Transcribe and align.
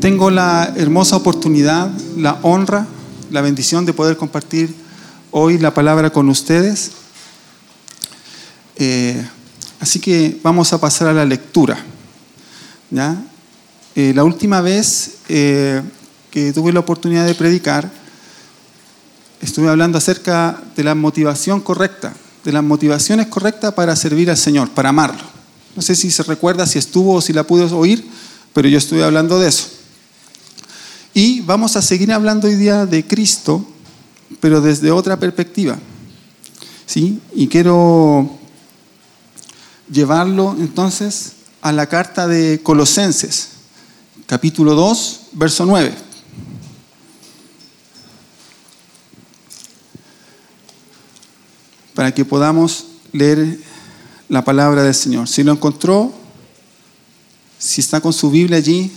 tengo 0.00 0.30
la 0.30 0.72
hermosa 0.76 1.16
oportunidad, 1.16 1.90
la 2.16 2.38
honra, 2.42 2.86
la 3.30 3.42
bendición 3.42 3.84
de 3.84 3.92
poder 3.92 4.16
compartir 4.16 4.74
hoy 5.30 5.58
la 5.58 5.74
palabra 5.74 6.10
con 6.10 6.28
ustedes. 6.30 6.92
Eh, 8.76 9.22
así 9.78 10.00
que 10.00 10.40
vamos 10.42 10.72
a 10.72 10.80
pasar 10.80 11.08
a 11.08 11.12
la 11.12 11.26
lectura. 11.26 11.84
Eh, 13.94 14.12
la 14.14 14.24
última 14.24 14.62
vez 14.62 15.18
eh, 15.28 15.82
que 16.30 16.52
tuve 16.52 16.72
la 16.72 16.80
oportunidad 16.80 17.26
de 17.26 17.34
predicar, 17.34 17.90
estuve 19.42 19.68
hablando 19.68 19.98
acerca 19.98 20.62
de 20.76 20.82
la 20.82 20.94
motivación 20.94 21.60
correcta, 21.60 22.14
de 22.42 22.52
las 22.52 22.64
motivaciones 22.64 23.26
correctas 23.26 23.74
para 23.74 23.94
servir 23.96 24.30
al 24.30 24.38
Señor, 24.38 24.70
para 24.70 24.88
amarlo. 24.88 25.22
No 25.76 25.82
sé 25.82 25.94
si 25.94 26.10
se 26.10 26.22
recuerda, 26.22 26.66
si 26.66 26.78
estuvo 26.78 27.14
o 27.14 27.20
si 27.20 27.34
la 27.34 27.44
pudo 27.44 27.76
oír, 27.76 28.08
pero 28.54 28.66
yo 28.66 28.78
estuve 28.78 29.04
hablando 29.04 29.38
de 29.38 29.48
eso. 29.48 29.69
Y 31.12 31.40
vamos 31.40 31.74
a 31.76 31.82
seguir 31.82 32.12
hablando 32.12 32.46
hoy 32.46 32.54
día 32.54 32.86
de 32.86 33.04
Cristo, 33.04 33.66
pero 34.38 34.60
desde 34.60 34.92
otra 34.92 35.18
perspectiva. 35.18 35.76
¿Sí? 36.86 37.20
Y 37.34 37.48
quiero 37.48 38.38
llevarlo 39.90 40.54
entonces 40.58 41.32
a 41.62 41.72
la 41.72 41.86
carta 41.86 42.28
de 42.28 42.60
Colosenses, 42.62 43.48
capítulo 44.26 44.74
2, 44.74 45.20
verso 45.32 45.66
9. 45.66 45.94
Para 51.94 52.14
que 52.14 52.24
podamos 52.24 52.86
leer 53.12 53.58
la 54.28 54.44
palabra 54.44 54.84
del 54.84 54.94
Señor. 54.94 55.28
Si 55.28 55.42
lo 55.42 55.50
encontró, 55.50 56.12
si 57.58 57.80
está 57.80 58.00
con 58.00 58.12
su 58.12 58.30
Biblia 58.30 58.58
allí, 58.58 58.92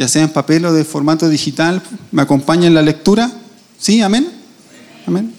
ya 0.00 0.08
sea 0.08 0.22
en 0.22 0.30
papel 0.30 0.64
o 0.64 0.72
de 0.72 0.82
formato 0.82 1.28
digital, 1.28 1.82
me 2.10 2.22
acompaña 2.22 2.66
en 2.66 2.72
la 2.72 2.80
lectura. 2.80 3.30
¿Sí? 3.78 4.00
Amén. 4.00 4.26
Amén. 5.06 5.30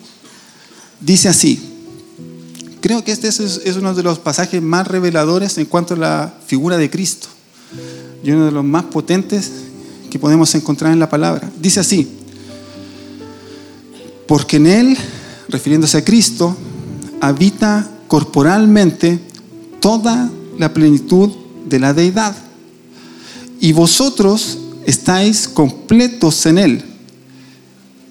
Dice 1.00 1.30
así. 1.30 1.60
Creo 2.80 3.04
que 3.04 3.12
este 3.12 3.28
es, 3.28 3.76
uno 3.76 3.96
de 3.96 4.04
los 4.04 4.20
pasajes 4.20 4.62
más 4.62 4.88
reveladores 4.88 5.58
en 5.58 5.66
cuanto 5.66 5.96
a 5.96 5.98
la 5.98 6.34
figura 6.46 6.78
de 6.78 6.92
Cristo 6.92 7.28
y 8.24 8.30
uno 8.30 8.46
de 8.46 8.52
los 8.52 8.64
más 8.64 8.84
potentes 8.84 9.52
que 10.12 10.20
podemos 10.20 10.54
encontrar 10.54 10.94
en 10.94 11.00
la 11.00 11.10
palabra. 11.10 11.52
Dice 11.60 11.80
así, 11.80 12.08
porque 14.28 14.58
en 14.58 14.68
Él, 14.68 14.98
refiriéndose 15.50 15.98
a 15.98 16.06
Cristo, 16.06 16.56
habita 17.20 17.90
corporalmente 18.08 19.20
toda 19.80 20.30
la 20.60 20.72
plenitud 20.72 21.32
de 21.66 21.80
la 21.80 21.96
deidad 21.96 22.51
y 23.62 23.74
vosotros 23.74 24.58
estáis 24.86 25.48
completos 25.48 26.46
en 26.48 26.58
Él, 26.58 26.84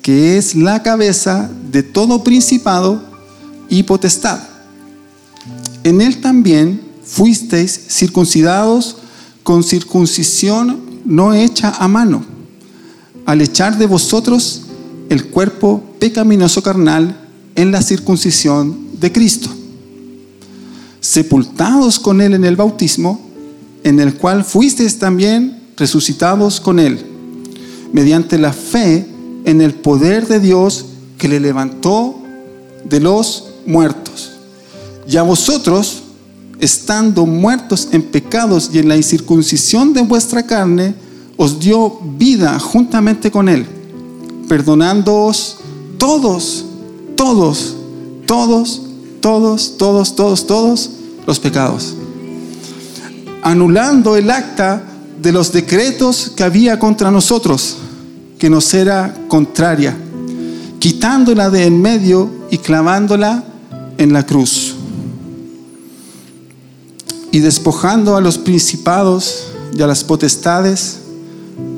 que 0.01 0.39
es 0.39 0.55
la 0.55 0.83
cabeza 0.83 1.51
de 1.71 1.83
todo 1.83 2.23
principado 2.23 3.03
y 3.69 3.83
potestad. 3.83 4.41
En 5.83 6.01
Él 6.01 6.21
también 6.21 6.81
fuisteis 7.05 7.89
circuncidados 7.89 8.99
con 9.43 9.65
circuncisión 9.65 10.81
no 11.05 11.35
hecha 11.35 11.71
a 11.71 11.89
mano, 11.89 12.25
al 13.27 13.41
echar 13.41 13.77
de 13.77 13.87
vosotros 13.87 14.63
el 15.09 15.27
cuerpo 15.27 15.83
pecaminoso 15.99 16.63
carnal 16.63 17.29
en 17.57 17.73
la 17.73 17.83
circuncisión 17.83 19.01
de 19.01 19.11
Cristo, 19.11 19.51
sepultados 21.01 21.99
con 21.99 22.21
Él 22.21 22.35
en 22.35 22.45
el 22.45 22.55
bautismo, 22.55 23.30
en 23.85 24.01
el 24.01 24.15
cual 24.15 24.45
fuisteis 24.45 24.99
también 24.99 25.61
resucitados 25.77 26.61
con 26.61 26.79
Él, 26.79 26.99
mediante 27.93 28.39
la 28.39 28.53
fe 28.53 29.07
en 29.45 29.61
el 29.61 29.75
poder 29.75 30.27
de 30.29 30.41
Dios 30.41 30.87
que 31.19 31.29
le 31.29 31.41
levantó 31.41 32.17
de 32.85 33.01
los 33.01 33.45
muertos. 33.67 34.33
Y 35.09 35.17
a 35.17 35.23
vosotros, 35.23 36.03
estando 36.59 37.25
muertos 37.27 37.89
en 37.93 38.03
pecados 38.03 38.71
y 38.73 38.79
en 38.79 38.89
la 38.89 38.97
incircuncisión 38.97 39.93
de 39.93 40.03
vuestra 40.03 40.43
carne, 40.45 40.95
os 41.37 41.59
dio 41.59 41.99
vida 42.19 42.59
juntamente 42.59 43.31
con 43.31 43.49
Él, 43.49 43.67
perdonándoos 44.49 45.57
todos, 45.97 46.67
todos, 47.17 47.77
todos, 48.27 48.83
todos, 49.21 49.77
todos, 49.79 50.15
todos, 50.15 50.47
todos 50.47 50.91
los 51.27 51.41
pecados 51.41 51.95
anulando 53.43 54.17
el 54.17 54.31
acta 54.31 54.83
de 55.21 55.33
los 55.33 55.53
decretos 55.53 56.33
que 56.35 56.43
había 56.43 56.79
contra 56.79 57.11
nosotros, 57.11 57.77
que 58.39 58.51
nos 58.51 58.73
era 58.73 59.15
contraria, 59.29 59.97
quitándola 60.79 61.51
de 61.51 61.65
en 61.65 61.81
medio 61.81 62.31
y 62.51 62.59
clavándola 62.59 63.45
en 63.99 64.13
la 64.13 64.25
cruz. 64.25 64.75
Y 67.33 67.39
despojando 67.41 68.17
a 68.17 68.21
los 68.21 68.39
principados 68.39 69.47
y 69.77 69.83
a 69.83 69.87
las 69.87 70.03
potestades, 70.03 70.99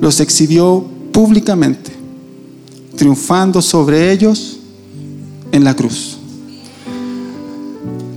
los 0.00 0.21
exhibió 0.21 0.84
públicamente, 1.12 1.93
triunfando 2.97 3.61
sobre 3.61 4.12
ellos 4.12 4.59
en 5.50 5.65
la 5.65 5.75
cruz. 5.75 6.17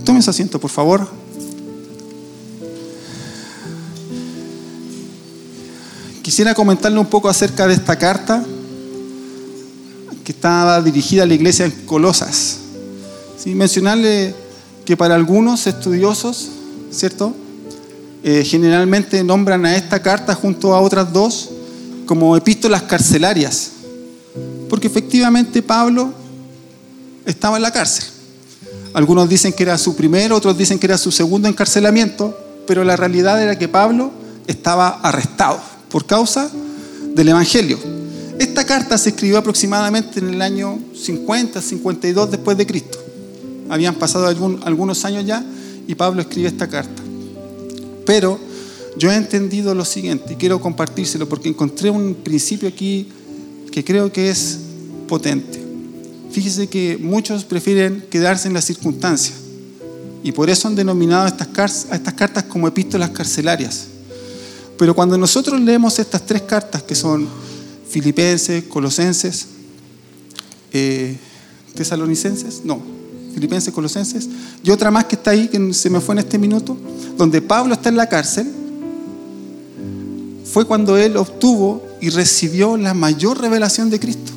Tome 0.04 0.22
su 0.22 0.30
asiento, 0.30 0.58
por 0.60 0.70
favor. 0.70 1.25
Quisiera 6.26 6.54
comentarle 6.54 6.98
un 6.98 7.06
poco 7.06 7.28
acerca 7.28 7.68
de 7.68 7.74
esta 7.74 7.96
carta 7.96 8.42
que 10.24 10.32
estaba 10.32 10.82
dirigida 10.82 11.22
a 11.22 11.26
la 11.26 11.34
iglesia 11.34 11.66
en 11.66 11.70
Colosas. 11.86 12.56
¿Sí? 13.38 13.54
Mencionarle 13.54 14.34
que 14.84 14.96
para 14.96 15.14
algunos 15.14 15.68
estudiosos, 15.68 16.48
¿cierto? 16.90 17.32
Eh, 18.24 18.42
generalmente 18.44 19.22
nombran 19.22 19.66
a 19.66 19.76
esta 19.76 20.02
carta 20.02 20.34
junto 20.34 20.74
a 20.74 20.80
otras 20.80 21.12
dos 21.12 21.50
como 22.06 22.36
epístolas 22.36 22.82
carcelarias, 22.82 23.70
porque 24.68 24.88
efectivamente 24.88 25.62
Pablo 25.62 26.12
estaba 27.24 27.54
en 27.56 27.62
la 27.62 27.70
cárcel. 27.70 28.04
Algunos 28.94 29.28
dicen 29.28 29.52
que 29.52 29.62
era 29.62 29.78
su 29.78 29.94
primero, 29.94 30.34
otros 30.34 30.58
dicen 30.58 30.80
que 30.80 30.86
era 30.86 30.98
su 30.98 31.12
segundo 31.12 31.48
encarcelamiento, 31.48 32.36
pero 32.66 32.82
la 32.82 32.96
realidad 32.96 33.40
era 33.40 33.56
que 33.56 33.68
Pablo 33.68 34.10
estaba 34.48 34.88
arrestado 35.04 35.75
por 35.96 36.04
causa 36.04 36.50
del 37.14 37.30
Evangelio. 37.30 37.78
Esta 38.38 38.66
carta 38.66 38.98
se 38.98 39.08
escribió 39.08 39.38
aproximadamente 39.38 40.20
en 40.20 40.34
el 40.34 40.42
año 40.42 40.78
50, 40.94 41.62
52 41.62 42.30
después 42.32 42.58
de 42.58 42.66
Cristo. 42.66 42.98
Habían 43.70 43.94
pasado 43.94 44.26
algunos 44.26 45.04
años 45.06 45.24
ya 45.24 45.42
y 45.88 45.94
Pablo 45.94 46.20
escribe 46.20 46.48
esta 46.48 46.68
carta. 46.68 47.02
Pero 48.04 48.38
yo 48.98 49.10
he 49.10 49.16
entendido 49.16 49.74
lo 49.74 49.86
siguiente 49.86 50.34
y 50.34 50.36
quiero 50.36 50.60
compartírselo 50.60 51.26
porque 51.30 51.48
encontré 51.48 51.88
un 51.88 52.14
principio 52.14 52.68
aquí 52.68 53.08
que 53.72 53.82
creo 53.82 54.12
que 54.12 54.28
es 54.28 54.58
potente. 55.08 55.64
Fíjese 56.30 56.66
que 56.66 56.98
muchos 57.00 57.46
prefieren 57.46 58.04
quedarse 58.10 58.48
en 58.48 58.52
las 58.52 58.66
circunstancias 58.66 59.38
y 60.22 60.32
por 60.32 60.50
eso 60.50 60.68
han 60.68 60.74
denominado 60.74 61.26
estas, 61.26 61.86
estas 61.90 62.12
cartas 62.12 62.44
como 62.44 62.68
epístolas 62.68 63.08
carcelarias. 63.08 63.95
Pero 64.78 64.94
cuando 64.94 65.16
nosotros 65.16 65.60
leemos 65.60 65.98
estas 65.98 66.24
tres 66.24 66.42
cartas, 66.42 66.82
que 66.82 66.94
son 66.94 67.28
Filipenses, 67.88 68.64
Colosenses, 68.64 69.46
eh, 70.72 71.16
Tesalonicenses, 71.74 72.62
no, 72.64 72.80
Filipenses, 73.34 73.72
Colosenses, 73.72 74.28
y 74.62 74.70
otra 74.70 74.90
más 74.90 75.04
que 75.06 75.16
está 75.16 75.30
ahí, 75.30 75.48
que 75.48 75.72
se 75.72 75.90
me 75.90 76.00
fue 76.00 76.14
en 76.14 76.20
este 76.20 76.38
minuto, 76.38 76.76
donde 77.16 77.40
Pablo 77.40 77.74
está 77.74 77.88
en 77.88 77.96
la 77.96 78.08
cárcel, 78.08 78.52
fue 80.44 80.64
cuando 80.64 80.96
él 80.96 81.16
obtuvo 81.16 81.82
y 82.00 82.10
recibió 82.10 82.76
la 82.76 82.94
mayor 82.94 83.40
revelación 83.40 83.90
de 83.90 84.00
Cristo. 84.00 84.32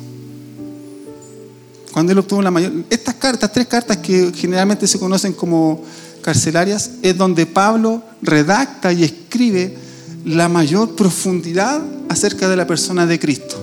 Cuando 1.92 2.12
él 2.12 2.18
obtuvo 2.18 2.42
la 2.42 2.50
mayor... 2.50 2.72
Estas 2.90 3.14
cartas, 3.16 3.52
tres 3.52 3.66
cartas 3.66 3.96
que 3.98 4.32
generalmente 4.34 4.86
se 4.86 4.98
conocen 4.98 5.32
como 5.32 5.82
carcelarias, 6.22 6.90
es 7.02 7.16
donde 7.16 7.46
Pablo 7.46 8.02
redacta 8.22 8.92
y 8.92 9.04
escribe 9.04 9.76
la 10.24 10.48
mayor 10.48 10.94
profundidad 10.94 11.82
acerca 12.08 12.48
de 12.48 12.56
la 12.56 12.66
persona 12.66 13.06
de 13.06 13.18
Cristo. 13.18 13.56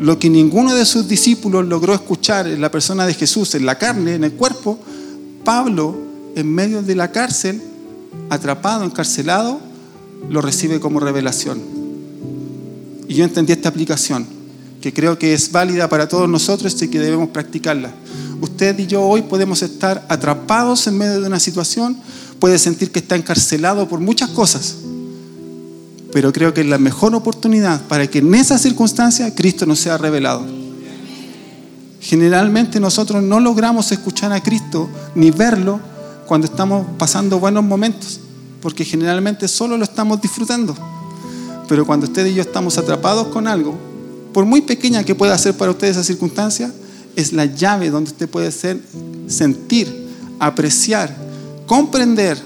Lo 0.00 0.18
que 0.18 0.28
ninguno 0.28 0.74
de 0.74 0.84
sus 0.84 1.08
discípulos 1.08 1.64
logró 1.66 1.94
escuchar 1.94 2.46
en 2.46 2.60
la 2.60 2.70
persona 2.70 3.06
de 3.06 3.14
Jesús, 3.14 3.54
en 3.54 3.64
la 3.64 3.78
carne, 3.78 4.14
en 4.14 4.24
el 4.24 4.32
cuerpo, 4.32 4.78
Pablo, 5.44 5.96
en 6.34 6.52
medio 6.52 6.82
de 6.82 6.94
la 6.94 7.12
cárcel, 7.12 7.62
atrapado, 8.28 8.84
encarcelado, 8.84 9.60
lo 10.28 10.40
recibe 10.40 10.80
como 10.80 11.00
revelación. 11.00 11.60
Y 13.08 13.14
yo 13.14 13.24
entendí 13.24 13.52
esta 13.52 13.68
aplicación, 13.68 14.26
que 14.80 14.92
creo 14.92 15.18
que 15.18 15.34
es 15.34 15.52
válida 15.52 15.88
para 15.88 16.08
todos 16.08 16.28
nosotros 16.28 16.80
y 16.82 16.88
que 16.88 16.98
debemos 16.98 17.28
practicarla. 17.28 17.92
Usted 18.40 18.78
y 18.80 18.86
yo 18.86 19.02
hoy 19.02 19.22
podemos 19.22 19.62
estar 19.62 20.04
atrapados 20.08 20.86
en 20.88 20.98
medio 20.98 21.20
de 21.20 21.26
una 21.26 21.38
situación, 21.38 21.96
puede 22.40 22.58
sentir 22.58 22.90
que 22.90 22.98
está 22.98 23.14
encarcelado 23.14 23.88
por 23.88 24.00
muchas 24.00 24.30
cosas, 24.30 24.76
pero 26.12 26.32
creo 26.32 26.52
que 26.52 26.60
es 26.60 26.66
la 26.66 26.78
mejor 26.78 27.14
oportunidad 27.14 27.80
para 27.88 28.06
que 28.06 28.18
en 28.18 28.34
esa 28.34 28.58
circunstancia 28.58 29.34
Cristo 29.34 29.64
nos 29.64 29.80
sea 29.80 29.96
revelado. 29.96 30.44
Generalmente 32.00 32.78
nosotros 32.78 33.22
no 33.22 33.40
logramos 33.40 33.90
escuchar 33.92 34.32
a 34.32 34.42
Cristo 34.42 34.88
ni 35.14 35.30
verlo 35.30 35.80
cuando 36.26 36.46
estamos 36.46 36.86
pasando 36.98 37.40
buenos 37.40 37.64
momentos, 37.64 38.20
porque 38.60 38.84
generalmente 38.84 39.48
solo 39.48 39.78
lo 39.78 39.84
estamos 39.84 40.20
disfrutando. 40.20 40.76
Pero 41.68 41.86
cuando 41.86 42.06
usted 42.06 42.26
y 42.26 42.34
yo 42.34 42.42
estamos 42.42 42.76
atrapados 42.76 43.28
con 43.28 43.46
algo, 43.46 43.74
por 44.32 44.44
muy 44.44 44.60
pequeña 44.60 45.04
que 45.04 45.14
pueda 45.14 45.36
ser 45.38 45.56
para 45.56 45.70
usted 45.70 45.88
esa 45.88 46.04
circunstancia, 46.04 46.70
es 47.16 47.32
la 47.32 47.46
llave 47.46 47.90
donde 47.90 48.10
usted 48.10 48.28
puede 48.28 48.50
ser, 48.52 48.80
sentir, 49.28 50.08
apreciar, 50.38 51.14
comprender 51.66 52.38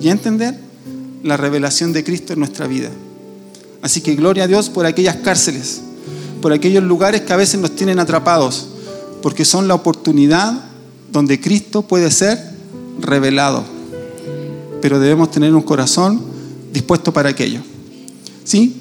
y 0.00 0.08
entender 0.08 0.71
la 1.22 1.36
revelación 1.36 1.92
de 1.92 2.04
Cristo 2.04 2.32
en 2.32 2.40
nuestra 2.40 2.66
vida. 2.66 2.90
Así 3.82 4.00
que 4.00 4.14
gloria 4.14 4.44
a 4.44 4.46
Dios 4.46 4.70
por 4.70 4.86
aquellas 4.86 5.16
cárceles, 5.16 5.80
por 6.40 6.52
aquellos 6.52 6.82
lugares 6.82 7.22
que 7.22 7.32
a 7.32 7.36
veces 7.36 7.60
nos 7.60 7.74
tienen 7.74 7.98
atrapados, 7.98 8.68
porque 9.22 9.44
son 9.44 9.68
la 9.68 9.74
oportunidad 9.74 10.64
donde 11.10 11.40
Cristo 11.40 11.82
puede 11.82 12.10
ser 12.10 12.38
revelado. 13.00 13.64
Pero 14.80 14.98
debemos 14.98 15.30
tener 15.30 15.54
un 15.54 15.62
corazón 15.62 16.20
dispuesto 16.72 17.12
para 17.12 17.30
aquello. 17.30 17.60
¿Sí? 18.44 18.76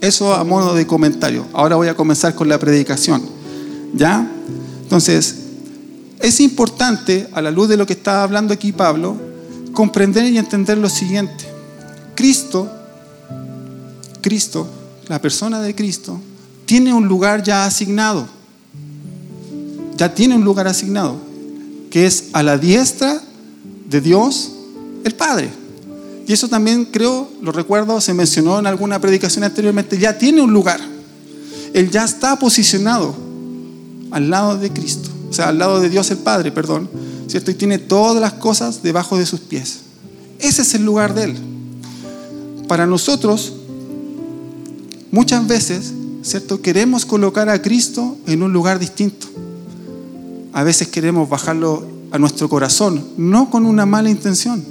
Eso 0.00 0.34
a 0.34 0.44
modo 0.44 0.74
de 0.74 0.86
comentario. 0.86 1.46
Ahora 1.52 1.76
voy 1.76 1.88
a 1.88 1.94
comenzar 1.94 2.34
con 2.34 2.48
la 2.48 2.58
predicación. 2.58 3.22
¿Ya? 3.94 4.30
Entonces, 4.82 5.36
es 6.20 6.40
importante, 6.40 7.28
a 7.32 7.40
la 7.40 7.50
luz 7.50 7.68
de 7.68 7.76
lo 7.76 7.86
que 7.86 7.94
estaba 7.94 8.22
hablando 8.22 8.52
aquí 8.52 8.72
Pablo, 8.72 9.16
comprender 9.72 10.32
y 10.32 10.38
entender 10.38 10.78
lo 10.78 10.88
siguiente. 10.88 11.44
Cristo, 12.14 12.70
Cristo, 14.20 14.68
la 15.08 15.20
persona 15.20 15.60
de 15.60 15.74
Cristo, 15.74 16.20
tiene 16.64 16.94
un 16.94 17.06
lugar 17.06 17.42
ya 17.42 17.66
asignado. 17.66 18.26
Ya 19.96 20.14
tiene 20.14 20.36
un 20.36 20.44
lugar 20.44 20.66
asignado, 20.68 21.16
que 21.90 22.06
es 22.06 22.30
a 22.32 22.42
la 22.42 22.58
diestra 22.58 23.22
de 23.88 24.00
Dios 24.00 24.52
el 25.04 25.14
Padre. 25.14 25.50
Y 26.26 26.32
eso 26.32 26.48
también 26.48 26.84
creo, 26.86 27.28
lo 27.42 27.52
recuerdo, 27.52 28.00
se 28.00 28.14
mencionó 28.14 28.58
en 28.58 28.66
alguna 28.66 29.00
predicación 29.00 29.44
anteriormente, 29.44 29.98
ya 29.98 30.16
tiene 30.16 30.40
un 30.40 30.52
lugar. 30.52 30.80
Él 31.74 31.90
ya 31.90 32.04
está 32.04 32.38
posicionado 32.38 33.14
al 34.10 34.30
lado 34.30 34.56
de 34.58 34.70
Cristo, 34.70 35.10
o 35.30 35.32
sea, 35.32 35.48
al 35.48 35.58
lado 35.58 35.80
de 35.80 35.88
Dios 35.88 36.10
el 36.10 36.18
Padre, 36.18 36.52
perdón, 36.52 36.88
¿cierto? 37.32 37.50
Y 37.50 37.54
tiene 37.54 37.78
todas 37.78 38.20
las 38.20 38.34
cosas 38.34 38.82
debajo 38.82 39.16
de 39.16 39.24
sus 39.24 39.40
pies. 39.40 39.78
Ese 40.38 40.60
es 40.60 40.74
el 40.74 40.84
lugar 40.84 41.14
de 41.14 41.24
Él. 41.24 41.36
Para 42.68 42.86
nosotros, 42.86 43.54
muchas 45.10 45.46
veces, 45.46 45.94
¿cierto? 46.20 46.60
Queremos 46.60 47.06
colocar 47.06 47.48
a 47.48 47.62
Cristo 47.62 48.18
en 48.26 48.42
un 48.42 48.52
lugar 48.52 48.78
distinto. 48.78 49.28
A 50.52 50.62
veces 50.62 50.88
queremos 50.88 51.26
bajarlo 51.26 51.86
a 52.10 52.18
nuestro 52.18 52.50
corazón, 52.50 53.02
no 53.16 53.48
con 53.48 53.64
una 53.64 53.86
mala 53.86 54.10
intención, 54.10 54.62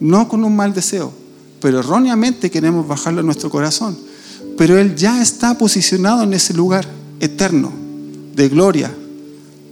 no 0.00 0.26
con 0.26 0.42
un 0.42 0.56
mal 0.56 0.72
deseo, 0.72 1.12
pero 1.60 1.80
erróneamente 1.80 2.50
queremos 2.50 2.88
bajarlo 2.88 3.20
a 3.20 3.24
nuestro 3.24 3.50
corazón. 3.50 3.94
Pero 4.56 4.78
Él 4.78 4.96
ya 4.96 5.20
está 5.20 5.58
posicionado 5.58 6.22
en 6.22 6.32
ese 6.32 6.54
lugar 6.54 6.86
eterno, 7.20 7.70
de 8.34 8.48
gloria, 8.48 8.90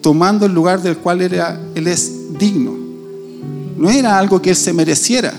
tomando 0.02 0.44
el 0.44 0.52
lugar 0.52 0.82
del 0.82 0.98
cual 0.98 1.22
Él 1.22 1.86
es 1.86 2.17
digno. 2.38 2.76
No 3.76 3.90
era 3.90 4.18
algo 4.18 4.40
que 4.40 4.50
Él 4.50 4.56
se 4.56 4.72
mereciera, 4.72 5.34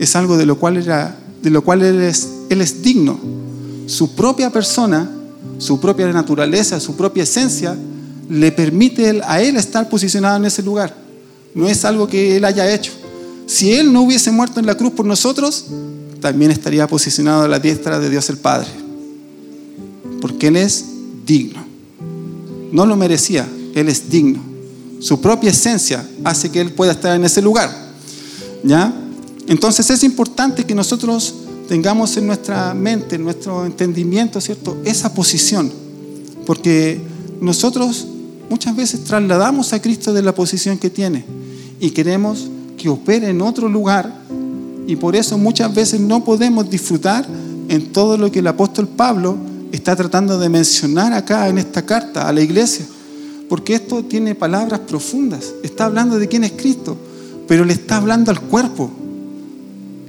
es 0.00 0.16
algo 0.16 0.38
de 0.38 0.46
lo 0.46 0.58
cual, 0.58 0.78
era, 0.78 1.14
de 1.42 1.50
lo 1.50 1.62
cual 1.62 1.82
él, 1.82 2.00
es, 2.00 2.28
él 2.48 2.62
es 2.62 2.82
digno. 2.82 3.20
Su 3.86 4.14
propia 4.14 4.50
persona, 4.50 5.10
su 5.58 5.78
propia 5.78 6.10
naturaleza, 6.10 6.80
su 6.80 6.96
propia 6.96 7.24
esencia, 7.24 7.76
le 8.30 8.50
permite 8.50 9.20
a 9.22 9.42
Él 9.42 9.56
estar 9.56 9.90
posicionado 9.90 10.38
en 10.38 10.46
ese 10.46 10.62
lugar. 10.62 10.96
No 11.54 11.68
es 11.68 11.84
algo 11.84 12.08
que 12.08 12.36
Él 12.36 12.46
haya 12.46 12.72
hecho. 12.72 12.92
Si 13.44 13.74
Él 13.74 13.92
no 13.92 14.00
hubiese 14.00 14.30
muerto 14.30 14.58
en 14.58 14.64
la 14.64 14.74
cruz 14.74 14.92
por 14.92 15.04
nosotros, 15.04 15.66
también 16.20 16.50
estaría 16.50 16.86
posicionado 16.86 17.42
a 17.42 17.48
la 17.48 17.58
diestra 17.58 17.98
de 17.98 18.08
Dios 18.08 18.30
el 18.30 18.38
Padre. 18.38 18.68
Porque 20.22 20.46
Él 20.46 20.56
es 20.56 20.86
digno. 21.26 21.62
No 22.72 22.86
lo 22.86 22.96
merecía, 22.96 23.46
Él 23.74 23.90
es 23.90 24.08
digno. 24.08 24.49
Su 25.00 25.20
propia 25.20 25.50
esencia 25.50 26.06
hace 26.24 26.50
que 26.50 26.60
Él 26.60 26.72
pueda 26.72 26.92
estar 26.92 27.16
en 27.16 27.24
ese 27.24 27.40
lugar. 27.40 27.74
¿Ya? 28.62 28.92
Entonces 29.46 29.88
es 29.88 30.04
importante 30.04 30.64
que 30.64 30.74
nosotros 30.74 31.34
tengamos 31.68 32.16
en 32.18 32.26
nuestra 32.26 32.74
mente, 32.74 33.16
en 33.16 33.24
nuestro 33.24 33.64
entendimiento, 33.64 34.40
¿cierto? 34.40 34.76
Esa 34.84 35.14
posición. 35.14 35.72
Porque 36.44 37.00
nosotros 37.40 38.06
muchas 38.50 38.76
veces 38.76 39.04
trasladamos 39.04 39.72
a 39.72 39.80
Cristo 39.80 40.12
de 40.12 40.22
la 40.22 40.34
posición 40.34 40.76
que 40.76 40.90
tiene 40.90 41.24
y 41.80 41.90
queremos 41.90 42.48
que 42.76 42.90
opere 42.90 43.30
en 43.30 43.40
otro 43.40 43.68
lugar 43.68 44.12
y 44.86 44.96
por 44.96 45.16
eso 45.16 45.38
muchas 45.38 45.74
veces 45.74 46.00
no 46.00 46.24
podemos 46.24 46.68
disfrutar 46.68 47.26
en 47.68 47.92
todo 47.92 48.18
lo 48.18 48.30
que 48.30 48.40
el 48.40 48.46
apóstol 48.48 48.88
Pablo 48.88 49.36
está 49.72 49.96
tratando 49.96 50.38
de 50.38 50.48
mencionar 50.48 51.12
acá 51.12 51.48
en 51.48 51.58
esta 51.58 51.86
carta 51.86 52.28
a 52.28 52.32
la 52.32 52.40
iglesia 52.42 52.84
porque 53.50 53.74
esto 53.74 54.04
tiene 54.04 54.36
palabras 54.36 54.78
profundas. 54.78 55.52
Está 55.64 55.86
hablando 55.86 56.20
de 56.20 56.28
quién 56.28 56.44
es 56.44 56.52
Cristo, 56.52 56.96
pero 57.48 57.64
le 57.64 57.72
está 57.72 57.96
hablando 57.96 58.30
al 58.30 58.40
cuerpo. 58.40 58.88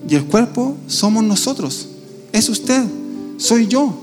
Y 0.07 0.13
el 0.13 0.25
cuerpo 0.25 0.77
somos 0.85 1.23
nosotros, 1.23 1.87
es 2.31 2.47
usted, 2.49 2.83
soy 3.37 3.65
yo. 3.65 3.95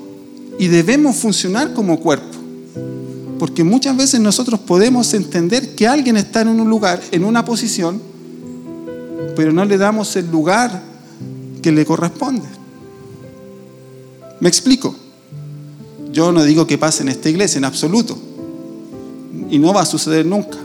Y 0.59 0.67
debemos 0.67 1.15
funcionar 1.15 1.73
como 1.73 2.01
cuerpo. 2.01 2.37
Porque 3.39 3.63
muchas 3.63 3.97
veces 3.97 4.19
nosotros 4.19 4.59
podemos 4.59 5.15
entender 5.15 5.77
que 5.77 5.87
alguien 5.87 6.17
está 6.17 6.41
en 6.41 6.49
un 6.49 6.69
lugar, 6.69 7.01
en 7.13 7.25
una 7.25 7.45
posición, 7.45 8.03
pero 9.37 9.53
no 9.53 9.65
le 9.65 9.79
damos 9.79 10.17
el 10.17 10.29
lugar 10.33 10.83
que 11.63 11.71
le 11.71 11.85
corresponde. 11.85 12.49
¿Me 14.41 14.49
explico? 14.49 14.97
Yo 16.11 16.33
no 16.33 16.43
digo 16.43 16.67
que 16.67 16.77
pase 16.77 17.05
en 17.05 17.11
esta 17.11 17.29
iglesia, 17.29 17.59
en 17.59 17.67
absoluto 17.67 18.19
y 19.51 19.59
no 19.59 19.73
va 19.73 19.83
a 19.83 19.87
suceder 19.87 20.27
nunca. 20.27 20.59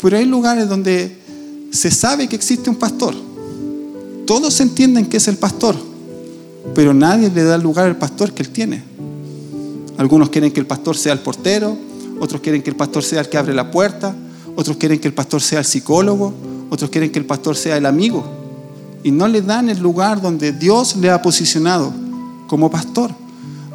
Pero 0.00 0.16
hay 0.16 0.24
lugares 0.24 0.68
donde 0.68 1.16
se 1.70 1.90
sabe 1.90 2.28
que 2.28 2.36
existe 2.36 2.68
un 2.68 2.76
pastor. 2.76 3.14
Todos 4.26 4.60
entienden 4.60 5.06
que 5.06 5.16
es 5.16 5.28
el 5.28 5.36
pastor, 5.36 5.76
pero 6.74 6.94
nadie 6.94 7.30
le 7.30 7.42
da 7.44 7.58
lugar 7.58 7.86
al 7.86 7.96
pastor 7.96 8.32
que 8.32 8.42
él 8.42 8.50
tiene. 8.50 8.82
Algunos 9.96 10.30
quieren 10.30 10.52
que 10.52 10.60
el 10.60 10.66
pastor 10.66 10.96
sea 10.96 11.12
el 11.12 11.20
portero, 11.20 11.76
otros 12.20 12.40
quieren 12.40 12.62
que 12.62 12.70
el 12.70 12.76
pastor 12.76 13.02
sea 13.02 13.20
el 13.20 13.28
que 13.28 13.38
abre 13.38 13.54
la 13.54 13.70
puerta, 13.70 14.14
otros 14.56 14.76
quieren 14.76 14.98
que 14.98 15.08
el 15.08 15.14
pastor 15.14 15.40
sea 15.40 15.60
el 15.60 15.64
psicólogo, 15.64 16.32
otros 16.70 16.90
quieren 16.90 17.10
que 17.10 17.18
el 17.18 17.24
pastor 17.24 17.56
sea 17.56 17.76
el 17.76 17.86
amigo. 17.86 18.24
Y 19.02 19.10
no 19.10 19.26
le 19.28 19.42
dan 19.42 19.68
el 19.68 19.80
lugar 19.80 20.20
donde 20.20 20.52
Dios 20.52 20.96
le 20.96 21.10
ha 21.10 21.20
posicionado 21.20 21.92
como 22.46 22.70
pastor 22.70 23.10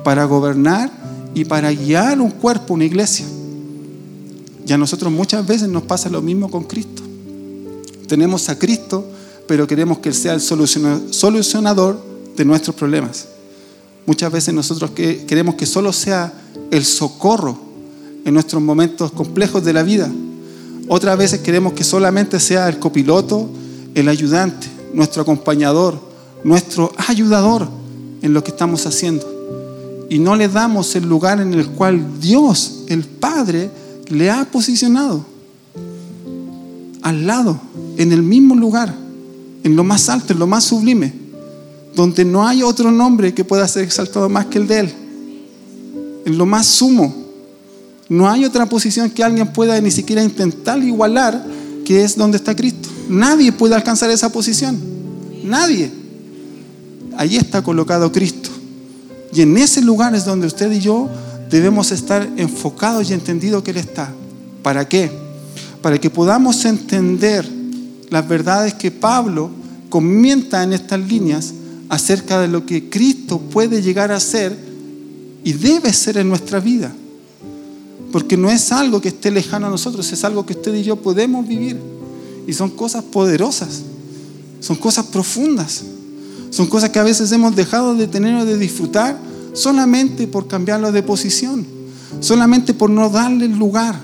para 0.03 0.25
gobernar 0.25 0.91
y 1.33 1.45
para 1.45 1.71
guiar 1.71 2.21
un 2.21 2.31
cuerpo, 2.31 2.73
una 2.73 2.85
iglesia. 2.85 3.25
Y 4.67 4.73
a 4.73 4.77
nosotros 4.77 5.11
muchas 5.11 5.47
veces 5.47 5.69
nos 5.69 5.83
pasa 5.83 6.09
lo 6.09 6.21
mismo 6.21 6.51
con 6.51 6.65
Cristo. 6.65 7.01
Tenemos 8.07 8.49
a 8.49 8.59
Cristo, 8.59 9.05
pero 9.47 9.65
queremos 9.65 9.99
que 9.99 10.09
Él 10.09 10.15
sea 10.15 10.33
el 10.33 10.41
solucionador 10.41 12.01
de 12.35 12.45
nuestros 12.45 12.75
problemas. 12.75 13.27
Muchas 14.05 14.31
veces 14.31 14.53
nosotros 14.53 14.91
queremos 14.91 15.55
que 15.55 15.65
solo 15.65 15.93
sea 15.93 16.33
el 16.69 16.83
socorro 16.83 17.57
en 18.25 18.33
nuestros 18.33 18.61
momentos 18.61 19.11
complejos 19.11 19.63
de 19.63 19.73
la 19.73 19.83
vida. 19.83 20.11
Otras 20.89 21.17
veces 21.17 21.41
queremos 21.41 21.73
que 21.73 21.83
solamente 21.83 22.39
sea 22.39 22.67
el 22.67 22.79
copiloto, 22.79 23.49
el 23.95 24.07
ayudante, 24.09 24.67
nuestro 24.93 25.21
acompañador, 25.21 25.99
nuestro 26.43 26.91
ayudador 27.07 27.67
en 28.21 28.33
lo 28.33 28.43
que 28.43 28.51
estamos 28.51 28.85
haciendo. 28.85 29.25
Y 30.09 30.19
no 30.19 30.35
le 30.35 30.47
damos 30.47 30.95
el 30.95 31.07
lugar 31.07 31.39
en 31.41 31.53
el 31.53 31.67
cual 31.69 32.19
Dios, 32.19 32.83
el 32.87 33.03
Padre, 33.05 33.69
le 34.09 34.29
ha 34.29 34.45
posicionado 34.45 35.25
al 37.01 37.25
lado, 37.25 37.59
en 37.97 38.11
el 38.11 38.21
mismo 38.21 38.55
lugar, 38.55 38.93
en 39.63 39.75
lo 39.75 39.83
más 39.83 40.09
alto, 40.09 40.33
en 40.33 40.39
lo 40.39 40.47
más 40.47 40.65
sublime, 40.65 41.13
donde 41.95 42.25
no 42.25 42.47
hay 42.47 42.63
otro 42.63 42.91
nombre 42.91 43.33
que 43.33 43.45
pueda 43.45 43.67
ser 43.67 43.83
exaltado 43.83 44.29
más 44.29 44.47
que 44.47 44.57
el 44.59 44.67
de 44.67 44.79
Él, 44.79 44.93
en 46.25 46.37
lo 46.37 46.45
más 46.45 46.65
sumo. 46.65 47.13
No 48.09 48.29
hay 48.29 48.45
otra 48.45 48.67
posición 48.67 49.09
que 49.09 49.23
alguien 49.23 49.51
pueda 49.51 49.79
ni 49.81 49.91
siquiera 49.91 50.23
intentar 50.23 50.81
igualar, 50.83 51.45
que 51.85 52.03
es 52.03 52.15
donde 52.15 52.37
está 52.37 52.55
Cristo. 52.55 52.89
Nadie 53.09 53.51
puede 53.51 53.75
alcanzar 53.75 54.09
esa 54.09 54.31
posición. 54.31 54.77
Nadie. 55.43 55.91
Allí 57.17 57.37
está 57.37 57.61
colocado 57.61 58.11
Cristo. 58.11 58.49
Y 59.33 59.41
en 59.41 59.57
ese 59.57 59.81
lugar 59.81 60.15
es 60.15 60.25
donde 60.25 60.47
usted 60.47 60.71
y 60.71 60.79
yo 60.79 61.09
debemos 61.49 61.91
estar 61.91 62.27
enfocados 62.37 63.09
y 63.09 63.13
entendidos 63.13 63.63
que 63.63 63.71
Él 63.71 63.77
está. 63.77 64.11
¿Para 64.63 64.87
qué? 64.87 65.11
Para 65.81 65.99
que 65.99 66.09
podamos 66.09 66.65
entender 66.65 67.47
las 68.09 68.27
verdades 68.27 68.73
que 68.73 68.91
Pablo 68.91 69.49
comenta 69.89 70.63
en 70.63 70.73
estas 70.73 70.99
líneas 70.99 71.53
acerca 71.89 72.39
de 72.41 72.47
lo 72.47 72.65
que 72.65 72.89
Cristo 72.89 73.39
puede 73.39 73.81
llegar 73.81 74.11
a 74.11 74.19
ser 74.19 74.57
y 75.43 75.53
debe 75.53 75.93
ser 75.93 76.17
en 76.17 76.29
nuestra 76.29 76.59
vida. 76.59 76.93
Porque 78.11 78.37
no 78.37 78.49
es 78.49 78.71
algo 78.71 79.01
que 79.01 79.09
esté 79.09 79.31
lejano 79.31 79.67
a 79.67 79.69
nosotros, 79.69 80.11
es 80.11 80.23
algo 80.23 80.45
que 80.45 80.53
usted 80.53 80.73
y 80.75 80.83
yo 80.83 80.95
podemos 80.97 81.47
vivir. 81.47 81.77
Y 82.47 82.53
son 82.53 82.69
cosas 82.69 83.03
poderosas, 83.03 83.81
son 84.61 84.77
cosas 84.77 85.05
profundas, 85.05 85.83
son 86.49 86.67
cosas 86.67 86.89
que 86.89 86.99
a 86.99 87.03
veces 87.03 87.31
hemos 87.31 87.55
dejado 87.55 87.95
de 87.95 88.07
tener 88.07 88.35
o 88.35 88.45
de 88.45 88.57
disfrutar 88.57 89.17
solamente 89.57 90.27
por 90.27 90.47
cambiarlo 90.47 90.91
de 90.91 91.01
posición, 91.01 91.65
solamente 92.19 92.75
por 92.75 92.91
no 92.91 93.09
darle 93.09 93.47
lugar. 93.47 93.95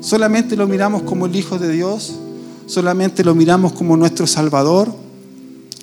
Solamente 0.00 0.56
lo 0.56 0.66
miramos 0.66 1.02
como 1.02 1.26
el 1.26 1.36
Hijo 1.36 1.58
de 1.58 1.70
Dios, 1.70 2.14
solamente 2.66 3.22
lo 3.22 3.36
miramos 3.36 3.72
como 3.72 3.96
nuestro 3.96 4.26
Salvador, 4.26 4.92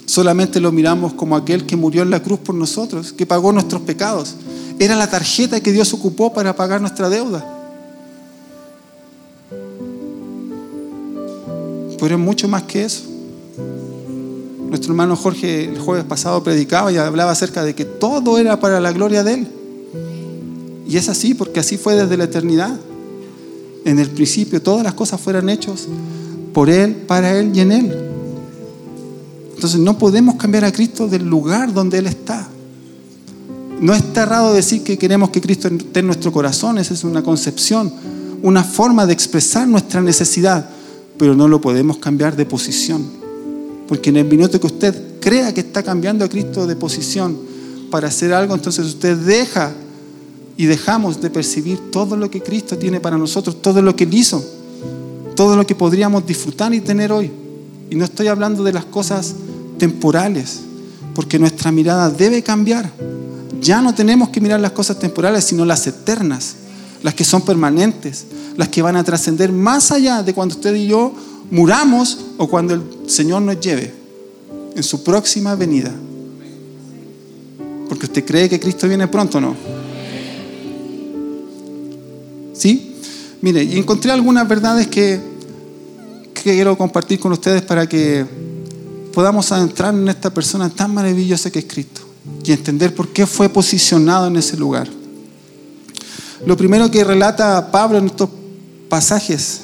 solamente 0.06 0.60
lo 0.60 0.74
miramos 0.74 1.14
como 1.14 1.38
aquel 1.38 1.66
que 1.66 1.78
murió 1.78 2.02
en 2.02 2.10
la 2.10 2.22
cruz 2.22 2.40
por 2.40 2.54
nosotros, 2.54 3.14
que 3.14 3.26
pagó 3.26 3.54
nuestros 3.54 3.82
pecados. 3.82 4.36
Era 4.78 4.96
la 4.98 5.10
tarjeta 5.10 5.62
que 5.62 5.72
Dios 5.72 5.94
ocupó 5.94 6.34
para 6.34 6.54
pagar 6.56 6.82
nuestra 6.82 7.10
deuda. 7.10 7.46
Pero 11.98 12.16
es 12.16 12.22
mucho 12.22 12.50
más 12.50 12.64
que 12.64 12.84
eso. 12.84 13.15
Nuestro 14.76 14.92
hermano 14.92 15.16
Jorge 15.16 15.70
el 15.70 15.80
jueves 15.80 16.04
pasado 16.04 16.44
predicaba 16.44 16.92
y 16.92 16.98
hablaba 16.98 17.32
acerca 17.32 17.64
de 17.64 17.74
que 17.74 17.86
todo 17.86 18.38
era 18.38 18.60
para 18.60 18.82
la 18.82 18.92
gloria 18.92 19.24
de 19.24 19.36
Él. 19.36 19.48
Y 20.86 20.98
es 20.98 21.08
así, 21.08 21.34
porque 21.34 21.62
así 21.62 21.78
fue 21.78 21.96
desde 21.96 22.18
la 22.18 22.26
eternidad. 22.26 22.78
En 23.86 24.00
el 24.00 24.10
principio 24.10 24.62
todas 24.62 24.84
las 24.84 24.94
cosas 24.94 25.22
fueran 25.22 25.48
hechas 25.48 25.86
por 26.54 26.70
Él, 26.70 26.94
para 26.94 27.40
Él 27.40 27.54
y 27.56 27.62
en 27.62 27.72
Él. 27.72 27.96
Entonces 29.54 29.80
no 29.80 29.98
podemos 29.98 30.36
cambiar 30.36 30.66
a 30.66 30.74
Cristo 30.74 31.08
del 31.08 31.24
lugar 31.24 31.72
donde 31.72 32.00
Él 32.00 32.08
está. 32.08 32.46
No 33.80 33.94
está 33.94 34.24
errado 34.24 34.54
decir 34.54 34.84
que 34.84 34.98
queremos 34.98 35.30
que 35.30 35.40
Cristo 35.40 35.70
esté 35.70 36.02
en 36.02 36.08
nuestro 36.08 36.34
corazón, 36.34 36.80
esa 36.80 36.94
es 36.94 37.06
una 37.06 37.24
concepción, 37.24 37.94
una 38.44 38.66
forma 38.66 39.06
de 39.06 39.14
expresar 39.14 39.70
nuestra 39.70 40.02
necesidad, 40.02 40.70
pero 41.18 41.34
no 41.34 41.48
lo 41.48 41.62
podemos 41.62 41.96
cambiar 41.96 42.36
de 42.36 42.46
posición. 42.46 43.24
Porque 43.88 44.10
en 44.10 44.18
el 44.18 44.26
minuto 44.26 44.60
que 44.60 44.68
usted 44.68 45.20
crea 45.20 45.54
que 45.54 45.62
está 45.62 45.84
cambiando 45.84 46.26
a 46.26 46.30
Cristo 46.30 46.66
de 46.68 46.76
posición 46.76 47.38
para 47.92 48.08
hacer 48.08 48.34
algo, 48.34 48.56
entonces 48.56 48.86
usted 48.86 49.18
deja 49.18 49.74
y 50.58 50.66
dejamos 50.66 51.22
de 51.22 51.30
percibir 51.30 51.92
todo 51.92 52.16
lo 52.16 52.30
que 52.30 52.42
Cristo 52.42 52.78
tiene 52.78 53.00
para 53.00 53.18
nosotros, 53.18 53.62
todo 53.62 53.82
lo 53.82 53.96
que 53.96 54.06
Él 54.06 54.14
hizo, 54.14 54.44
todo 55.36 55.56
lo 55.56 55.68
que 55.68 55.76
podríamos 55.76 56.26
disfrutar 56.26 56.74
y 56.74 56.82
tener 56.82 57.12
hoy. 57.12 57.32
Y 57.90 57.96
no 57.96 58.06
estoy 58.06 58.28
hablando 58.28 58.64
de 58.64 58.74
las 58.74 58.86
cosas 58.86 59.36
temporales, 59.78 60.62
porque 61.14 61.38
nuestra 61.38 61.72
mirada 61.72 62.10
debe 62.10 62.42
cambiar. 62.42 62.92
Ya 63.62 63.82
no 63.82 63.94
tenemos 63.94 64.30
que 64.30 64.42
mirar 64.42 64.60
las 64.60 64.72
cosas 64.72 65.00
temporales, 65.00 65.44
sino 65.44 65.66
las 65.66 65.86
eternas, 65.88 66.56
las 67.04 67.14
que 67.14 67.24
son 67.24 67.42
permanentes, 67.42 68.26
las 68.58 68.70
que 68.70 68.82
van 68.82 68.96
a 68.96 69.04
trascender 69.04 69.52
más 69.52 69.92
allá 69.92 70.24
de 70.24 70.34
cuando 70.34 70.56
usted 70.56 70.76
y 70.76 70.88
yo 70.88 71.14
muramos 71.52 72.18
o 72.38 72.48
cuando 72.48 72.74
el 72.74 72.84
Señor 73.08 73.42
nos 73.42 73.60
lleve 73.60 73.94
en 74.76 74.84
su 74.84 75.04
próxima 75.04 75.56
venida. 75.56 75.92
Porque 77.88 78.06
usted 78.06 78.26
cree 78.26 78.50
que 78.50 78.60
Cristo 78.60 78.88
viene 78.88 79.08
pronto, 79.08 79.40
¿no? 79.40 79.56
¿Sí? 82.54 82.96
Mire, 83.42 83.64
y 83.64 83.78
encontré 83.78 84.12
algunas 84.12 84.48
verdades 84.48 84.88
que, 84.88 85.20
que 86.34 86.42
quiero 86.42 86.78
compartir 86.78 87.20
con 87.20 87.32
ustedes 87.32 87.62
para 87.62 87.88
que 87.88 88.26
podamos 89.14 89.52
adentrar 89.52 89.94
en 89.94 90.08
esta 90.08 90.34
persona 90.34 90.70
tan 90.70 90.94
maravillosa 90.94 91.52
que 91.52 91.60
es 91.60 91.66
Cristo 91.66 92.02
y 92.44 92.52
entender 92.52 92.94
por 92.94 93.10
qué 93.10 93.26
fue 93.26 93.50
posicionado 93.50 94.28
en 94.28 94.38
ese 94.38 94.58
lugar. 94.58 94.90
Lo 96.46 96.58
primero 96.58 96.90
que 96.92 97.04
relata 97.04 97.72
Pablo 97.72 97.98
en 97.98 98.08
estos 98.08 98.30
pasajes 98.90 99.62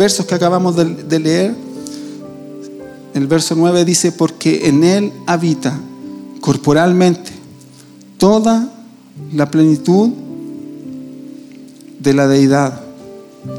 versos 0.00 0.24
que 0.24 0.34
acabamos 0.34 0.76
de, 0.76 1.18
leer, 1.18 1.54
el 3.12 3.26
verso 3.26 3.54
9 3.54 3.84
dice, 3.84 4.12
porque 4.12 4.66
en 4.66 4.82
Él 4.82 5.12
habita 5.26 5.78
corporalmente 6.40 7.30
toda 8.16 8.72
la 9.34 9.50
plenitud 9.50 10.08
de 11.98 12.14
la 12.14 12.26
deidad. 12.28 12.80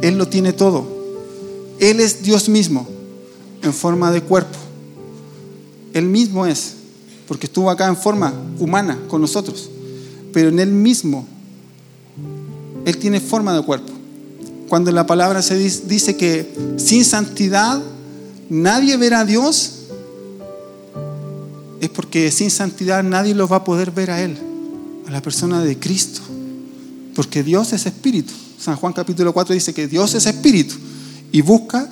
Él 0.02 0.18
lo 0.18 0.30
tiene 0.30 0.52
todo. 0.52 0.88
Él 1.78 2.00
es 2.00 2.24
Dios 2.24 2.50
mismo 2.50 2.88
en 3.62 3.72
forma 3.72 4.12
de 4.12 4.24
cuerpo. 4.24 4.58
Él 5.94 6.08
mismo 6.08 6.48
es, 6.48 6.74
porque 7.28 7.46
estuvo 7.46 7.70
acá 7.70 7.88
en 7.88 7.98
forma 7.98 8.34
humana 8.58 8.98
con 9.10 9.22
nosotros, 9.22 9.70
pero 10.34 10.50
en 10.50 10.58
Él 10.58 10.72
mismo, 10.72 11.24
Él 12.84 12.98
tiene 12.98 13.20
forma 13.20 13.56
de 13.56 13.62
cuerpo 13.62 13.91
cuando 14.72 14.90
la 14.94 15.06
palabra 15.06 15.42
se 15.42 15.58
dice 15.58 16.16
que 16.16 16.50
sin 16.78 17.04
santidad 17.04 17.82
nadie 18.50 18.96
verá 18.96 19.20
a 19.20 19.26
Dios, 19.26 19.80
es 21.82 21.90
porque 21.90 22.32
sin 22.32 22.50
santidad 22.50 23.04
nadie 23.04 23.36
lo 23.36 23.50
va 23.50 23.58
a 23.58 23.64
poder 23.66 23.92
ver 23.92 24.12
a 24.12 24.22
Él, 24.22 24.38
a 25.10 25.12
la 25.12 25.22
persona 25.22 25.62
de 25.62 25.78
Cristo. 25.78 26.22
Porque 27.16 27.44
Dios 27.44 27.74
es 27.74 27.86
espíritu. 27.86 28.32
San 28.58 28.78
Juan 28.78 28.94
capítulo 28.94 29.34
4 29.34 29.54
dice 29.54 29.74
que 29.74 29.90
Dios 29.90 30.16
es 30.16 30.26
espíritu 30.26 30.76
y 31.34 31.42
busca 31.42 31.90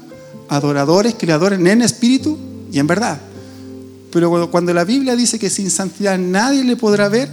adoradores 0.47 1.15
que 1.15 1.25
le 1.25 1.33
adoren 1.33 1.67
en 1.67 1.81
espíritu 1.81 2.37
y 2.71 2.79
en 2.79 2.87
verdad. 2.87 3.19
Pero 4.09 4.49
cuando 4.49 4.73
la 4.73 4.85
Biblia 4.85 5.17
dice 5.17 5.37
que 5.37 5.49
sin 5.49 5.69
santidad 5.69 6.17
nadie 6.17 6.63
le 6.63 6.77
podrá 6.77 7.09
ver, 7.09 7.29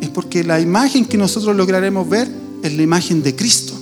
es 0.00 0.10
porque 0.10 0.44
la 0.44 0.60
imagen 0.60 1.06
que 1.06 1.18
nosotros 1.18 1.56
lograremos 1.56 2.08
ver 2.08 2.30
es 2.62 2.72
la 2.72 2.82
imagen 2.84 3.24
de 3.24 3.34
Cristo 3.34 3.75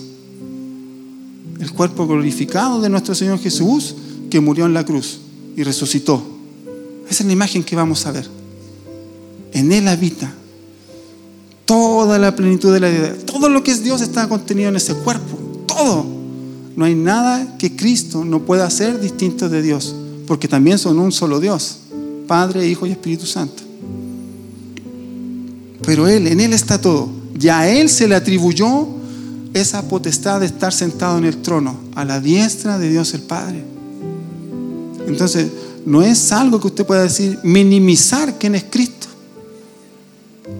el 1.59 1.71
cuerpo 1.71 2.07
glorificado 2.07 2.81
de 2.81 2.89
nuestro 2.89 3.15
Señor 3.15 3.39
Jesús 3.39 3.95
que 4.29 4.39
murió 4.39 4.65
en 4.65 4.73
la 4.73 4.85
cruz 4.85 5.19
y 5.55 5.63
resucitó. 5.63 6.21
Esa 7.09 7.23
es 7.23 7.27
la 7.27 7.33
imagen 7.33 7.63
que 7.63 7.75
vamos 7.75 8.05
a 8.05 8.11
ver. 8.11 8.27
En 9.53 9.71
Él 9.71 9.87
habita 9.87 10.33
toda 11.65 12.19
la 12.19 12.35
plenitud 12.35 12.73
de 12.73 12.79
la 12.79 12.89
vida. 12.89 13.15
Todo 13.25 13.49
lo 13.49 13.63
que 13.63 13.71
es 13.71 13.83
Dios 13.83 14.01
está 14.01 14.27
contenido 14.27 14.69
en 14.69 14.75
ese 14.75 14.93
cuerpo. 14.95 15.37
Todo. 15.65 16.05
No 16.75 16.85
hay 16.85 16.95
nada 16.95 17.57
que 17.57 17.75
Cristo 17.75 18.25
no 18.25 18.41
pueda 18.41 18.65
hacer 18.65 18.99
distinto 18.99 19.47
de 19.47 19.61
Dios, 19.61 19.95
porque 20.27 20.47
también 20.47 20.77
son 20.77 20.99
un 20.99 21.11
solo 21.11 21.39
Dios, 21.39 21.77
Padre, 22.27 22.67
Hijo 22.67 22.85
y 22.85 22.91
Espíritu 22.91 23.25
Santo. 23.25 23.63
Pero 25.85 26.07
Él, 26.07 26.27
en 26.27 26.39
Él 26.39 26.53
está 26.53 26.81
todo. 26.81 27.09
Ya 27.37 27.59
a 27.59 27.69
Él 27.69 27.89
se 27.89 28.07
le 28.07 28.15
atribuyó 28.15 28.87
esa 29.55 29.87
potestad 29.87 30.41
de 30.41 30.47
estar 30.47 30.73
sentado 30.73 31.17
en 31.17 31.23
el 31.23 31.37
trono, 31.37 31.77
a 31.95 32.03
la 32.03 32.19
diestra 32.19 32.77
de 32.77 32.89
Dios 32.89 33.13
el 33.13 33.21
Padre. 33.21 33.63
Entonces, 35.07 35.47
no 35.85 36.01
es 36.01 36.33
algo 36.33 36.59
que 36.59 36.67
usted 36.67 36.85
pueda 36.85 37.03
decir, 37.03 37.39
minimizar 37.41 38.37
quién 38.37 38.55
es 38.55 38.65
Cristo. 38.69 39.07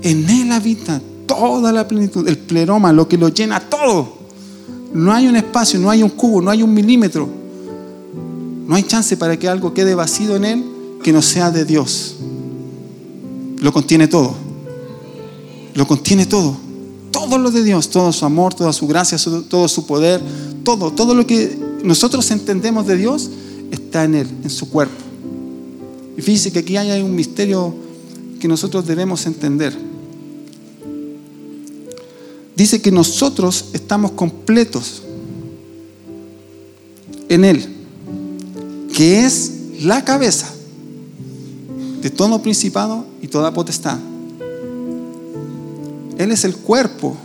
En 0.02 0.30
Él 0.30 0.50
habita 0.54 1.02
toda 1.26 1.74
la 1.74 1.86
plenitud, 1.86 2.26
el 2.26 2.38
pleroma, 2.38 2.94
lo 2.94 3.06
que 3.10 3.18
lo 3.18 3.28
llena 3.28 3.60
todo. 3.60 4.18
No 4.94 5.14
hay 5.14 5.28
un 5.28 5.36
espacio, 5.36 5.78
no 5.78 5.90
hay 5.90 6.02
un 6.02 6.12
cubo, 6.12 6.42
no 6.42 6.50
hay 6.50 6.64
un 6.64 6.74
milímetro. 6.74 7.28
No 8.66 8.76
hay 8.76 8.84
chance 8.84 9.18
para 9.18 9.38
que 9.38 9.50
algo 9.50 9.74
quede 9.74 9.94
vacío 9.94 10.38
en 10.38 10.46
Él 10.46 10.66
que 11.04 11.12
no 11.12 11.22
sea 11.22 11.52
de 11.52 11.66
Dios. 11.66 12.16
Lo 13.60 13.74
contiene 13.74 14.08
todo. 14.08 14.36
Lo 15.74 15.86
contiene 15.86 16.26
todo 16.26 16.65
todo 17.16 17.38
lo 17.38 17.50
de 17.50 17.64
Dios, 17.64 17.90
todo 17.90 18.12
su 18.12 18.26
amor, 18.26 18.54
toda 18.54 18.74
su 18.74 18.88
gracia, 18.88 19.18
todo 19.48 19.70
su 19.70 19.86
poder, 19.86 20.22
todo, 20.66 20.92
todo 20.92 21.16
lo 21.16 21.26
que 21.26 21.58
nosotros 21.82 22.30
entendemos 22.30 22.86
de 22.88 22.98
Dios 22.98 23.30
está 23.72 24.04
en 24.04 24.16
Él, 24.16 24.28
en 24.44 24.50
su 24.50 24.70
cuerpo. 24.70 25.02
Y 26.18 26.22
fíjense 26.22 26.52
que 26.52 26.60
aquí 26.60 26.76
hay 26.76 27.02
un 27.02 27.16
misterio 27.16 27.74
que 28.38 28.50
nosotros 28.50 28.86
debemos 28.86 29.26
entender. 29.28 29.74
Dice 32.54 32.82
que 32.82 32.92
nosotros 32.92 33.68
estamos 33.72 34.12
completos 34.12 35.02
en 37.30 37.46
Él, 37.46 37.66
que 38.94 39.26
es 39.26 39.54
la 39.80 40.04
cabeza 40.04 40.54
de 42.02 42.10
todo 42.10 42.42
principado 42.42 43.06
y 43.22 43.30
toda 43.30 43.54
potestad. 43.54 44.00
Él 46.18 46.32
es 46.32 46.46
el 46.46 46.56
cuerpo. 46.56 47.16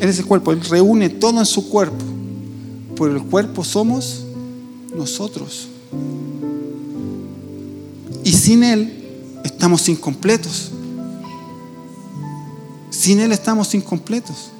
Él 0.00 0.08
es 0.08 0.18
el 0.18 0.26
cuerpo. 0.26 0.52
Él 0.52 0.60
reúne 0.62 1.10
todo 1.10 1.38
en 1.38 1.46
su 1.46 1.68
cuerpo. 1.68 2.04
Por 2.96 3.10
el 3.10 3.22
cuerpo 3.22 3.64
somos 3.64 4.24
nosotros. 4.94 5.68
Y 8.24 8.32
sin 8.32 8.62
Él 8.62 8.92
estamos 9.44 9.88
incompletos. 9.88 10.70
Sin 12.90 13.20
Él 13.20 13.32
estamos 13.32 13.74
incompletos. 13.74 14.50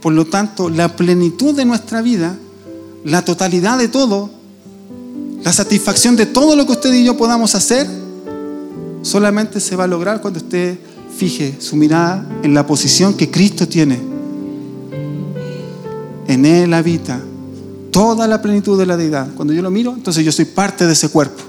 Por 0.00 0.12
lo 0.12 0.26
tanto, 0.26 0.68
la 0.68 0.94
plenitud 0.94 1.54
de 1.54 1.64
nuestra 1.64 2.02
vida, 2.02 2.36
la 3.04 3.24
totalidad 3.24 3.78
de 3.78 3.88
todo, 3.88 4.30
La 5.42 5.52
satisfacción 5.52 6.16
de 6.16 6.26
todo 6.26 6.56
lo 6.56 6.66
que 6.66 6.72
usted 6.72 6.92
y 6.92 7.04
yo 7.04 7.16
podamos 7.16 7.54
hacer 7.54 7.86
solamente 9.06 9.60
se 9.60 9.76
va 9.76 9.84
a 9.84 9.86
lograr 9.86 10.20
cuando 10.20 10.40
usted 10.40 10.78
fije 11.16 11.56
su 11.60 11.76
mirada 11.76 12.26
en 12.42 12.52
la 12.54 12.66
posición 12.66 13.14
que 13.14 13.30
Cristo 13.30 13.68
tiene. 13.68 14.00
En 16.26 16.44
Él 16.44 16.74
habita 16.74 17.20
toda 17.92 18.26
la 18.26 18.42
plenitud 18.42 18.76
de 18.76 18.84
la 18.84 18.96
deidad. 18.96 19.28
Cuando 19.34 19.54
yo 19.54 19.62
lo 19.62 19.70
miro, 19.70 19.94
entonces 19.94 20.24
yo 20.24 20.32
soy 20.32 20.44
parte 20.44 20.86
de 20.86 20.92
ese 20.92 21.08
cuerpo, 21.08 21.40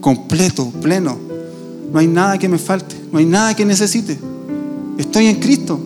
completo, 0.00 0.70
pleno. 0.80 1.18
No 1.92 1.98
hay 1.98 2.06
nada 2.06 2.38
que 2.38 2.48
me 2.48 2.58
falte, 2.58 2.94
no 3.10 3.18
hay 3.18 3.26
nada 3.26 3.54
que 3.54 3.64
necesite. 3.64 4.16
Estoy 4.98 5.26
en 5.26 5.40
Cristo. 5.40 5.80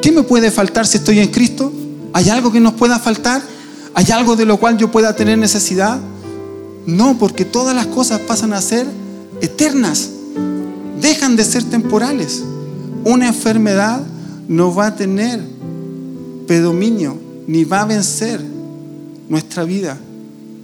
¿Qué 0.00 0.10
me 0.10 0.22
puede 0.22 0.50
faltar 0.50 0.86
si 0.86 0.96
estoy 0.96 1.18
en 1.18 1.28
Cristo? 1.28 1.70
¿Hay 2.14 2.30
algo 2.30 2.50
que 2.50 2.60
nos 2.60 2.72
pueda 2.72 2.98
faltar? 2.98 3.42
¿Hay 3.94 4.10
algo 4.10 4.36
de 4.36 4.46
lo 4.46 4.56
cual 4.56 4.78
yo 4.78 4.90
pueda 4.90 5.14
tener 5.14 5.36
necesidad? 5.36 6.00
No, 6.86 7.18
porque 7.18 7.44
todas 7.44 7.76
las 7.76 7.86
cosas 7.86 8.20
pasan 8.20 8.54
a 8.54 8.62
ser 8.62 9.01
eternas 9.42 10.08
dejan 11.00 11.36
de 11.36 11.44
ser 11.44 11.64
temporales. 11.64 12.42
Una 13.04 13.26
enfermedad 13.26 14.00
no 14.48 14.74
va 14.74 14.86
a 14.86 14.96
tener 14.96 15.40
predominio 16.46 17.18
ni 17.46 17.64
va 17.64 17.82
a 17.82 17.86
vencer 17.86 18.40
nuestra 19.28 19.64
vida. 19.64 19.98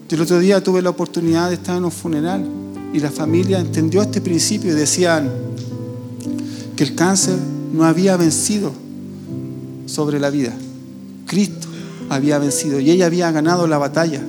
Yo 0.08 0.16
el 0.16 0.22
otro 0.22 0.38
día 0.38 0.62
tuve 0.62 0.80
la 0.80 0.90
oportunidad 0.90 1.48
de 1.48 1.56
estar 1.56 1.76
en 1.76 1.84
un 1.84 1.90
funeral 1.90 2.46
y 2.94 3.00
la 3.00 3.10
familia 3.10 3.58
entendió 3.58 4.00
este 4.00 4.20
principio 4.20 4.72
y 4.72 4.74
decían 4.74 5.28
que 6.76 6.84
el 6.84 6.94
cáncer 6.94 7.36
no 7.72 7.84
había 7.84 8.16
vencido 8.16 8.72
sobre 9.86 10.20
la 10.20 10.30
vida. 10.30 10.54
Cristo 11.26 11.66
había 12.08 12.38
vencido 12.38 12.78
y 12.78 12.90
ella 12.90 13.06
había 13.06 13.30
ganado 13.32 13.66
la 13.66 13.76
batalla 13.76 14.22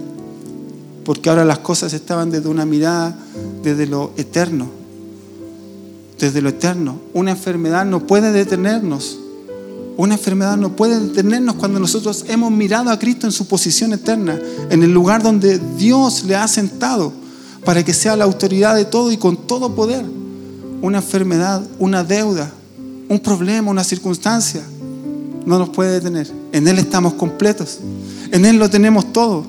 porque 1.03 1.29
ahora 1.29 1.45
las 1.45 1.59
cosas 1.59 1.93
estaban 1.93 2.31
desde 2.31 2.49
una 2.49 2.65
mirada 2.65 3.17
desde 3.63 3.85
lo 3.87 4.11
eterno 4.17 4.79
desde 6.19 6.41
lo 6.41 6.49
eterno. 6.49 6.99
Una 7.13 7.31
enfermedad 7.31 7.85
no 7.85 8.05
puede 8.05 8.31
detenernos. 8.31 9.17
Una 9.97 10.15
enfermedad 10.15 10.57
no 10.57 10.75
puede 10.75 10.99
detenernos 10.99 11.55
cuando 11.55 11.79
nosotros 11.79 12.25
hemos 12.27 12.51
mirado 12.51 12.89
a 12.89 12.99
Cristo 12.99 13.25
en 13.25 13.33
su 13.33 13.47
posición 13.47 13.91
eterna, 13.93 14.39
en 14.69 14.83
el 14.83 14.93
lugar 14.93 15.23
donde 15.23 15.59
Dios 15.77 16.23
le 16.23 16.35
ha 16.35 16.47
sentado 16.47 17.11
para 17.65 17.83
que 17.83 17.93
sea 17.93 18.15
la 18.15 18.23
autoridad 18.23 18.75
de 18.75 18.85
todo 18.85 19.11
y 19.11 19.17
con 19.17 19.35
todo 19.35 19.75
poder. 19.75 20.05
Una 20.81 20.99
enfermedad, 20.99 21.61
una 21.79 22.05
deuda, 22.05 22.49
un 23.09 23.19
problema, 23.19 23.71
una 23.71 23.83
circunstancia, 23.83 24.61
no 25.45 25.59
nos 25.59 25.69
puede 25.69 25.91
detener. 25.91 26.31
En 26.53 26.67
Él 26.67 26.79
estamos 26.79 27.15
completos. 27.15 27.79
En 28.31 28.45
Él 28.45 28.57
lo 28.57 28.69
tenemos 28.69 29.11
todo. 29.11 29.45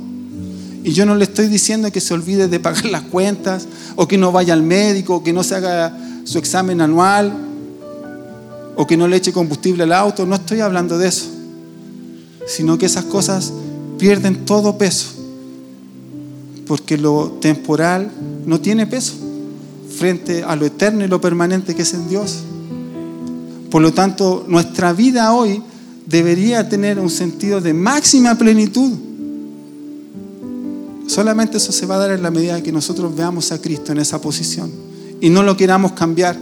Y 0.82 0.92
yo 0.92 1.04
no 1.04 1.14
le 1.14 1.24
estoy 1.24 1.48
diciendo 1.48 1.90
que 1.92 2.00
se 2.00 2.14
olvide 2.14 2.48
de 2.48 2.60
pagar 2.60 2.86
las 2.86 3.02
cuentas, 3.02 3.66
o 3.96 4.08
que 4.08 4.18
no 4.18 4.32
vaya 4.32 4.54
al 4.54 4.62
médico, 4.62 5.16
o 5.16 5.22
que 5.22 5.32
no 5.32 5.42
se 5.42 5.54
haga 5.54 5.96
su 6.24 6.38
examen 6.38 6.80
anual 6.80 7.32
o 8.80 8.86
que 8.86 8.96
no 8.96 9.08
le 9.08 9.16
eche 9.16 9.30
combustible 9.30 9.82
al 9.82 9.92
auto. 9.92 10.24
No 10.24 10.36
estoy 10.36 10.60
hablando 10.60 10.96
de 10.96 11.08
eso, 11.08 11.26
sino 12.46 12.78
que 12.78 12.86
esas 12.86 13.04
cosas 13.04 13.52
pierden 13.98 14.46
todo 14.46 14.78
peso, 14.78 15.08
porque 16.66 16.96
lo 16.96 17.32
temporal 17.42 18.10
no 18.46 18.58
tiene 18.58 18.86
peso 18.86 19.14
frente 19.94 20.44
a 20.44 20.56
lo 20.56 20.64
eterno 20.64 21.04
y 21.04 21.08
lo 21.08 21.20
permanente 21.20 21.74
que 21.74 21.82
es 21.82 21.92
en 21.92 22.08
Dios. 22.08 22.38
Por 23.70 23.82
lo 23.82 23.92
tanto, 23.92 24.46
nuestra 24.48 24.94
vida 24.94 25.32
hoy 25.34 25.62
debería 26.06 26.68
tener 26.68 26.98
un 26.98 27.10
sentido 27.10 27.60
de 27.60 27.74
máxima 27.74 28.36
plenitud. 28.36 28.92
Solamente 31.10 31.56
eso 31.56 31.72
se 31.72 31.86
va 31.86 31.96
a 31.96 31.98
dar 31.98 32.12
en 32.12 32.22
la 32.22 32.30
medida 32.30 32.62
que 32.62 32.70
nosotros 32.70 33.16
veamos 33.16 33.50
a 33.50 33.60
Cristo 33.60 33.90
en 33.90 33.98
esa 33.98 34.20
posición 34.20 34.70
y 35.20 35.28
no 35.28 35.42
lo 35.42 35.56
queramos 35.56 35.90
cambiar. 35.90 36.38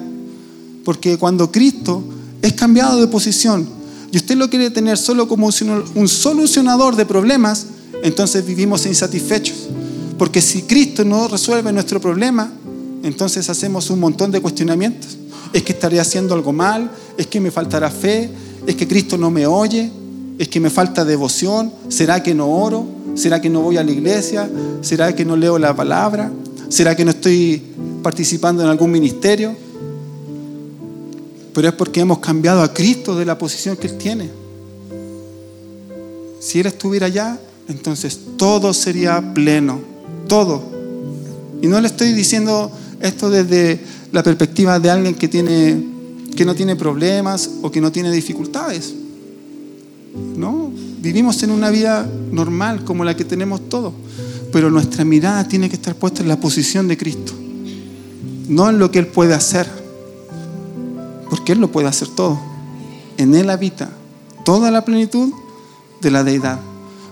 Porque 0.85 1.17
cuando 1.17 1.51
Cristo 1.51 2.05
es 2.43 2.53
cambiado 2.53 3.01
de 3.01 3.07
posición 3.07 3.67
y 4.13 4.19
usted 4.19 4.37
lo 4.37 4.51
quiere 4.51 4.69
tener 4.69 4.99
solo 4.99 5.27
como 5.27 5.49
un 5.95 6.09
solucionador 6.09 6.97
de 6.97 7.07
problemas, 7.07 7.65
entonces 8.03 8.45
vivimos 8.45 8.85
insatisfechos. 8.85 9.57
Porque 10.19 10.43
si 10.43 10.61
Cristo 10.65 11.03
no 11.03 11.29
resuelve 11.29 11.73
nuestro 11.73 11.99
problema, 11.99 12.53
entonces 13.03 13.49
hacemos 13.49 13.89
un 13.89 14.01
montón 14.01 14.31
de 14.31 14.43
cuestionamientos. 14.43 15.17
Es 15.55 15.63
que 15.63 15.73
estaré 15.73 15.99
haciendo 15.99 16.35
algo 16.35 16.53
mal, 16.53 16.91
es 17.17 17.27
que 17.27 17.41
me 17.41 17.51
faltará 17.51 17.91
fe, 17.91 18.29
es 18.67 18.77
que 18.77 18.87
Cristo 18.87 19.17
no 19.17 19.31
me 19.31 19.47
oye, 19.47 19.91
es 20.37 20.49
que 20.49 20.61
me 20.61 20.69
falta 20.69 21.07
devoción, 21.07 21.73
será 21.89 22.23
que 22.23 22.35
no 22.35 22.51
oro, 22.51 22.98
será 23.19 23.41
que 23.41 23.51
no 23.51 23.61
voy 23.61 23.77
a 23.77 23.85
la 23.85 23.91
iglesia, 23.91 24.49
será 24.81 25.15
que 25.15 25.25
no 25.25 25.37
leo 25.37 25.59
la 25.59 25.75
palabra, 25.75 26.31
será 26.69 26.95
que 26.95 27.05
no 27.05 27.11
estoy 27.11 27.63
participando 28.03 28.63
en 28.63 28.69
algún 28.69 28.91
ministerio, 28.91 29.55
pero 31.53 31.69
es 31.69 31.75
porque 31.75 32.01
hemos 32.01 32.21
cambiado 32.21 32.63
a 32.63 32.73
Cristo 32.73 33.17
de 33.17 33.25
la 33.25 33.37
posición 33.37 33.77
que 33.77 33.89
Él 33.89 33.99
tiene. 33.99 34.31
Si 36.39 36.61
Él 36.61 36.67
estuviera 36.67 37.07
allá, 37.07 37.39
entonces 37.69 38.19
todo 38.37 38.73
sería 38.73 39.35
pleno, 39.35 39.81
todo. 40.29 40.63
Y 41.61 41.67
no 41.67 41.81
le 41.81 41.89
estoy 41.89 42.13
diciendo 42.13 42.71
esto 43.01 43.29
desde 43.31 43.81
la 44.13 44.23
perspectiva 44.23 44.79
de 44.79 44.91
alguien 44.91 45.15
que, 45.17 45.27
tiene, 45.27 45.83
que 46.37 46.45
no 46.45 46.55
tiene 46.55 46.77
problemas 46.77 47.51
o 47.63 47.71
que 47.71 47.81
no 47.81 47.91
tiene 47.91 48.13
dificultades. 48.13 48.95
No, 50.15 50.71
vivimos 51.01 51.43
en 51.43 51.51
una 51.51 51.71
vida 51.71 52.09
normal 52.33 52.85
como 52.85 53.05
la 53.05 53.17
que 53.17 53.25
tenemos 53.25 53.69
todos, 53.69 53.93
pero 54.53 54.71
nuestra 54.71 55.05
mirada 55.05 55.47
tiene 55.47 55.69
que 55.69 55.77
estar 55.77 55.95
puesta 55.95 56.23
en 56.23 56.29
la 56.29 56.41
posición 56.41 56.89
de 56.89 56.97
Cristo 56.97 57.35
no 58.49 58.69
en 58.71 58.79
lo 58.79 58.91
que 58.91 58.99
Él 58.99 59.07
puede 59.07 59.35
hacer, 59.35 59.69
porque 61.31 61.53
Él 61.53 61.61
lo 61.61 61.71
puede 61.71 61.87
hacer 61.87 62.09
todo. 62.09 62.39
En 63.17 63.35
Él 63.35 63.51
habita 63.51 63.91
toda 64.45 64.71
la 64.71 64.85
plenitud 64.85 65.33
de 66.01 66.11
la 66.11 66.25
deidad, 66.25 66.59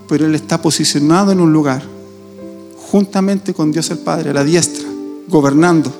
pero 0.09 0.25
Él 0.25 0.35
está 0.35 0.61
posicionado 0.61 1.31
en 1.31 1.39
un 1.39 1.53
lugar, 1.53 1.83
juntamente 2.91 3.53
con 3.53 3.71
Dios 3.71 3.89
el 3.91 3.99
Padre, 3.99 4.31
a 4.31 4.33
la 4.33 4.43
diestra, 4.43 4.87
gobernando, 5.27 5.93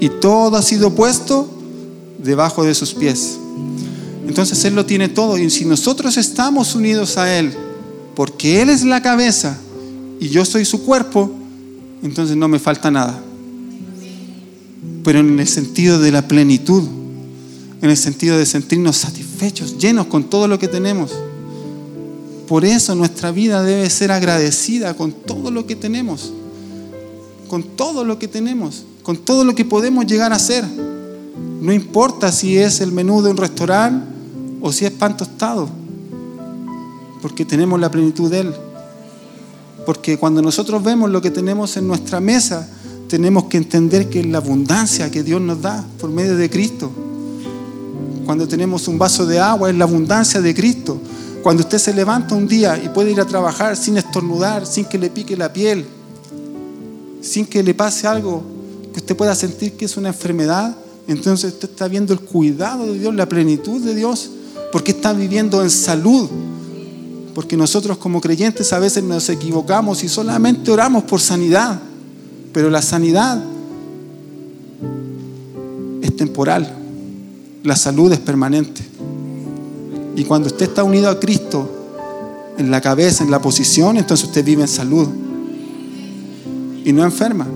y 0.00 0.08
todo 0.08 0.56
ha 0.56 0.62
sido 0.62 0.94
puesto 0.94 1.48
debajo 2.18 2.64
de 2.64 2.74
sus 2.74 2.94
pies. 2.94 3.38
Entonces 4.32 4.64
Él 4.64 4.74
lo 4.74 4.86
tiene 4.86 5.10
todo, 5.10 5.36
y 5.36 5.50
si 5.50 5.66
nosotros 5.66 6.16
estamos 6.16 6.74
unidos 6.74 7.18
a 7.18 7.38
Él, 7.38 7.52
porque 8.14 8.62
Él 8.62 8.70
es 8.70 8.82
la 8.82 9.02
cabeza 9.02 9.58
y 10.18 10.30
yo 10.30 10.46
soy 10.46 10.64
su 10.64 10.82
cuerpo, 10.84 11.30
entonces 12.02 12.34
no 12.34 12.48
me 12.48 12.58
falta 12.58 12.90
nada 12.90 13.22
pero 15.04 15.20
en 15.20 15.38
el 15.38 15.48
sentido 15.48 15.98
de 15.98 16.12
la 16.12 16.26
plenitud, 16.28 16.84
en 17.80 17.90
el 17.90 17.96
sentido 17.96 18.38
de 18.38 18.46
sentirnos 18.46 18.96
satisfechos, 18.96 19.78
llenos 19.78 20.06
con 20.06 20.24
todo 20.24 20.46
lo 20.46 20.58
que 20.58 20.68
tenemos. 20.68 21.12
Por 22.46 22.64
eso 22.64 22.94
nuestra 22.94 23.30
vida 23.30 23.62
debe 23.62 23.88
ser 23.90 24.12
agradecida 24.12 24.94
con 24.94 25.12
todo 25.12 25.50
lo 25.50 25.66
que 25.66 25.74
tenemos, 25.74 26.32
con 27.48 27.62
todo 27.62 28.04
lo 28.04 28.18
que 28.18 28.28
tenemos, 28.28 28.84
con 29.02 29.16
todo 29.16 29.44
lo 29.44 29.54
que 29.54 29.64
podemos 29.64 30.06
llegar 30.06 30.32
a 30.32 30.38
ser. 30.38 30.64
No 31.60 31.72
importa 31.72 32.30
si 32.30 32.56
es 32.56 32.80
el 32.80 32.92
menú 32.92 33.22
de 33.22 33.30
un 33.30 33.36
restaurante 33.36 34.06
o 34.62 34.72
si 34.72 34.86
es 34.86 34.92
pan 34.92 35.16
tostado, 35.16 35.68
porque 37.20 37.44
tenemos 37.44 37.78
la 37.80 37.90
plenitud 37.90 38.30
de 38.30 38.40
Él. 38.40 38.54
Porque 39.84 40.16
cuando 40.16 40.40
nosotros 40.40 40.82
vemos 40.82 41.10
lo 41.10 41.20
que 41.20 41.30
tenemos 41.30 41.76
en 41.76 41.88
nuestra 41.88 42.20
mesa, 42.20 42.68
tenemos 43.08 43.44
que 43.44 43.56
entender 43.56 44.08
que 44.08 44.20
es 44.20 44.26
la 44.26 44.38
abundancia 44.38 45.10
que 45.10 45.22
Dios 45.22 45.40
nos 45.40 45.60
da 45.60 45.84
por 45.98 46.10
medio 46.10 46.36
de 46.36 46.48
Cristo. 46.48 46.90
Cuando 48.24 48.46
tenemos 48.46 48.86
un 48.86 48.98
vaso 48.98 49.26
de 49.26 49.40
agua 49.40 49.68
es 49.68 49.76
la 49.76 49.84
abundancia 49.84 50.40
de 50.40 50.54
Cristo. 50.54 50.98
Cuando 51.42 51.64
usted 51.64 51.78
se 51.78 51.92
levanta 51.92 52.36
un 52.36 52.46
día 52.46 52.80
y 52.82 52.88
puede 52.88 53.10
ir 53.10 53.20
a 53.20 53.26
trabajar 53.26 53.76
sin 53.76 53.96
estornudar, 53.96 54.64
sin 54.64 54.84
que 54.84 54.96
le 54.96 55.10
pique 55.10 55.36
la 55.36 55.52
piel, 55.52 55.84
sin 57.20 57.46
que 57.46 57.64
le 57.64 57.74
pase 57.74 58.06
algo 58.06 58.44
que 58.92 59.00
usted 59.00 59.16
pueda 59.16 59.34
sentir 59.34 59.72
que 59.72 59.86
es 59.86 59.96
una 59.96 60.08
enfermedad, 60.08 60.76
entonces 61.08 61.52
usted 61.52 61.68
está 61.68 61.88
viendo 61.88 62.12
el 62.12 62.20
cuidado 62.20 62.86
de 62.86 62.98
Dios, 63.00 63.14
la 63.14 63.28
plenitud 63.28 63.80
de 63.80 63.94
Dios, 63.96 64.30
porque 64.72 64.92
está 64.92 65.12
viviendo 65.12 65.62
en 65.62 65.70
salud. 65.70 66.28
Porque 67.34 67.56
nosotros 67.56 67.98
como 67.98 68.20
creyentes 68.20 68.72
a 68.72 68.78
veces 68.78 69.04
nos 69.04 69.28
equivocamos 69.28 70.02
y 70.02 70.08
solamente 70.08 70.70
oramos 70.70 71.04
por 71.04 71.20
sanidad. 71.20 71.80
Pero 72.52 72.70
la 72.70 72.82
sanidad 72.82 73.42
es 76.02 76.16
temporal, 76.16 76.74
la 77.62 77.76
salud 77.76 78.12
es 78.12 78.18
permanente. 78.18 78.82
Y 80.16 80.24
cuando 80.24 80.48
usted 80.48 80.66
está 80.66 80.84
unido 80.84 81.08
a 81.08 81.20
Cristo 81.20 81.70
en 82.58 82.70
la 82.70 82.80
cabeza, 82.80 83.24
en 83.24 83.30
la 83.30 83.40
posición, 83.40 83.96
entonces 83.96 84.26
usted 84.26 84.44
vive 84.44 84.62
en 84.62 84.68
salud 84.68 85.08
y 86.84 86.92
no 86.92 87.04
enferma. 87.04 87.46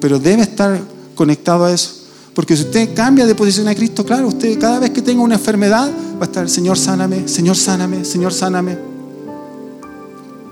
Pero 0.00 0.18
debe 0.18 0.42
estar 0.42 0.80
conectado 1.14 1.64
a 1.64 1.72
eso. 1.72 1.97
Porque 2.38 2.56
si 2.56 2.62
usted 2.62 2.94
cambia 2.94 3.26
de 3.26 3.34
posición 3.34 3.66
a 3.66 3.74
Cristo, 3.74 4.06
claro, 4.06 4.28
usted 4.28 4.60
cada 4.60 4.78
vez 4.78 4.90
que 4.90 5.02
tenga 5.02 5.22
una 5.22 5.34
enfermedad 5.34 5.90
va 6.14 6.20
a 6.20 6.24
estar, 6.26 6.48
Señor, 6.48 6.78
sáname, 6.78 7.26
Señor, 7.26 7.56
sáname, 7.56 8.04
Señor, 8.04 8.32
sáname. 8.32 8.78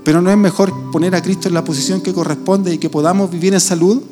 Pero 0.02 0.20
no 0.20 0.28
es 0.28 0.36
mejor 0.36 0.90
poner 0.90 1.14
a 1.14 1.22
Cristo 1.22 1.46
en 1.46 1.54
la 1.54 1.62
posición 1.62 2.00
que 2.00 2.12
corresponde 2.12 2.74
y 2.74 2.78
que 2.78 2.90
podamos 2.90 3.30
vivir 3.30 3.54
en 3.54 3.60
salud, 3.60 4.02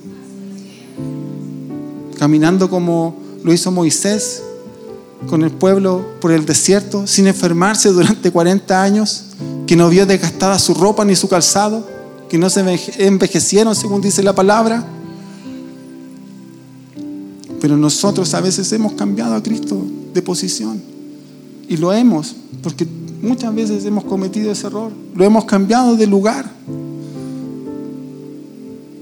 caminando 2.16 2.70
como 2.70 3.16
lo 3.42 3.52
hizo 3.52 3.72
Moisés 3.72 4.44
con 5.26 5.42
el 5.42 5.50
pueblo 5.50 6.04
por 6.20 6.30
el 6.30 6.46
desierto, 6.46 7.08
sin 7.08 7.26
enfermarse 7.26 7.88
durante 7.88 8.30
40 8.30 8.80
años, 8.80 9.24
que 9.66 9.74
no 9.74 9.88
vio 9.88 10.06
desgastada 10.06 10.60
su 10.60 10.74
ropa 10.74 11.04
ni 11.04 11.16
su 11.16 11.28
calzado, 11.28 11.84
que 12.28 12.38
no 12.38 12.48
se 12.50 12.60
envejecieron 12.98 13.74
según 13.74 14.00
dice 14.00 14.22
la 14.22 14.32
palabra. 14.32 14.93
Pero 17.64 17.78
nosotros 17.78 18.34
a 18.34 18.42
veces 18.42 18.70
hemos 18.72 18.92
cambiado 18.92 19.34
a 19.34 19.42
Cristo 19.42 19.82
de 20.12 20.20
posición. 20.20 20.82
Y 21.66 21.78
lo 21.78 21.94
hemos, 21.94 22.36
porque 22.62 22.86
muchas 23.22 23.54
veces 23.54 23.86
hemos 23.86 24.04
cometido 24.04 24.52
ese 24.52 24.66
error. 24.66 24.92
Lo 25.14 25.24
hemos 25.24 25.46
cambiado 25.46 25.96
de 25.96 26.06
lugar. 26.06 26.44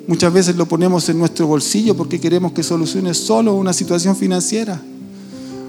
Muchas 0.06 0.32
veces 0.32 0.54
lo 0.54 0.66
ponemos 0.66 1.08
en 1.08 1.18
nuestro 1.18 1.48
bolsillo 1.48 1.96
porque 1.96 2.20
queremos 2.20 2.52
que 2.52 2.62
solucione 2.62 3.14
solo 3.14 3.56
una 3.56 3.72
situación 3.72 4.14
financiera. 4.14 4.80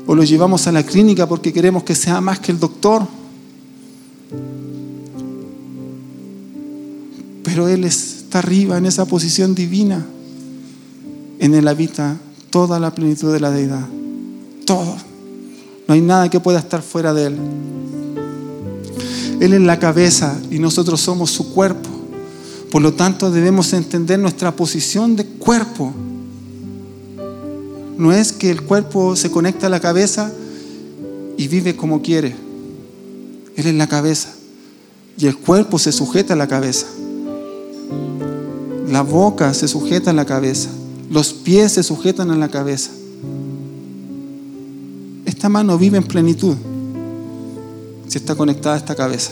O 0.06 0.14
lo 0.14 0.24
llevamos 0.24 0.68
a 0.68 0.72
la 0.72 0.84
clínica 0.84 1.28
porque 1.28 1.52
queremos 1.52 1.82
que 1.82 1.96
sea 1.96 2.22
más 2.22 2.38
que 2.38 2.52
el 2.52 2.60
doctor. 2.60 3.08
Pero 7.42 7.68
Él 7.68 7.86
está 7.86 8.38
arriba 8.38 8.78
en 8.78 8.86
esa 8.86 9.06
posición 9.06 9.56
divina. 9.56 10.06
En 11.40 11.56
Él 11.56 11.68
habita 11.68 12.20
toda 12.54 12.80
la 12.80 12.94
plenitud 12.94 13.34
de 13.34 13.40
la 13.40 13.50
deidad. 13.50 13.84
Todo. 14.68 14.96
No 15.88 15.96
hay 15.96 16.02
nada 16.02 16.30
que 16.30 16.40
pueda 16.40 16.60
estar 16.60 16.84
fuera 16.84 17.12
de 17.12 17.26
Él. 17.26 17.38
Él 19.40 19.54
es 19.54 19.62
la 19.62 19.80
cabeza 19.80 20.40
y 20.52 20.60
nosotros 20.60 21.02
somos 21.02 21.32
su 21.32 21.52
cuerpo. 21.52 21.90
Por 22.70 22.84
lo 22.84 22.94
tanto, 22.94 23.32
debemos 23.32 23.74
entender 23.74 24.20
nuestra 24.20 24.56
posición 24.56 25.16
de 25.16 25.26
cuerpo. 25.26 25.92
No 27.98 28.14
es 28.14 28.32
que 28.32 28.52
el 28.52 28.62
cuerpo 28.62 29.16
se 29.16 29.32
conecta 29.32 29.66
a 29.66 29.72
la 29.72 29.80
cabeza 29.80 30.32
y 31.38 31.48
vive 31.48 31.76
como 31.76 32.04
quiere. 32.04 32.36
Él 33.56 33.66
es 33.66 33.74
la 33.74 33.88
cabeza. 33.88 34.30
Y 35.18 35.26
el 35.26 35.38
cuerpo 35.38 35.80
se 35.80 35.92
sujeta 35.92 36.36
a 36.36 36.38
la 36.38 36.48
cabeza. 36.48 36.86
La 38.90 39.02
boca 39.02 39.56
se 39.56 39.68
sujeta 39.68 40.12
a 40.12 40.14
la 40.14 40.26
cabeza. 40.26 40.70
Los 41.14 41.32
pies 41.32 41.74
se 41.74 41.84
sujetan 41.84 42.32
a 42.32 42.36
la 42.36 42.50
cabeza. 42.50 42.90
Esta 45.26 45.48
mano 45.48 45.78
vive 45.78 46.00
en 46.00 46.06
plenitud 46.06 46.56
si 48.08 48.18
está 48.18 48.34
conectada 48.34 48.74
a 48.74 48.78
esta 48.80 48.96
cabeza. 48.96 49.30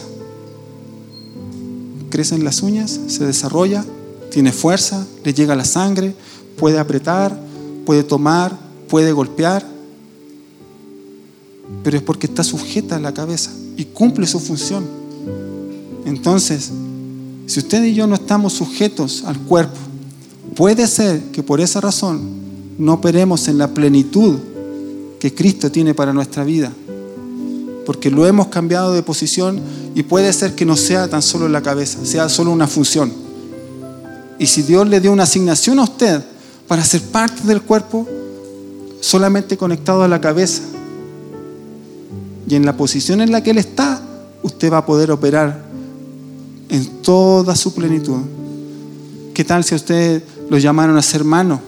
Crecen 2.11 2.43
las 2.43 2.61
uñas, 2.61 2.99
se 3.07 3.25
desarrolla, 3.25 3.83
tiene 4.29 4.51
fuerza, 4.51 5.07
le 5.23 5.33
llega 5.33 5.55
la 5.55 5.65
sangre, 5.65 6.13
puede 6.55 6.77
apretar, 6.77 7.35
puede 7.83 8.03
tomar, 8.03 8.55
puede 8.87 9.11
golpear, 9.11 9.65
pero 11.83 11.97
es 11.97 12.03
porque 12.03 12.27
está 12.27 12.43
sujeta 12.43 12.97
a 12.97 12.99
la 12.99 13.11
cabeza 13.11 13.49
y 13.75 13.85
cumple 13.85 14.27
su 14.27 14.39
función. 14.39 14.85
Entonces, 16.05 16.69
si 17.47 17.57
usted 17.57 17.83
y 17.85 17.95
yo 17.95 18.05
no 18.05 18.13
estamos 18.13 18.53
sujetos 18.53 19.23
al 19.25 19.39
cuerpo, 19.39 19.90
Puede 20.55 20.87
ser 20.87 21.21
que 21.31 21.43
por 21.43 21.61
esa 21.61 21.79
razón 21.81 22.19
no 22.77 22.93
operemos 22.93 23.47
en 23.47 23.57
la 23.57 23.73
plenitud 23.73 24.35
que 25.19 25.33
Cristo 25.33 25.71
tiene 25.71 25.93
para 25.93 26.13
nuestra 26.13 26.43
vida, 26.43 26.71
porque 27.85 28.09
lo 28.09 28.25
hemos 28.25 28.47
cambiado 28.47 28.93
de 28.93 29.03
posición 29.03 29.61
y 29.95 30.03
puede 30.03 30.33
ser 30.33 30.55
que 30.55 30.65
no 30.65 30.75
sea 30.75 31.07
tan 31.07 31.21
solo 31.21 31.47
la 31.47 31.61
cabeza, 31.61 32.05
sea 32.05 32.27
solo 32.27 32.51
una 32.51 32.67
función. 32.67 33.13
Y 34.39 34.47
si 34.47 34.63
Dios 34.63 34.87
le 34.87 34.99
dio 34.99 35.11
una 35.11 35.23
asignación 35.23 35.79
a 35.79 35.83
usted 35.83 36.21
para 36.67 36.83
ser 36.83 37.01
parte 37.01 37.47
del 37.47 37.61
cuerpo, 37.61 38.07
solamente 38.99 39.57
conectado 39.57 40.03
a 40.03 40.07
la 40.07 40.19
cabeza, 40.19 40.63
y 42.47 42.55
en 42.55 42.65
la 42.65 42.75
posición 42.75 43.21
en 43.21 43.31
la 43.31 43.41
que 43.41 43.51
Él 43.51 43.59
está, 43.59 44.01
usted 44.43 44.71
va 44.71 44.79
a 44.79 44.85
poder 44.85 45.11
operar 45.11 45.63
en 46.69 46.85
toda 47.01 47.55
su 47.55 47.73
plenitud. 47.73 48.19
¿Qué 49.33 49.45
tal 49.45 49.63
si 49.63 49.75
usted 49.75 50.23
lo 50.51 50.57
llamaron 50.57 50.97
a 50.97 51.01
ser 51.01 51.23
mano. 51.23 51.61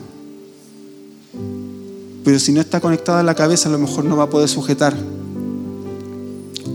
Pero 2.26 2.38
si 2.38 2.52
no 2.52 2.60
está 2.60 2.82
conectada 2.82 3.22
a 3.22 3.24
la 3.24 3.34
cabeza, 3.34 3.69
a 3.69 3.72
lo 3.72 3.80
mejor 3.80 4.04
no 4.04 4.17
va 4.17 4.26
a 4.26 4.30
poder 4.30 4.50
sujetar. 4.50 4.93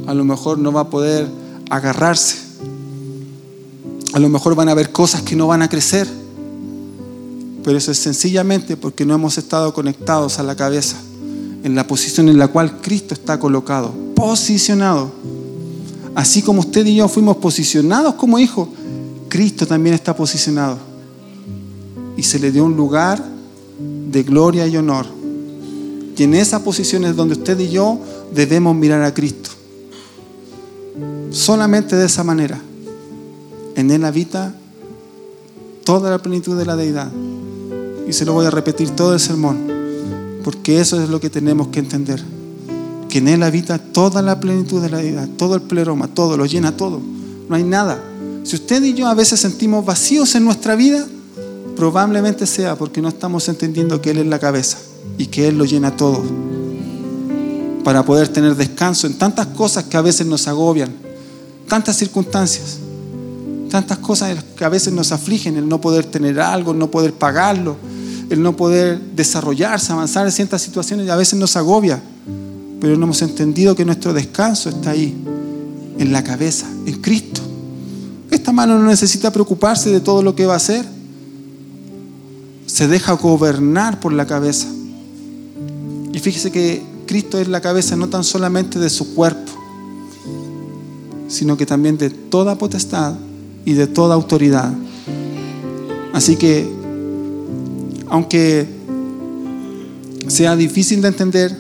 A 0.06 0.14
lo 0.14 0.24
mejor 0.24 0.56
no 0.56 0.72
va 0.72 0.80
a 0.80 0.88
poder 0.88 1.28
agarrarse. 1.68 2.38
A 4.14 4.18
lo 4.18 4.30
mejor 4.30 4.54
van 4.54 4.70
a 4.70 4.72
haber 4.72 4.90
cosas 4.90 5.20
que 5.20 5.36
no 5.36 5.48
van 5.48 5.60
a 5.60 5.68
crecer. 5.68 6.08
Pero 7.62 7.76
eso 7.76 7.92
es 7.92 7.98
sencillamente 7.98 8.78
porque 8.78 9.04
no 9.04 9.12
hemos 9.12 9.36
estado 9.36 9.74
conectados 9.74 10.38
a 10.38 10.42
la 10.42 10.56
cabeza, 10.56 10.96
en 11.62 11.74
la 11.74 11.86
posición 11.86 12.30
en 12.30 12.38
la 12.38 12.48
cual 12.48 12.80
Cristo 12.80 13.12
está 13.12 13.38
colocado, 13.38 13.92
posicionado. 14.14 15.10
Así 16.14 16.40
como 16.40 16.60
usted 16.60 16.86
y 16.86 16.94
yo 16.94 17.06
fuimos 17.06 17.36
posicionados 17.36 18.14
como 18.14 18.38
hijos, 18.38 18.66
Cristo 19.28 19.66
también 19.66 19.94
está 19.94 20.16
posicionado 20.16 20.87
y 22.18 22.24
se 22.24 22.40
le 22.40 22.50
dio 22.50 22.64
un 22.64 22.76
lugar 22.76 23.24
de 24.10 24.24
gloria 24.24 24.66
y 24.66 24.76
honor. 24.76 25.06
Y 26.16 26.24
en 26.24 26.34
esa 26.34 26.64
posición 26.64 27.04
es 27.04 27.14
donde 27.14 27.34
usted 27.34 27.56
y 27.60 27.68
yo 27.68 28.00
debemos 28.34 28.74
mirar 28.74 29.02
a 29.02 29.14
Cristo. 29.14 29.50
Solamente 31.30 31.94
de 31.94 32.06
esa 32.06 32.24
manera. 32.24 32.60
En 33.76 33.92
Él 33.92 34.04
habita 34.04 34.52
toda 35.84 36.10
la 36.10 36.18
plenitud 36.18 36.58
de 36.58 36.66
la 36.66 36.74
deidad. 36.74 37.08
Y 38.08 38.12
se 38.12 38.24
lo 38.24 38.32
voy 38.32 38.46
a 38.46 38.50
repetir 38.50 38.90
todo 38.90 39.14
el 39.14 39.20
sermón, 39.20 39.58
porque 40.42 40.80
eso 40.80 41.00
es 41.00 41.08
lo 41.08 41.20
que 41.20 41.30
tenemos 41.30 41.68
que 41.68 41.78
entender. 41.78 42.20
Que 43.08 43.18
en 43.18 43.28
Él 43.28 43.44
habita 43.44 43.78
toda 43.78 44.22
la 44.22 44.40
plenitud 44.40 44.82
de 44.82 44.90
la 44.90 44.98
deidad, 44.98 45.28
todo 45.36 45.54
el 45.54 45.62
pleroma, 45.62 46.08
todo, 46.08 46.36
lo 46.36 46.46
llena 46.46 46.76
todo. 46.76 47.00
No 47.48 47.54
hay 47.54 47.62
nada. 47.62 48.02
Si 48.42 48.56
usted 48.56 48.82
y 48.82 48.94
yo 48.94 49.06
a 49.06 49.14
veces 49.14 49.38
sentimos 49.38 49.84
vacíos 49.84 50.34
en 50.34 50.44
nuestra 50.44 50.74
vida, 50.74 51.06
probablemente 51.78 52.44
sea 52.44 52.74
porque 52.74 53.00
no 53.00 53.06
estamos 53.06 53.48
entendiendo 53.48 54.02
que 54.02 54.10
Él 54.10 54.18
es 54.18 54.26
la 54.26 54.40
cabeza 54.40 54.78
y 55.16 55.26
que 55.26 55.46
Él 55.46 55.56
lo 55.56 55.64
llena 55.64 55.96
todo. 55.96 56.24
Para 57.84 58.04
poder 58.04 58.26
tener 58.26 58.56
descanso 58.56 59.06
en 59.06 59.14
tantas 59.14 59.46
cosas 59.46 59.84
que 59.84 59.96
a 59.96 60.00
veces 60.00 60.26
nos 60.26 60.48
agobian, 60.48 60.92
tantas 61.68 61.94
circunstancias, 61.94 62.78
tantas 63.70 63.98
cosas 63.98 64.42
que 64.56 64.64
a 64.64 64.68
veces 64.68 64.92
nos 64.92 65.12
afligen, 65.12 65.56
el 65.56 65.68
no 65.68 65.80
poder 65.80 66.04
tener 66.04 66.40
algo, 66.40 66.72
el 66.72 66.78
no 66.78 66.90
poder 66.90 67.12
pagarlo, 67.12 67.76
el 68.28 68.42
no 68.42 68.56
poder 68.56 69.00
desarrollarse, 69.14 69.92
avanzar 69.92 70.26
en 70.26 70.32
ciertas 70.32 70.60
situaciones 70.60 71.06
y 71.06 71.10
a 71.10 71.16
veces 71.16 71.38
nos 71.38 71.54
agobia. 71.54 72.02
Pero 72.80 72.96
no 72.96 73.04
hemos 73.04 73.22
entendido 73.22 73.76
que 73.76 73.84
nuestro 73.84 74.12
descanso 74.12 74.68
está 74.68 74.90
ahí, 74.90 75.16
en 75.96 76.10
la 76.10 76.24
cabeza, 76.24 76.66
en 76.86 77.00
Cristo. 77.00 77.40
Esta 78.32 78.50
mano 78.50 78.76
no 78.80 78.88
necesita 78.88 79.30
preocuparse 79.32 79.90
de 79.90 80.00
todo 80.00 80.24
lo 80.24 80.34
que 80.34 80.44
va 80.44 80.54
a 80.54 80.56
hacer 80.56 80.97
se 82.68 82.86
deja 82.86 83.14
gobernar 83.14 83.98
por 83.98 84.12
la 84.12 84.26
cabeza. 84.26 84.68
Y 86.12 86.18
fíjese 86.20 86.52
que 86.52 86.82
Cristo 87.06 87.40
es 87.40 87.48
la 87.48 87.62
cabeza 87.62 87.96
no 87.96 88.08
tan 88.08 88.22
solamente 88.22 88.78
de 88.78 88.90
su 88.90 89.14
cuerpo, 89.14 89.50
sino 91.28 91.56
que 91.56 91.64
también 91.64 91.96
de 91.96 92.10
toda 92.10 92.56
potestad 92.56 93.14
y 93.64 93.72
de 93.72 93.86
toda 93.86 94.14
autoridad. 94.14 94.72
Así 96.12 96.36
que, 96.36 96.70
aunque 98.08 98.68
sea 100.26 100.54
difícil 100.54 101.00
de 101.00 101.08
entender, 101.08 101.56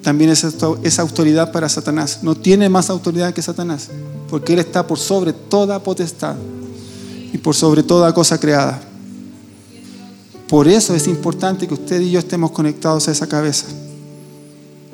también 0.00 0.30
es 0.30 0.44
esa 0.44 1.02
autoridad 1.02 1.50
para 1.50 1.68
Satanás. 1.68 2.20
No 2.22 2.36
tiene 2.36 2.68
más 2.68 2.88
autoridad 2.88 3.34
que 3.34 3.42
Satanás, 3.42 3.88
porque 4.30 4.52
Él 4.52 4.60
está 4.60 4.86
por 4.86 4.98
sobre 4.98 5.32
toda 5.32 5.82
potestad 5.82 6.36
y 7.32 7.38
por 7.38 7.56
sobre 7.56 7.82
toda 7.82 8.14
cosa 8.14 8.38
creada. 8.38 8.93
Por 10.48 10.68
eso 10.68 10.94
es 10.94 11.06
importante 11.06 11.66
que 11.66 11.74
usted 11.74 12.00
y 12.00 12.10
yo 12.10 12.18
estemos 12.18 12.50
conectados 12.50 13.08
a 13.08 13.12
esa 13.12 13.26
cabeza. 13.26 13.66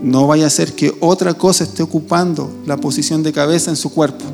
No 0.03 0.27
vaya 0.27 0.47
a 0.47 0.51
ser 0.51 0.75
que 0.75 0.95
otra 1.01 1.35
cosa 1.35 1.65
esté 1.65 1.83
ocupando 1.83 2.51
la 2.67 2.77
posición 2.77 3.23
de 3.23 3.33
cabeza 3.33 3.71
en 3.71 3.77
su 3.77 3.91
cuerpo 3.91 4.25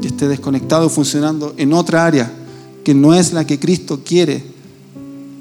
y 0.00 0.06
esté 0.06 0.28
desconectado 0.28 0.88
funcionando 0.88 1.54
en 1.56 1.72
otra 1.72 2.06
área 2.06 2.32
que 2.84 2.94
no 2.94 3.14
es 3.14 3.32
la 3.32 3.46
que 3.46 3.58
Cristo 3.58 4.00
quiere 4.04 4.42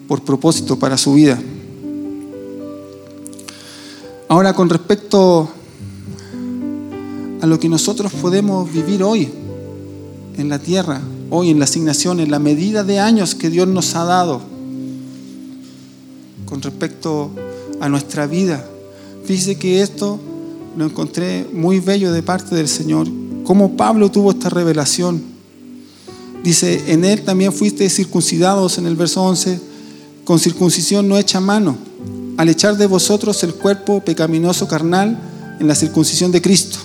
por 0.07 0.23
propósito 0.23 0.77
para 0.77 0.97
su 0.97 1.13
vida. 1.13 1.39
Ahora 4.27 4.53
con 4.53 4.69
respecto 4.69 5.49
a 7.41 7.45
lo 7.45 7.59
que 7.59 7.69
nosotros 7.69 8.11
podemos 8.13 8.71
vivir 8.71 9.03
hoy 9.03 9.29
en 10.37 10.49
la 10.49 10.59
tierra, 10.59 11.01
hoy 11.31 11.49
en 11.49 11.57
la 11.57 11.65
asignación, 11.65 12.19
en 12.19 12.29
la 12.29 12.37
medida 12.37 12.83
de 12.83 12.99
años 12.99 13.33
que 13.33 13.49
Dios 13.49 13.67
nos 13.67 13.95
ha 13.95 14.03
dado 14.03 14.41
con 16.45 16.61
respecto 16.61 17.31
a 17.79 17.89
nuestra 17.89 18.27
vida. 18.27 18.63
Dice 19.27 19.57
que 19.57 19.81
esto 19.81 20.19
lo 20.77 20.85
encontré 20.85 21.47
muy 21.51 21.79
bello 21.79 22.11
de 22.11 22.21
parte 22.21 22.53
del 22.53 22.67
Señor 22.67 23.07
cómo 23.43 23.75
Pablo 23.75 24.09
tuvo 24.09 24.31
esta 24.31 24.49
revelación. 24.49 25.21
Dice, 26.43 26.83
en 26.87 27.05
él 27.05 27.23
también 27.23 27.53
fuiste 27.53 27.89
circuncidados 27.89 28.77
en 28.77 28.85
el 28.85 28.95
verso 28.95 29.21
11, 29.23 29.59
con 30.23 30.39
circuncisión 30.39 31.07
no 31.07 31.17
hecha 31.17 31.39
mano, 31.39 31.77
al 32.37 32.49
echar 32.49 32.77
de 32.77 32.87
vosotros 32.87 33.43
el 33.43 33.53
cuerpo 33.53 33.99
pecaminoso 33.99 34.67
carnal 34.67 35.19
en 35.59 35.67
la 35.67 35.75
circuncisión 35.75 36.31
de 36.31 36.41
Cristo, 36.41 36.77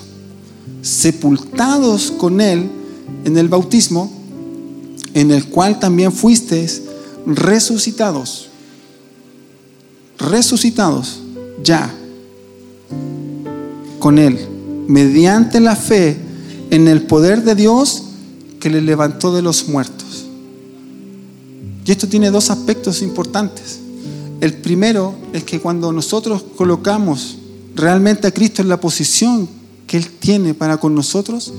sepultados 0.81 2.11
con 2.11 2.41
él 2.41 2.69
en 3.23 3.37
el 3.37 3.47
bautismo, 3.47 4.11
en 5.17 5.31
el 5.31 5.45
cual 5.45 5.79
también 5.79 6.11
fuisteis 6.11 6.83
resucitados, 7.25 8.49
resucitados 10.19 11.21
ya 11.63 11.91
con 13.97 14.19
él, 14.19 14.37
mediante 14.87 15.59
la 15.59 15.75
fe 15.75 16.17
en 16.69 16.87
el 16.87 17.01
poder 17.01 17.43
de 17.43 17.55
Dios 17.55 18.03
que 18.59 18.69
le 18.69 18.79
levantó 18.79 19.33
de 19.33 19.41
los 19.41 19.67
muertos. 19.67 20.27
Y 21.83 21.91
esto 21.91 22.07
tiene 22.07 22.29
dos 22.29 22.51
aspectos 22.51 23.01
importantes. 23.01 23.79
El 24.39 24.53
primero 24.53 25.15
es 25.33 25.43
que 25.43 25.59
cuando 25.59 25.91
nosotros 25.91 26.45
colocamos 26.55 27.37
realmente 27.73 28.27
a 28.27 28.31
Cristo 28.31 28.61
en 28.61 28.69
la 28.69 28.79
posición 28.79 29.49
que 29.87 29.97
Él 29.97 30.05
tiene 30.19 30.53
para 30.53 30.77
con 30.77 30.93
nosotros, 30.93 31.51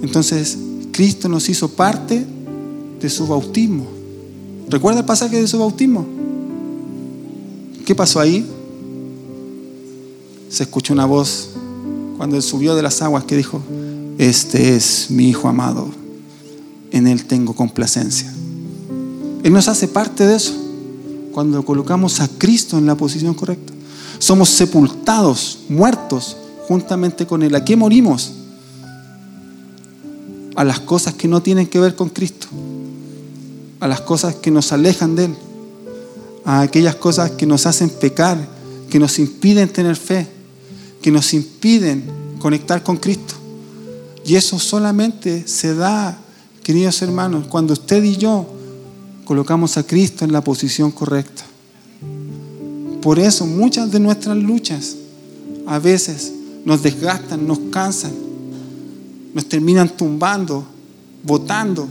entonces 0.00 0.56
Cristo 0.92 1.28
nos 1.28 1.48
hizo 1.48 1.70
parte 1.70 2.37
de 3.00 3.08
su 3.08 3.26
bautismo. 3.26 3.86
¿Recuerda 4.68 5.00
el 5.00 5.06
pasaje 5.06 5.40
de 5.40 5.46
su 5.46 5.58
bautismo? 5.58 6.06
¿Qué 7.86 7.94
pasó 7.94 8.20
ahí? 8.20 8.46
Se 10.50 10.64
escuchó 10.64 10.92
una 10.92 11.06
voz 11.06 11.50
cuando 12.16 12.36
Él 12.36 12.42
subió 12.42 12.74
de 12.74 12.82
las 12.82 13.00
aguas 13.00 13.24
que 13.24 13.36
dijo, 13.36 13.62
este 14.18 14.76
es 14.76 15.06
mi 15.10 15.28
Hijo 15.28 15.48
amado, 15.48 15.88
en 16.90 17.06
Él 17.06 17.24
tengo 17.24 17.54
complacencia. 17.54 18.32
Él 19.42 19.52
nos 19.52 19.68
hace 19.68 19.88
parte 19.88 20.26
de 20.26 20.36
eso 20.36 20.54
cuando 21.32 21.64
colocamos 21.64 22.20
a 22.20 22.28
Cristo 22.28 22.76
en 22.76 22.86
la 22.86 22.96
posición 22.96 23.34
correcta. 23.34 23.72
Somos 24.18 24.48
sepultados, 24.48 25.60
muertos 25.68 26.36
juntamente 26.66 27.26
con 27.26 27.42
Él. 27.42 27.54
¿A 27.54 27.64
qué 27.64 27.76
morimos? 27.76 28.32
A 30.56 30.64
las 30.64 30.80
cosas 30.80 31.14
que 31.14 31.28
no 31.28 31.40
tienen 31.40 31.68
que 31.68 31.78
ver 31.78 31.94
con 31.94 32.08
Cristo, 32.08 32.48
a 33.80 33.88
las 33.88 34.00
cosas 34.00 34.36
que 34.36 34.50
nos 34.50 34.72
alejan 34.72 35.14
de 35.16 35.26
Él, 35.26 35.36
a 36.44 36.60
aquellas 36.60 36.96
cosas 36.96 37.32
que 37.32 37.46
nos 37.46 37.66
hacen 37.66 37.90
pecar, 37.90 38.38
que 38.90 38.98
nos 38.98 39.18
impiden 39.18 39.68
tener 39.68 39.96
fe, 39.96 40.26
que 41.02 41.10
nos 41.10 41.32
impiden 41.34 42.04
conectar 42.38 42.82
con 42.82 42.96
Cristo. 42.96 43.34
Y 44.24 44.36
eso 44.36 44.58
solamente 44.58 45.46
se 45.46 45.74
da, 45.74 46.18
queridos 46.62 47.00
hermanos, 47.02 47.46
cuando 47.48 47.72
usted 47.72 48.02
y 48.02 48.16
yo 48.16 48.46
colocamos 49.24 49.76
a 49.76 49.82
Cristo 49.82 50.24
en 50.24 50.32
la 50.32 50.42
posición 50.42 50.90
correcta. 50.90 51.44
Por 53.02 53.18
eso 53.18 53.46
muchas 53.46 53.90
de 53.90 54.00
nuestras 54.00 54.36
luchas 54.36 54.96
a 55.66 55.78
veces 55.78 56.32
nos 56.64 56.82
desgastan, 56.82 57.46
nos 57.46 57.58
cansan, 57.70 58.12
nos 59.34 59.48
terminan 59.48 59.88
tumbando, 59.88 60.64
botando 61.22 61.86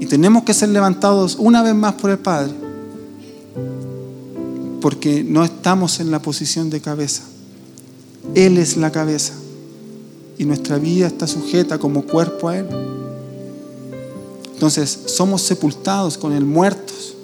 y 0.00 0.06
tenemos 0.06 0.42
que 0.42 0.54
ser 0.54 0.70
levantados 0.70 1.36
una 1.38 1.62
vez 1.62 1.74
más 1.74 1.94
por 1.94 2.10
el 2.10 2.18
Padre 2.18 2.54
porque 4.80 5.22
no 5.22 5.44
estamos 5.44 6.00
en 6.00 6.10
la 6.10 6.20
posición 6.20 6.70
de 6.70 6.80
cabeza. 6.80 7.22
Él 8.34 8.58
es 8.58 8.76
la 8.76 8.90
cabeza 8.90 9.34
y 10.38 10.44
nuestra 10.44 10.78
vida 10.78 11.06
está 11.06 11.26
sujeta 11.26 11.78
como 11.78 12.02
cuerpo 12.02 12.48
a 12.48 12.58
Él. 12.58 12.66
Entonces, 14.54 14.98
somos 15.06 15.42
sepultados 15.42 16.18
con 16.18 16.32
Él, 16.32 16.44
muertos. 16.44 17.14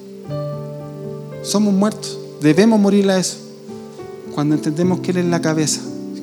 Somos 1.43 1.73
muertos. 1.73 2.19
Debemos 2.41 2.79
morir 2.81 3.09
a 3.11 3.19
eso. 3.19 3.37
Cuando 4.35 4.55
entendemos 4.55 5.01
que 5.01 5.13
Él 5.13 5.19
es 5.19 5.27
la 5.27 5.41
cabeza, 5.41 5.81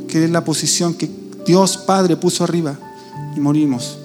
que 0.07 0.19
Él 0.19 0.25
es 0.25 0.31
la 0.31 0.43
posición 0.43 0.93
que 0.93 1.09
Dios 1.45 1.77
Padre 1.77 2.15
puso 2.15 2.43
arriba 2.43 2.77
y 3.35 3.39
morimos. 3.39 3.97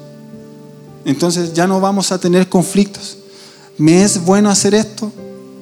Entonces 1.04 1.54
ya 1.54 1.66
no 1.66 1.80
vamos 1.80 2.12
a 2.12 2.18
tener 2.18 2.48
conflictos. 2.48 3.18
¿Me 3.78 4.02
es 4.02 4.24
bueno 4.24 4.50
hacer 4.50 4.74
esto? 4.74 5.12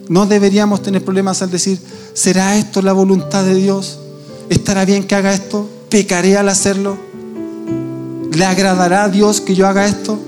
No 0.09 0.27
deberíamos 0.27 0.83
tener 0.83 1.05
problemas 1.05 1.43
al 1.43 1.51
decir, 1.51 1.81
¿será 2.15 2.57
esto 2.57 2.81
la 2.83 2.93
voluntad 2.93 3.45
de 3.45 3.55
Dios? 3.55 3.99
¿Estará 4.49 4.85
bien 4.85 5.05
que 5.05 5.15
haga 5.15 5.35
esto? 5.35 5.69
¿Pecaré 5.91 6.37
al 6.37 6.49
hacerlo? 6.49 6.97
¿Le 8.33 8.45
agradará 8.45 9.05
a 9.05 9.09
Dios 9.09 9.41
que 9.41 9.55
yo 9.55 9.67
haga 9.67 9.87
esto? 9.87 10.19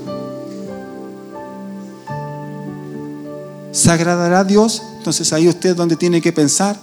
¿Se 3.71 3.91
agradará 3.91 4.39
a 4.39 4.43
Dios? 4.43 4.81
Entonces 4.97 5.31
ahí 5.31 5.47
usted 5.47 5.71
es 5.71 5.75
donde 5.75 5.95
tiene 5.95 6.21
que 6.21 6.33
pensar. 6.33 6.77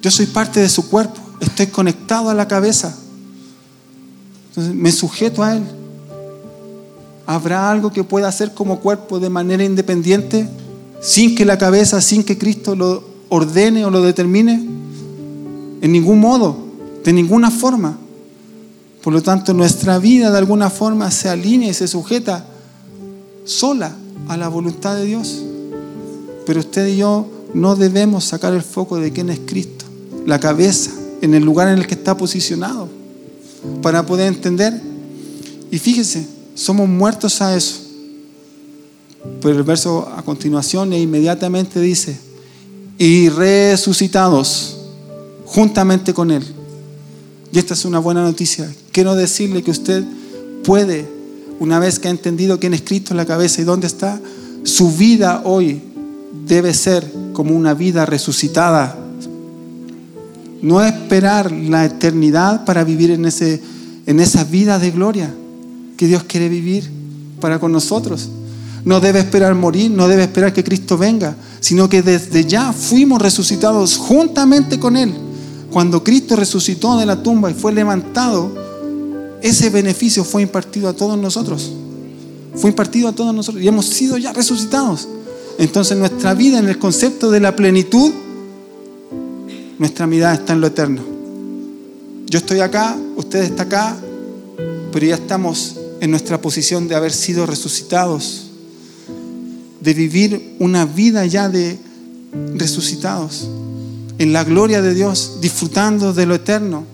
Yo 0.00 0.10
soy 0.10 0.26
parte 0.26 0.60
de 0.60 0.68
su 0.68 0.88
cuerpo, 0.88 1.20
estoy 1.40 1.68
conectado 1.68 2.28
a 2.28 2.34
la 2.34 2.48
cabeza. 2.48 2.96
Entonces 4.48 4.74
me 4.74 4.90
sujeto 4.90 5.42
a 5.42 5.54
Él. 5.54 5.81
¿Habrá 7.26 7.70
algo 7.70 7.92
que 7.92 8.04
pueda 8.04 8.28
hacer 8.28 8.52
como 8.52 8.80
cuerpo 8.80 9.20
de 9.20 9.30
manera 9.30 9.64
independiente 9.64 10.48
sin 11.00 11.34
que 11.34 11.44
la 11.44 11.58
cabeza, 11.58 12.00
sin 12.00 12.24
que 12.24 12.38
Cristo 12.38 12.74
lo 12.74 13.04
ordene 13.28 13.84
o 13.84 13.90
lo 13.90 14.02
determine? 14.02 14.54
En 15.80 15.92
ningún 15.92 16.20
modo, 16.20 16.56
de 17.04 17.12
ninguna 17.12 17.50
forma. 17.50 17.98
Por 19.02 19.12
lo 19.12 19.22
tanto, 19.22 19.52
nuestra 19.52 19.98
vida 19.98 20.30
de 20.30 20.38
alguna 20.38 20.70
forma 20.70 21.10
se 21.10 21.28
alinea 21.28 21.70
y 21.70 21.74
se 21.74 21.88
sujeta 21.88 22.46
sola 23.44 23.92
a 24.28 24.36
la 24.36 24.48
voluntad 24.48 24.96
de 24.96 25.04
Dios. 25.04 25.42
Pero 26.46 26.60
usted 26.60 26.86
y 26.86 26.96
yo 26.96 27.26
no 27.54 27.76
debemos 27.76 28.24
sacar 28.24 28.52
el 28.52 28.62
foco 28.62 28.98
de 28.98 29.12
quién 29.12 29.30
es 29.30 29.40
Cristo, 29.44 29.84
la 30.26 30.38
cabeza, 30.40 30.92
en 31.20 31.34
el 31.34 31.44
lugar 31.44 31.68
en 31.68 31.78
el 31.78 31.86
que 31.86 31.94
está 31.94 32.16
posicionado, 32.16 32.88
para 33.80 34.06
poder 34.06 34.28
entender. 34.28 34.80
Y 35.70 35.78
fíjese, 35.78 36.26
somos 36.54 36.88
muertos 36.88 37.40
a 37.42 37.56
eso. 37.56 37.80
Pero 39.40 39.56
el 39.56 39.62
verso 39.62 40.08
a 40.16 40.22
continuación 40.22 40.92
e 40.92 41.00
inmediatamente 41.00 41.80
dice, 41.80 42.18
y 42.98 43.28
resucitados 43.28 44.78
juntamente 45.46 46.12
con 46.12 46.30
Él. 46.30 46.44
Y 47.52 47.58
esta 47.58 47.74
es 47.74 47.84
una 47.84 47.98
buena 47.98 48.22
noticia. 48.22 48.72
Quiero 48.90 49.14
decirle 49.14 49.62
que 49.62 49.70
usted 49.70 50.04
puede, 50.64 51.06
una 51.60 51.78
vez 51.78 51.98
que 51.98 52.08
ha 52.08 52.10
entendido 52.10 52.58
quién 52.58 52.74
es 52.74 52.82
Cristo 52.82 53.12
en 53.12 53.18
la 53.18 53.26
cabeza 53.26 53.60
y 53.60 53.64
dónde 53.64 53.86
está, 53.86 54.20
su 54.64 54.92
vida 54.92 55.42
hoy 55.44 55.82
debe 56.46 56.72
ser 56.74 57.10
como 57.32 57.54
una 57.54 57.74
vida 57.74 58.06
resucitada. 58.06 58.96
No 60.62 60.82
esperar 60.82 61.50
la 61.50 61.84
eternidad 61.84 62.64
para 62.64 62.84
vivir 62.84 63.10
en, 63.10 63.24
ese, 63.24 63.60
en 64.06 64.20
esa 64.20 64.44
vida 64.44 64.78
de 64.78 64.90
gloria 64.90 65.34
que 66.02 66.08
Dios 66.08 66.24
quiere 66.24 66.48
vivir 66.48 66.90
para 67.40 67.60
con 67.60 67.70
nosotros. 67.70 68.28
No 68.84 68.98
debe 68.98 69.20
esperar 69.20 69.54
morir, 69.54 69.88
no 69.88 70.08
debe 70.08 70.24
esperar 70.24 70.52
que 70.52 70.64
Cristo 70.64 70.98
venga, 70.98 71.36
sino 71.60 71.88
que 71.88 72.02
desde 72.02 72.44
ya 72.44 72.72
fuimos 72.72 73.22
resucitados 73.22 73.98
juntamente 73.98 74.80
con 74.80 74.96
Él. 74.96 75.14
Cuando 75.70 76.02
Cristo 76.02 76.34
resucitó 76.34 76.98
de 76.98 77.06
la 77.06 77.22
tumba 77.22 77.52
y 77.52 77.54
fue 77.54 77.72
levantado, 77.72 78.50
ese 79.42 79.70
beneficio 79.70 80.24
fue 80.24 80.42
impartido 80.42 80.88
a 80.88 80.92
todos 80.92 81.16
nosotros. 81.16 81.70
Fue 82.56 82.70
impartido 82.70 83.06
a 83.06 83.12
todos 83.12 83.32
nosotros 83.32 83.62
y 83.62 83.68
hemos 83.68 83.86
sido 83.86 84.18
ya 84.18 84.32
resucitados. 84.32 85.06
Entonces 85.56 85.96
nuestra 85.96 86.34
vida 86.34 86.58
en 86.58 86.68
el 86.68 86.80
concepto 86.80 87.30
de 87.30 87.38
la 87.38 87.54
plenitud, 87.54 88.10
nuestra 89.78 90.08
mirada 90.08 90.34
está 90.34 90.52
en 90.52 90.60
lo 90.62 90.66
eterno. 90.66 91.00
Yo 92.26 92.40
estoy 92.40 92.58
acá, 92.58 92.96
usted 93.14 93.44
está 93.44 93.62
acá, 93.62 93.96
pero 94.90 95.06
ya 95.06 95.14
estamos 95.14 95.76
en 96.02 96.10
nuestra 96.10 96.42
posición 96.42 96.88
de 96.88 96.96
haber 96.96 97.12
sido 97.12 97.46
resucitados 97.46 98.48
de 99.82 99.94
vivir 99.94 100.56
una 100.60 100.84
vida 100.84 101.26
ya 101.26 101.48
de 101.48 101.78
resucitados, 102.54 103.48
en 104.18 104.32
la 104.32 104.44
gloria 104.44 104.80
de 104.80 104.94
Dios, 104.94 105.38
disfrutando 105.40 106.12
de 106.12 106.24
lo 106.24 106.36
eterno 106.36 106.84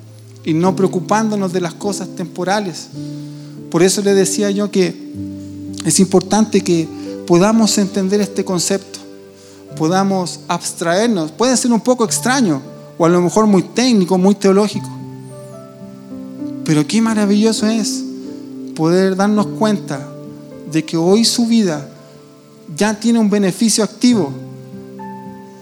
y 0.45 0.55
no 0.55 0.75
preocupándonos 0.75 1.53
de 1.53 1.61
las 1.61 1.75
cosas 1.75 2.09
temporales. 2.17 2.89
Por 3.71 3.83
eso 3.83 4.01
le 4.01 4.15
decía 4.15 4.51
yo 4.51 4.71
que 4.71 4.95
es 5.85 6.01
importante 6.01 6.63
que 6.63 6.89
podamos 7.27 7.77
entender 7.77 8.23
este 8.23 8.45
concepto, 8.45 8.99
podamos 9.77 10.41
abstraernos. 10.49 11.31
Puede 11.33 11.57
ser 11.59 11.73
un 11.73 11.81
poco 11.81 12.05
extraño 12.05 12.63
o 12.97 13.05
a 13.05 13.09
lo 13.11 13.21
mejor 13.21 13.47
muy 13.47 13.63
técnico, 13.63 14.17
muy 14.17 14.35
teológico, 14.35 14.89
pero 16.65 16.87
qué 16.87 17.03
maravilloso 17.03 17.67
es 17.67 18.05
poder 18.79 19.17
darnos 19.17 19.49
cuenta 19.59 20.09
de 20.71 20.85
que 20.85 20.97
hoy 20.97 21.25
su 21.25 21.49
vida 21.49 21.89
ya 22.77 22.95
tiene 22.95 23.19
un 23.19 23.29
beneficio 23.29 23.83
activo, 23.83 24.33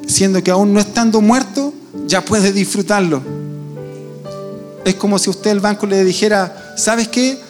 siendo 0.06 0.44
que 0.44 0.50
aún 0.50 0.74
no 0.74 0.80
estando 0.80 1.22
muerto, 1.22 1.72
ya 2.06 2.22
puede 2.22 2.52
disfrutarlo. 2.52 3.22
Es 4.84 4.96
como 4.96 5.18
si 5.18 5.30
usted 5.30 5.50
el 5.50 5.60
banco 5.60 5.86
le 5.86 6.04
dijera, 6.04 6.74
¿sabes 6.76 7.08
qué? 7.08 7.40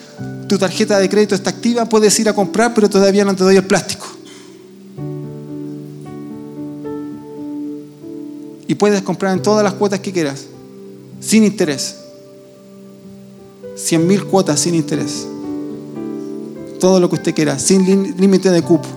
Tu 0.47 0.57
tarjeta 0.57 0.99
de 0.99 1.09
crédito 1.09 1.35
está 1.35 1.49
activa, 1.49 1.83
puedes 1.83 2.17
ir 2.17 2.29
a 2.29 2.33
comprar, 2.33 2.73
pero 2.73 2.89
todavía 2.89 3.25
no 3.25 3.35
te 3.35 3.43
doy 3.43 3.57
el 3.57 3.65
plástico. 3.65 4.07
Y 8.69 8.73
puedes 8.75 9.01
comprar 9.01 9.33
en 9.33 9.43
todas 9.43 9.65
las 9.65 9.73
cuotas 9.73 9.99
que 9.99 10.13
quieras, 10.13 10.45
sin 11.19 11.43
interés. 11.43 11.97
Cien 13.75 14.07
mil 14.07 14.23
cuotas 14.23 14.61
sin 14.61 14.73
interés. 14.73 15.27
Todo 16.79 16.99
lo 16.99 17.09
que 17.09 17.15
usted 17.15 17.35
quiera, 17.35 17.57
sin 17.59 18.17
límite 18.17 18.51
de 18.51 18.61
cupo. 18.61 18.87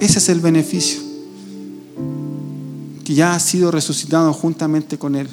Ese 0.00 0.18
es 0.18 0.28
el 0.28 0.40
beneficio. 0.40 1.00
Que 3.04 3.14
ya 3.14 3.34
ha 3.34 3.40
sido 3.40 3.70
resucitado 3.70 4.32
juntamente 4.32 4.98
con 4.98 5.14
Él. 5.14 5.28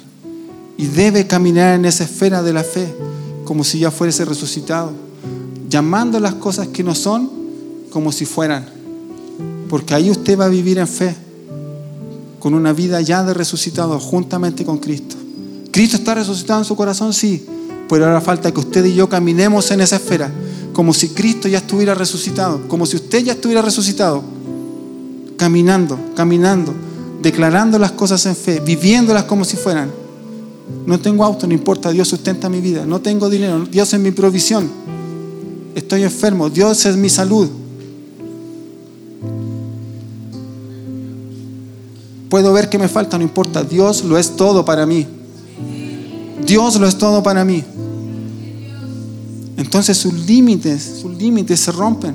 Y 0.76 0.86
debe 0.86 1.26
caminar 1.26 1.74
en 1.74 1.84
esa 1.84 2.04
esfera 2.04 2.42
de 2.42 2.52
la 2.52 2.64
fe, 2.64 2.92
como 3.44 3.64
si 3.64 3.78
ya 3.78 3.90
fuese 3.90 4.24
resucitado. 4.24 4.92
Llamando 5.68 6.20
las 6.20 6.34
cosas 6.34 6.68
que 6.68 6.82
no 6.82 6.94
son 6.94 7.30
como 7.90 8.12
si 8.12 8.26
fueran. 8.26 8.66
Porque 9.68 9.94
ahí 9.94 10.10
usted 10.10 10.38
va 10.38 10.46
a 10.46 10.48
vivir 10.48 10.78
en 10.78 10.88
fe 10.88 11.14
con 12.38 12.54
una 12.54 12.72
vida 12.72 13.00
ya 13.00 13.24
de 13.24 13.34
resucitado 13.34 13.98
juntamente 13.98 14.64
con 14.64 14.78
Cristo. 14.78 15.16
¿Cristo 15.70 15.96
está 15.96 16.14
resucitado 16.14 16.60
en 16.60 16.64
su 16.64 16.76
corazón? 16.76 17.12
Sí, 17.12 17.44
pero 17.88 18.06
ahora 18.06 18.20
falta 18.20 18.52
que 18.52 18.60
usted 18.60 18.84
y 18.84 18.94
yo 18.94 19.08
caminemos 19.08 19.70
en 19.70 19.80
esa 19.80 19.96
esfera, 19.96 20.30
como 20.72 20.92
si 20.92 21.10
Cristo 21.10 21.48
ya 21.48 21.58
estuviera 21.58 21.94
resucitado, 21.94 22.68
como 22.68 22.86
si 22.86 22.96
usted 22.96 23.24
ya 23.24 23.32
estuviera 23.32 23.62
resucitado, 23.62 24.22
caminando, 25.36 25.98
caminando, 26.14 26.74
declarando 27.22 27.78
las 27.78 27.92
cosas 27.92 28.24
en 28.26 28.36
fe, 28.36 28.60
viviéndolas 28.60 29.24
como 29.24 29.44
si 29.44 29.56
fueran. 29.56 29.90
No 30.84 30.98
tengo 30.98 31.24
auto, 31.24 31.46
no 31.46 31.54
importa, 31.54 31.90
Dios 31.90 32.08
sustenta 32.08 32.48
mi 32.48 32.60
vida. 32.60 32.84
No 32.84 33.00
tengo 33.00 33.30
dinero, 33.30 33.64
Dios 33.70 33.92
es 33.92 34.00
mi 34.00 34.10
provisión. 34.10 34.68
Estoy 35.74 36.02
enfermo, 36.02 36.50
Dios 36.50 36.84
es 36.86 36.96
mi 36.96 37.08
salud. 37.08 37.48
Puedo 42.28 42.52
ver 42.52 42.68
que 42.68 42.78
me 42.78 42.88
falta, 42.88 43.16
no 43.16 43.24
importa. 43.24 43.62
Dios 43.62 44.04
lo 44.04 44.18
es 44.18 44.36
todo 44.36 44.64
para 44.64 44.84
mí. 44.86 45.06
Dios 46.46 46.78
lo 46.78 46.86
es 46.86 46.96
todo 46.96 47.22
para 47.22 47.44
mí. 47.44 47.64
Entonces 49.56 49.96
sus 49.96 50.12
límites, 50.12 51.00
sus 51.02 51.14
límites 51.16 51.60
se 51.60 51.72
rompen. 51.72 52.14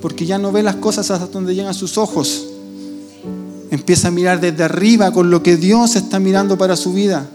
Porque 0.00 0.26
ya 0.26 0.38
no 0.38 0.52
ve 0.52 0.62
las 0.62 0.76
cosas 0.76 1.10
hasta 1.10 1.26
donde 1.26 1.54
llegan 1.54 1.74
sus 1.74 1.98
ojos. 1.98 2.46
Empieza 3.70 4.08
a 4.08 4.10
mirar 4.10 4.40
desde 4.40 4.62
arriba 4.62 5.12
con 5.12 5.30
lo 5.30 5.42
que 5.42 5.56
Dios 5.56 5.96
está 5.96 6.20
mirando 6.20 6.56
para 6.56 6.76
su 6.76 6.92
vida. 6.92 7.28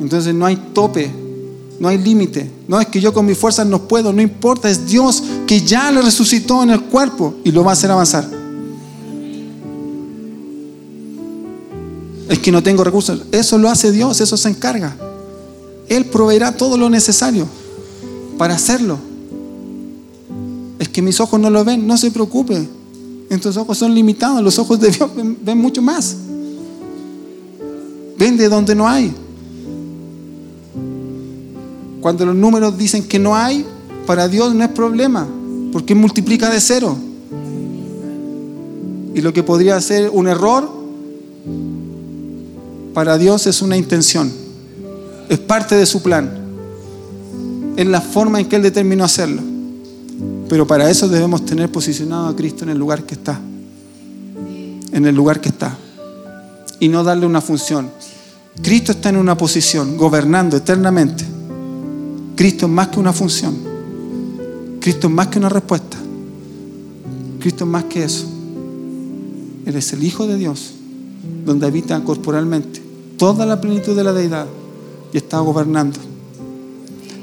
Entonces 0.00 0.34
no 0.34 0.44
hay 0.44 0.56
tope, 0.74 1.10
no 1.78 1.88
hay 1.88 1.98
límite. 1.98 2.50
No 2.66 2.80
es 2.80 2.88
que 2.88 3.00
yo 3.00 3.14
con 3.14 3.26
mis 3.26 3.38
fuerzas 3.38 3.66
no 3.66 3.86
puedo, 3.86 4.12
no 4.12 4.20
importa. 4.20 4.68
Es 4.68 4.86
Dios 4.86 5.22
que 5.46 5.60
ya 5.60 5.90
le 5.92 6.02
resucitó 6.02 6.62
en 6.62 6.70
el 6.70 6.82
cuerpo 6.82 7.34
y 7.44 7.52
lo 7.52 7.62
va 7.62 7.70
a 7.70 7.74
hacer 7.74 7.90
avanzar. 7.90 8.28
Es 12.34 12.40
que 12.40 12.50
no 12.50 12.62
tengo 12.64 12.82
recursos. 12.82 13.22
Eso 13.30 13.58
lo 13.58 13.70
hace 13.70 13.92
Dios, 13.92 14.20
eso 14.20 14.36
se 14.36 14.48
encarga. 14.48 14.96
Él 15.88 16.06
proveerá 16.06 16.56
todo 16.56 16.76
lo 16.76 16.90
necesario 16.90 17.46
para 18.36 18.54
hacerlo. 18.54 18.98
Es 20.80 20.88
que 20.88 21.00
mis 21.00 21.20
ojos 21.20 21.38
no 21.38 21.48
lo 21.48 21.64
ven, 21.64 21.86
no 21.86 21.96
se 21.96 22.10
preocupe. 22.10 22.68
Estos 23.30 23.56
ojos 23.56 23.78
son 23.78 23.94
limitados, 23.94 24.42
los 24.42 24.58
ojos 24.58 24.80
de 24.80 24.90
Dios 24.90 25.10
ven, 25.14 25.58
mucho 25.58 25.80
más. 25.80 26.16
Ven 28.18 28.36
de 28.36 28.48
donde 28.48 28.74
no 28.74 28.88
hay. 28.88 29.14
Cuando 32.00 32.26
los 32.26 32.34
números 32.34 32.76
dicen 32.76 33.04
que 33.04 33.20
no 33.20 33.36
hay, 33.36 33.64
para 34.06 34.26
Dios 34.26 34.54
no 34.54 34.64
es 34.64 34.70
problema, 34.70 35.26
porque 35.72 35.94
multiplica 35.94 36.50
de 36.50 36.60
cero. 36.60 36.96
Y 39.14 39.20
lo 39.20 39.32
que 39.32 39.44
podría 39.44 39.80
ser 39.80 40.10
un 40.10 40.26
error, 40.26 40.68
para 42.94 43.18
Dios 43.18 43.48
es 43.48 43.60
una 43.60 43.76
intención, 43.76 44.32
es 45.28 45.38
parte 45.40 45.74
de 45.74 45.84
su 45.84 46.00
plan, 46.00 46.30
es 47.76 47.86
la 47.86 48.00
forma 48.00 48.38
en 48.38 48.48
que 48.48 48.56
Él 48.56 48.62
determinó 48.62 49.04
hacerlo. 49.04 49.42
Pero 50.48 50.64
para 50.66 50.88
eso 50.88 51.08
debemos 51.08 51.44
tener 51.44 51.72
posicionado 51.72 52.28
a 52.28 52.36
Cristo 52.36 52.62
en 52.62 52.70
el 52.70 52.78
lugar 52.78 53.02
que 53.02 53.14
está, 53.14 53.40
en 54.92 55.06
el 55.06 55.14
lugar 55.14 55.40
que 55.40 55.48
está, 55.48 55.76
y 56.78 56.88
no 56.88 57.02
darle 57.02 57.26
una 57.26 57.40
función. 57.40 57.90
Cristo 58.62 58.92
está 58.92 59.08
en 59.08 59.16
una 59.16 59.36
posición, 59.36 59.96
gobernando 59.96 60.56
eternamente. 60.56 61.24
Cristo 62.36 62.66
es 62.66 62.72
más 62.72 62.88
que 62.88 63.00
una 63.00 63.12
función. 63.12 63.56
Cristo 64.80 65.08
es 65.08 65.12
más 65.12 65.26
que 65.26 65.38
una 65.38 65.48
respuesta. 65.48 65.96
Cristo 67.40 67.64
es 67.64 67.70
más 67.70 67.84
que 67.84 68.04
eso. 68.04 68.26
Él 69.66 69.74
es 69.74 69.92
el 69.92 70.04
Hijo 70.04 70.28
de 70.28 70.36
Dios, 70.36 70.74
donde 71.44 71.66
habita 71.66 71.98
corporalmente 72.04 72.83
toda 73.16 73.46
la 73.46 73.60
plenitud 73.60 73.96
de 73.96 74.04
la 74.04 74.12
deidad 74.12 74.46
y 75.12 75.16
está 75.16 75.38
gobernando. 75.38 75.98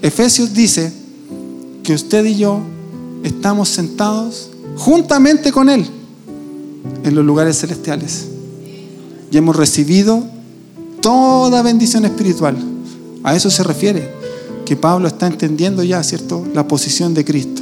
Efesios 0.01 0.54
dice 0.54 0.91
que 1.84 1.93
usted 1.93 2.25
y 2.25 2.38
yo 2.38 2.62
estamos 3.23 3.69
sentados 3.69 4.49
juntamente 4.77 5.51
con 5.51 5.69
Él 5.69 5.86
en 7.04 7.15
los 7.15 7.25
lugares 7.25 7.60
celestiales 7.60 8.27
y 9.32 9.38
hemos 9.38 9.56
recibido 9.56 10.23
toda 11.01 11.62
bendición 11.62 12.06
espiritual. 12.06 12.58
A 13.23 13.36
eso 13.36 13.49
se 13.49 13.63
refiere, 13.63 14.10
que 14.65 14.75
Pablo 14.75 15.08
está 15.08 15.27
entendiendo 15.27 15.84
ya, 15.84 16.01
¿cierto?, 16.04 16.45
la 16.54 16.67
posición 16.67 17.13
de 17.13 17.25
Cristo. 17.25 17.62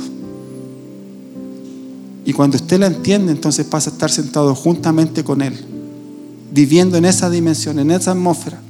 Y 2.26 2.34
cuando 2.34 2.58
usted 2.58 2.80
la 2.80 2.88
entiende, 2.88 3.32
entonces 3.32 3.65
pasa 3.65 3.89
a 3.89 3.94
estar 3.94 4.12
sentado 4.12 4.54
juntamente 4.56 5.24
con 5.24 5.42
Él 5.42 5.68
viviendo 6.52 6.98
en 6.98 7.06
esa 7.06 7.30
dimensión, 7.30 7.80
en 7.80 7.92
esa 7.92 8.12
atmósfera, 8.12 8.62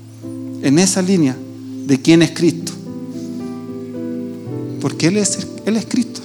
en 0.62 0.80
esa 0.80 1.02
línea 1.02 1.36
de 1.86 2.02
quién 2.02 2.22
es 2.22 2.32
Cristo. 2.32 2.72
Porque 4.82 5.08
Él 5.08 5.18
es, 5.18 5.48
Él 5.65 5.78
es 5.78 5.86
Cristo. 5.86 6.22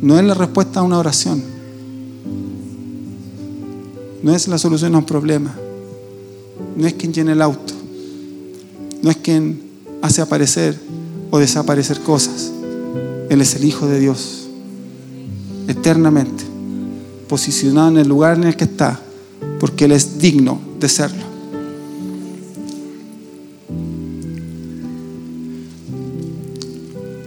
No 0.00 0.18
es 0.18 0.24
la 0.24 0.34
respuesta 0.34 0.80
a 0.80 0.82
una 0.82 0.98
oración. 0.98 1.42
No 4.22 4.34
es 4.34 4.48
la 4.48 4.58
solución 4.58 4.94
a 4.94 4.98
un 4.98 5.06
problema. 5.06 5.54
No 6.76 6.86
es 6.86 6.94
quien 6.94 7.12
llena 7.12 7.32
el 7.32 7.42
auto. 7.42 7.74
No 9.02 9.10
es 9.10 9.16
quien 9.16 9.60
hace 10.02 10.22
aparecer 10.22 10.78
o 11.30 11.38
desaparecer 11.38 12.00
cosas. 12.00 12.52
Él 13.28 13.40
es 13.40 13.54
el 13.56 13.64
Hijo 13.64 13.86
de 13.86 13.98
Dios. 13.98 14.48
Eternamente. 15.66 16.44
Posicionado 17.28 17.88
en 17.88 17.98
el 17.98 18.08
lugar 18.08 18.36
en 18.36 18.44
el 18.44 18.56
que 18.56 18.64
está 18.64 19.00
porque 19.58 19.86
Él 19.86 19.92
es 19.92 20.18
digno 20.18 20.60
de 20.78 20.88
serlo. 20.88 21.24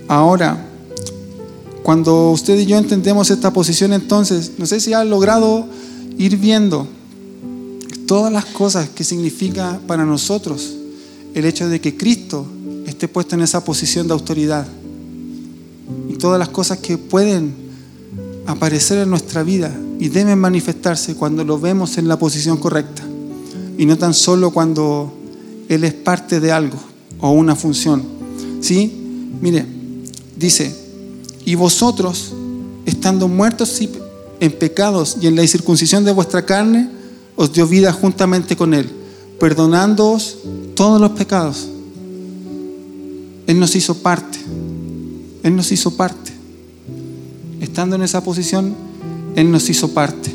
Ahora, 0.07 0.67
cuando 1.83 2.31
usted 2.31 2.59
y 2.59 2.65
yo 2.65 2.77
entendemos 2.77 3.29
esta 3.31 3.51
posición, 3.53 3.93
entonces, 3.93 4.51
no 4.57 4.65
sé 4.65 4.79
si 4.79 4.93
ha 4.93 5.03
logrado 5.03 5.65
ir 6.17 6.37
viendo 6.37 6.87
todas 8.07 8.31
las 8.31 8.45
cosas 8.45 8.89
que 8.89 9.05
significa 9.05 9.79
para 9.87 10.05
nosotros 10.05 10.73
el 11.33 11.45
hecho 11.45 11.69
de 11.69 11.79
que 11.79 11.95
Cristo 11.95 12.45
esté 12.85 13.07
puesto 13.07 13.35
en 13.35 13.41
esa 13.41 13.63
posición 13.63 14.07
de 14.07 14.13
autoridad 14.13 14.67
y 16.09 16.15
todas 16.15 16.37
las 16.37 16.49
cosas 16.49 16.79
que 16.79 16.97
pueden 16.97 17.53
aparecer 18.45 18.97
en 18.97 19.09
nuestra 19.09 19.43
vida 19.43 19.73
y 20.01 20.09
deben 20.09 20.39
manifestarse 20.39 21.13
cuando 21.13 21.43
lo 21.43 21.59
vemos 21.59 21.99
en 21.99 22.07
la 22.07 22.17
posición 22.17 22.57
correcta 22.57 23.03
y 23.77 23.85
no 23.85 23.99
tan 23.99 24.15
solo 24.15 24.49
cuando 24.49 25.13
Él 25.69 25.83
es 25.83 25.93
parte 25.93 26.39
de 26.39 26.51
algo 26.51 26.79
o 27.19 27.29
una 27.29 27.55
función. 27.55 28.01
¿Sí? 28.61 28.91
Mire, 29.41 29.63
dice, 30.35 30.75
y 31.45 31.53
vosotros, 31.53 32.33
estando 32.87 33.27
muertos 33.27 33.79
en 34.39 34.51
pecados 34.53 35.17
y 35.21 35.27
en 35.27 35.35
la 35.35 35.43
incircuncisión 35.43 36.03
de 36.03 36.13
vuestra 36.13 36.47
carne, 36.47 36.89
os 37.35 37.53
dio 37.53 37.67
vida 37.67 37.93
juntamente 37.93 38.57
con 38.57 38.73
Él, 38.73 38.89
perdonándoos 39.39 40.37
todos 40.73 40.99
los 40.99 41.11
pecados. 41.11 41.67
Él 43.45 43.59
nos 43.59 43.75
hizo 43.75 43.93
parte. 43.99 44.39
Él 45.43 45.55
nos 45.55 45.71
hizo 45.71 45.95
parte. 45.95 46.31
Estando 47.59 47.97
en 47.97 48.01
esa 48.01 48.23
posición, 48.23 48.90
él 49.35 49.51
nos 49.51 49.69
hizo 49.69 49.93
parte. 49.93 50.31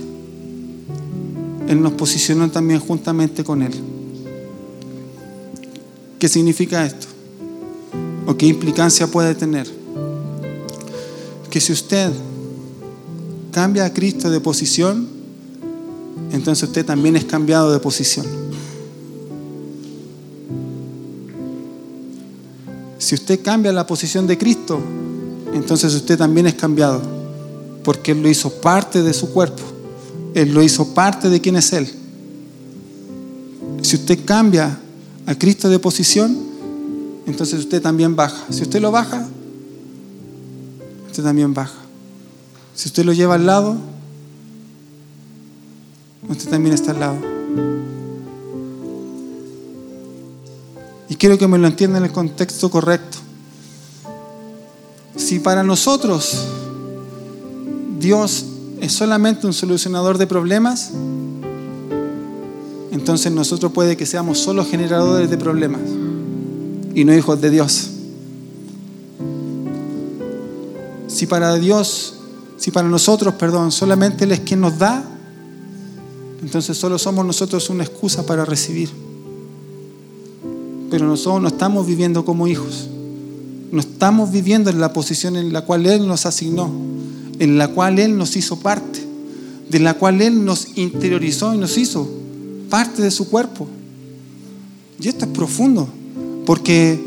Él 1.68 1.82
nos 1.82 1.92
posicionó 1.92 2.50
también 2.50 2.80
juntamente 2.80 3.42
con 3.42 3.62
Él. 3.62 3.72
¿Qué 6.18 6.28
significa 6.28 6.86
esto? 6.86 7.06
¿O 8.26 8.36
qué 8.36 8.46
implicancia 8.46 9.06
puede 9.06 9.34
tener? 9.34 9.66
Que 11.50 11.60
si 11.60 11.72
usted 11.72 12.10
cambia 13.50 13.84
a 13.84 13.92
Cristo 13.92 14.30
de 14.30 14.40
posición, 14.40 15.08
entonces 16.32 16.68
usted 16.68 16.84
también 16.84 17.16
es 17.16 17.24
cambiado 17.24 17.72
de 17.72 17.78
posición. 17.78 18.26
Si 22.98 23.14
usted 23.14 23.40
cambia 23.42 23.72
la 23.72 23.86
posición 23.86 24.26
de 24.26 24.38
Cristo, 24.38 24.80
entonces 25.52 25.94
usted 25.94 26.18
también 26.18 26.46
es 26.46 26.54
cambiado, 26.54 27.02
porque 27.86 28.10
Él 28.10 28.20
lo 28.20 28.28
hizo 28.28 28.50
parte 28.50 29.00
de 29.00 29.14
su 29.14 29.30
cuerpo, 29.30 29.62
Él 30.34 30.52
lo 30.52 30.60
hizo 30.60 30.92
parte 30.92 31.30
de 31.30 31.40
quién 31.40 31.54
es 31.54 31.72
Él. 31.72 31.88
Si 33.80 33.94
usted 33.94 34.24
cambia 34.24 34.76
a 35.24 35.34
Cristo 35.36 35.68
de 35.68 35.78
posición, 35.78 36.36
entonces 37.28 37.60
usted 37.60 37.80
también 37.80 38.16
baja. 38.16 38.44
Si 38.50 38.62
usted 38.62 38.80
lo 38.80 38.90
baja, 38.90 39.28
usted 41.06 41.22
también 41.22 41.54
baja. 41.54 41.78
Si 42.74 42.88
usted 42.88 43.04
lo 43.04 43.12
lleva 43.12 43.36
al 43.36 43.46
lado, 43.46 43.76
usted 46.28 46.50
también 46.50 46.74
está 46.74 46.90
al 46.90 46.98
lado. 46.98 47.18
Y 51.08 51.14
quiero 51.14 51.38
que 51.38 51.46
me 51.46 51.56
lo 51.56 51.68
entienda 51.68 51.98
en 51.98 52.04
el 52.04 52.12
contexto 52.12 52.68
correcto. 52.68 53.18
Si 55.14 55.38
para 55.38 55.62
nosotros 55.62 56.48
Dios 58.06 58.44
es 58.80 58.92
solamente 58.92 59.48
un 59.48 59.52
solucionador 59.52 60.16
de 60.16 60.28
problemas, 60.28 60.92
entonces 62.92 63.32
nosotros 63.32 63.72
puede 63.72 63.96
que 63.96 64.06
seamos 64.06 64.38
solo 64.38 64.64
generadores 64.64 65.28
de 65.28 65.36
problemas 65.36 65.80
y 66.94 67.04
no 67.04 67.12
hijos 67.12 67.40
de 67.40 67.50
Dios. 67.50 67.90
Si 71.08 71.26
para 71.26 71.56
Dios, 71.56 72.14
si 72.56 72.70
para 72.70 72.88
nosotros, 72.88 73.34
perdón, 73.34 73.72
solamente 73.72 74.22
Él 74.22 74.30
es 74.30 74.38
quien 74.38 74.60
nos 74.60 74.78
da, 74.78 75.02
entonces 76.40 76.78
solo 76.78 77.00
somos 77.00 77.26
nosotros 77.26 77.68
una 77.70 77.82
excusa 77.82 78.24
para 78.24 78.44
recibir. 78.44 78.88
Pero 80.92 81.08
nosotros 81.08 81.42
no 81.42 81.48
estamos 81.48 81.84
viviendo 81.84 82.24
como 82.24 82.46
hijos. 82.46 82.86
No 83.72 83.80
estamos 83.80 84.30
viviendo 84.30 84.70
en 84.70 84.78
la 84.78 84.92
posición 84.92 85.34
en 85.34 85.52
la 85.52 85.62
cual 85.62 85.86
Él 85.86 86.06
nos 86.06 86.24
asignó, 86.24 86.70
en 87.38 87.58
la 87.58 87.68
cual 87.68 87.98
Él 87.98 88.16
nos 88.16 88.36
hizo 88.36 88.58
parte, 88.60 89.00
de 89.68 89.78
la 89.78 89.94
cual 89.94 90.22
Él 90.22 90.44
nos 90.44 90.76
interiorizó 90.76 91.54
y 91.54 91.58
nos 91.58 91.76
hizo 91.76 92.08
parte 92.70 93.02
de 93.02 93.10
su 93.10 93.28
cuerpo. 93.28 93.66
Y 95.00 95.08
esto 95.08 95.24
es 95.26 95.30
profundo, 95.30 95.88
porque 96.44 96.98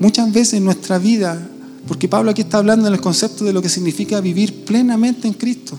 muchas 0.00 0.32
veces 0.32 0.54
en 0.54 0.64
nuestra 0.64 0.98
vida, 0.98 1.48
porque 1.86 2.08
Pablo 2.08 2.30
aquí 2.30 2.42
está 2.42 2.58
hablando 2.58 2.88
en 2.88 2.94
el 2.94 3.00
concepto 3.00 3.44
de 3.44 3.52
lo 3.52 3.62
que 3.62 3.68
significa 3.68 4.20
vivir 4.20 4.64
plenamente 4.64 5.28
en 5.28 5.34
Cristo. 5.34 5.78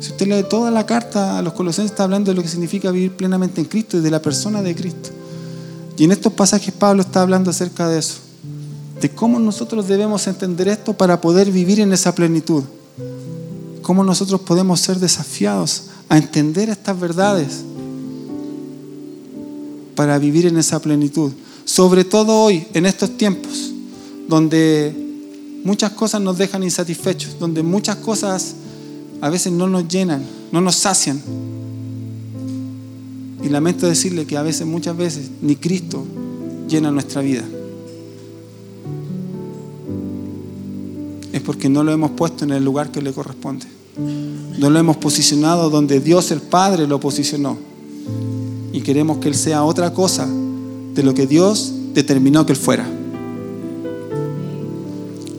Si 0.00 0.12
usted 0.12 0.26
lee 0.26 0.44
toda 0.48 0.70
la 0.70 0.86
carta 0.86 1.38
a 1.38 1.42
los 1.42 1.52
colosenses, 1.52 1.92
está 1.92 2.04
hablando 2.04 2.30
de 2.30 2.34
lo 2.34 2.42
que 2.42 2.48
significa 2.48 2.90
vivir 2.90 3.12
plenamente 3.12 3.60
en 3.60 3.66
Cristo 3.66 3.98
y 3.98 4.00
de 4.00 4.10
la 4.10 4.22
persona 4.22 4.62
de 4.62 4.74
Cristo. 4.74 5.10
Y 5.98 6.04
en 6.04 6.12
estos 6.12 6.32
pasajes 6.32 6.72
Pablo 6.72 7.02
está 7.02 7.20
hablando 7.20 7.50
acerca 7.50 7.86
de 7.86 7.98
eso, 7.98 8.14
de 9.00 9.10
cómo 9.10 9.38
nosotros 9.38 9.86
debemos 9.86 10.26
entender 10.26 10.68
esto 10.68 10.94
para 10.94 11.20
poder 11.20 11.50
vivir 11.50 11.80
en 11.80 11.92
esa 11.92 12.14
plenitud. 12.14 12.64
Cómo 13.82 14.04
nosotros 14.04 14.40
podemos 14.42 14.80
ser 14.80 14.98
desafiados 14.98 15.84
a 16.08 16.18
entender 16.18 16.68
estas 16.68 16.98
verdades 16.98 17.60
para 19.94 20.18
vivir 20.18 20.46
en 20.46 20.56
esa 20.56 20.80
plenitud. 20.80 21.32
Sobre 21.64 22.04
todo 22.04 22.34
hoy, 22.34 22.66
en 22.74 22.86
estos 22.86 23.16
tiempos, 23.16 23.72
donde 24.28 24.94
muchas 25.64 25.92
cosas 25.92 26.20
nos 26.20 26.38
dejan 26.38 26.62
insatisfechos, 26.62 27.38
donde 27.38 27.62
muchas 27.62 27.96
cosas 27.96 28.54
a 29.20 29.28
veces 29.28 29.52
no 29.52 29.68
nos 29.68 29.86
llenan, 29.88 30.24
no 30.52 30.60
nos 30.60 30.76
sacian. 30.76 31.20
Y 33.42 33.48
lamento 33.48 33.86
decirle 33.86 34.26
que 34.26 34.36
a 34.36 34.42
veces, 34.42 34.66
muchas 34.66 34.96
veces, 34.96 35.30
ni 35.42 35.56
Cristo 35.56 36.04
llena 36.68 36.90
nuestra 36.90 37.20
vida. 37.20 37.44
Porque 41.50 41.68
no 41.68 41.82
lo 41.82 41.90
hemos 41.90 42.12
puesto 42.12 42.44
en 42.44 42.52
el 42.52 42.64
lugar 42.64 42.92
que 42.92 43.02
le 43.02 43.12
corresponde. 43.12 43.66
No 43.96 44.70
lo 44.70 44.78
hemos 44.78 44.98
posicionado 44.98 45.68
donde 45.68 45.98
Dios 45.98 46.30
el 46.30 46.40
Padre 46.40 46.86
lo 46.86 47.00
posicionó. 47.00 47.58
Y 48.72 48.82
queremos 48.82 49.18
que 49.18 49.26
Él 49.26 49.34
sea 49.34 49.64
otra 49.64 49.92
cosa 49.92 50.28
de 50.94 51.02
lo 51.02 51.12
que 51.12 51.26
Dios 51.26 51.72
determinó 51.92 52.46
que 52.46 52.52
Él 52.52 52.56
fuera. 52.56 52.88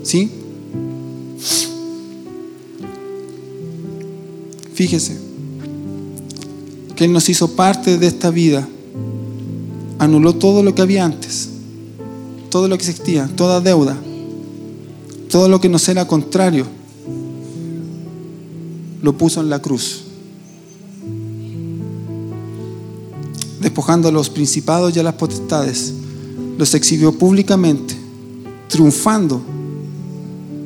¿Sí? 0.04 0.30
Fíjese 4.74 5.18
que 6.94 7.06
Él 7.06 7.14
nos 7.14 7.30
hizo 7.30 7.56
parte 7.56 7.98
de 7.98 8.08
esta 8.08 8.32
vida. 8.32 8.68
Anuló 9.98 10.36
todo 10.36 10.62
lo 10.62 10.76
que 10.76 10.82
había 10.82 11.06
antes, 11.06 11.48
todo 12.50 12.68
lo 12.68 12.78
que 12.78 12.84
existía, 12.84 13.30
toda 13.34 13.62
deuda, 13.62 13.98
todo 15.32 15.48
lo 15.48 15.62
que 15.62 15.70
nos 15.70 15.88
era 15.88 16.06
contrario, 16.06 16.66
lo 19.02 19.18
puso 19.18 19.40
en 19.40 19.50
la 19.50 19.60
cruz. 19.62 20.04
Despojando 23.62 24.10
a 24.10 24.12
los 24.12 24.30
principados 24.30 24.94
y 24.94 25.00
a 25.00 25.04
las 25.04 25.14
potestades, 25.14 25.94
los 26.58 26.74
exhibió 26.74 27.14
públicamente, 27.18 27.96
triunfando 28.68 29.42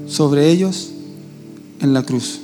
sobre 0.08 0.50
ellos 0.50 0.90
en 1.80 1.94
la 1.94 2.02
cruz. 2.02 2.40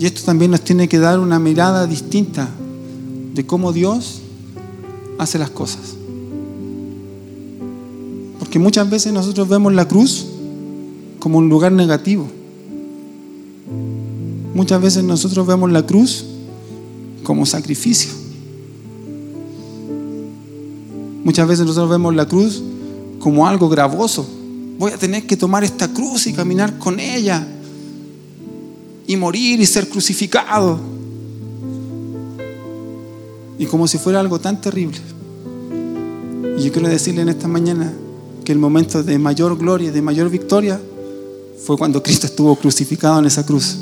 Y 0.00 0.04
esto 0.04 0.22
también 0.24 0.50
nos 0.50 0.62
tiene 0.62 0.88
que 0.88 0.98
dar 0.98 1.20
una 1.20 1.38
mirada 1.38 1.86
distinta 1.86 2.48
de 3.34 3.46
cómo 3.46 3.72
Dios 3.72 4.20
hace 5.18 5.38
las 5.38 5.50
cosas. 5.50 6.01
Porque 8.52 8.58
muchas 8.58 8.90
veces 8.90 9.14
nosotros 9.14 9.48
vemos 9.48 9.72
la 9.72 9.88
cruz 9.88 10.26
como 11.20 11.38
un 11.38 11.48
lugar 11.48 11.72
negativo. 11.72 12.28
Muchas 14.54 14.82
veces 14.82 15.02
nosotros 15.04 15.46
vemos 15.46 15.72
la 15.72 15.86
cruz 15.86 16.26
como 17.22 17.46
sacrificio. 17.46 18.10
Muchas 21.24 21.48
veces 21.48 21.64
nosotros 21.64 21.88
vemos 21.88 22.14
la 22.14 22.26
cruz 22.26 22.62
como 23.20 23.48
algo 23.48 23.70
gravoso. 23.70 24.28
Voy 24.78 24.92
a 24.92 24.98
tener 24.98 25.26
que 25.26 25.38
tomar 25.38 25.64
esta 25.64 25.88
cruz 25.88 26.26
y 26.26 26.34
caminar 26.34 26.78
con 26.78 27.00
ella 27.00 27.48
y 29.06 29.16
morir 29.16 29.62
y 29.62 29.64
ser 29.64 29.88
crucificado. 29.88 30.78
Y 33.58 33.64
como 33.64 33.88
si 33.88 33.96
fuera 33.96 34.20
algo 34.20 34.38
tan 34.38 34.60
terrible. 34.60 34.98
Y 36.58 36.64
yo 36.64 36.70
quiero 36.70 36.90
decirle 36.90 37.22
en 37.22 37.30
esta 37.30 37.48
mañana 37.48 37.94
que 38.44 38.52
el 38.52 38.58
momento 38.58 39.02
de 39.02 39.18
mayor 39.18 39.56
gloria, 39.56 39.92
de 39.92 40.02
mayor 40.02 40.30
victoria, 40.30 40.80
fue 41.64 41.76
cuando 41.76 42.02
Cristo 42.02 42.26
estuvo 42.26 42.56
crucificado 42.56 43.18
en 43.18 43.26
esa 43.26 43.44
cruz. 43.46 43.76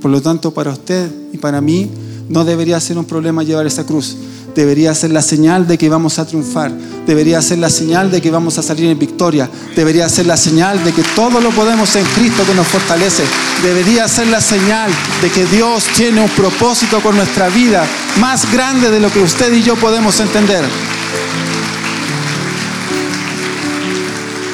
Por 0.00 0.10
lo 0.10 0.20
tanto, 0.20 0.52
para 0.52 0.70
usted 0.70 1.10
y 1.32 1.38
para 1.38 1.60
mí 1.60 1.90
no 2.28 2.44
debería 2.44 2.80
ser 2.80 2.98
un 2.98 3.04
problema 3.04 3.42
llevar 3.42 3.66
esa 3.66 3.84
cruz 3.84 4.16
debería 4.54 4.94
ser 4.94 5.10
la 5.10 5.22
señal 5.22 5.66
de 5.66 5.78
que 5.78 5.88
vamos 5.88 6.18
a 6.18 6.26
triunfar, 6.26 6.72
debería 7.06 7.40
ser 7.42 7.58
la 7.58 7.70
señal 7.70 8.10
de 8.10 8.20
que 8.20 8.30
vamos 8.30 8.58
a 8.58 8.62
salir 8.62 8.90
en 8.90 8.98
victoria, 8.98 9.48
debería 9.76 10.08
ser 10.08 10.26
la 10.26 10.36
señal 10.36 10.82
de 10.84 10.92
que 10.92 11.02
todo 11.14 11.40
lo 11.40 11.50
podemos 11.50 11.94
en 11.96 12.04
Cristo 12.04 12.44
que 12.46 12.54
nos 12.54 12.66
fortalece, 12.66 13.24
debería 13.62 14.08
ser 14.08 14.26
la 14.28 14.40
señal 14.40 14.90
de 15.22 15.30
que 15.30 15.46
Dios 15.46 15.84
tiene 15.96 16.20
un 16.20 16.30
propósito 16.30 17.00
con 17.00 17.16
nuestra 17.16 17.48
vida 17.48 17.86
más 18.20 18.50
grande 18.52 18.90
de 18.90 19.00
lo 19.00 19.10
que 19.10 19.20
usted 19.20 19.52
y 19.52 19.62
yo 19.62 19.76
podemos 19.76 20.18
entender. 20.20 20.64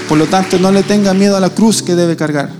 Por 0.08 0.18
lo 0.18 0.26
tanto, 0.26 0.58
no 0.58 0.70
le 0.70 0.82
tenga 0.82 1.14
miedo 1.14 1.36
a 1.36 1.40
la 1.40 1.50
cruz 1.50 1.82
que 1.82 1.94
debe 1.94 2.16
cargar. 2.16 2.52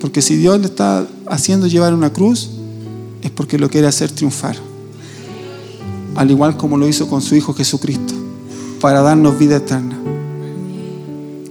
Porque 0.00 0.22
si 0.22 0.36
Dios 0.36 0.58
le 0.60 0.66
está 0.66 1.06
haciendo 1.26 1.66
llevar 1.66 1.92
una 1.92 2.12
cruz, 2.12 2.50
es 3.22 3.30
porque 3.30 3.58
lo 3.58 3.68
quiere 3.68 3.86
hacer 3.86 4.10
triunfar 4.10 4.56
al 6.18 6.32
igual 6.32 6.56
como 6.56 6.76
lo 6.76 6.88
hizo 6.88 7.08
con 7.08 7.22
su 7.22 7.36
Hijo 7.36 7.54
Jesucristo, 7.54 8.12
para 8.80 9.02
darnos 9.02 9.38
vida 9.38 9.58
eterna. 9.58 9.96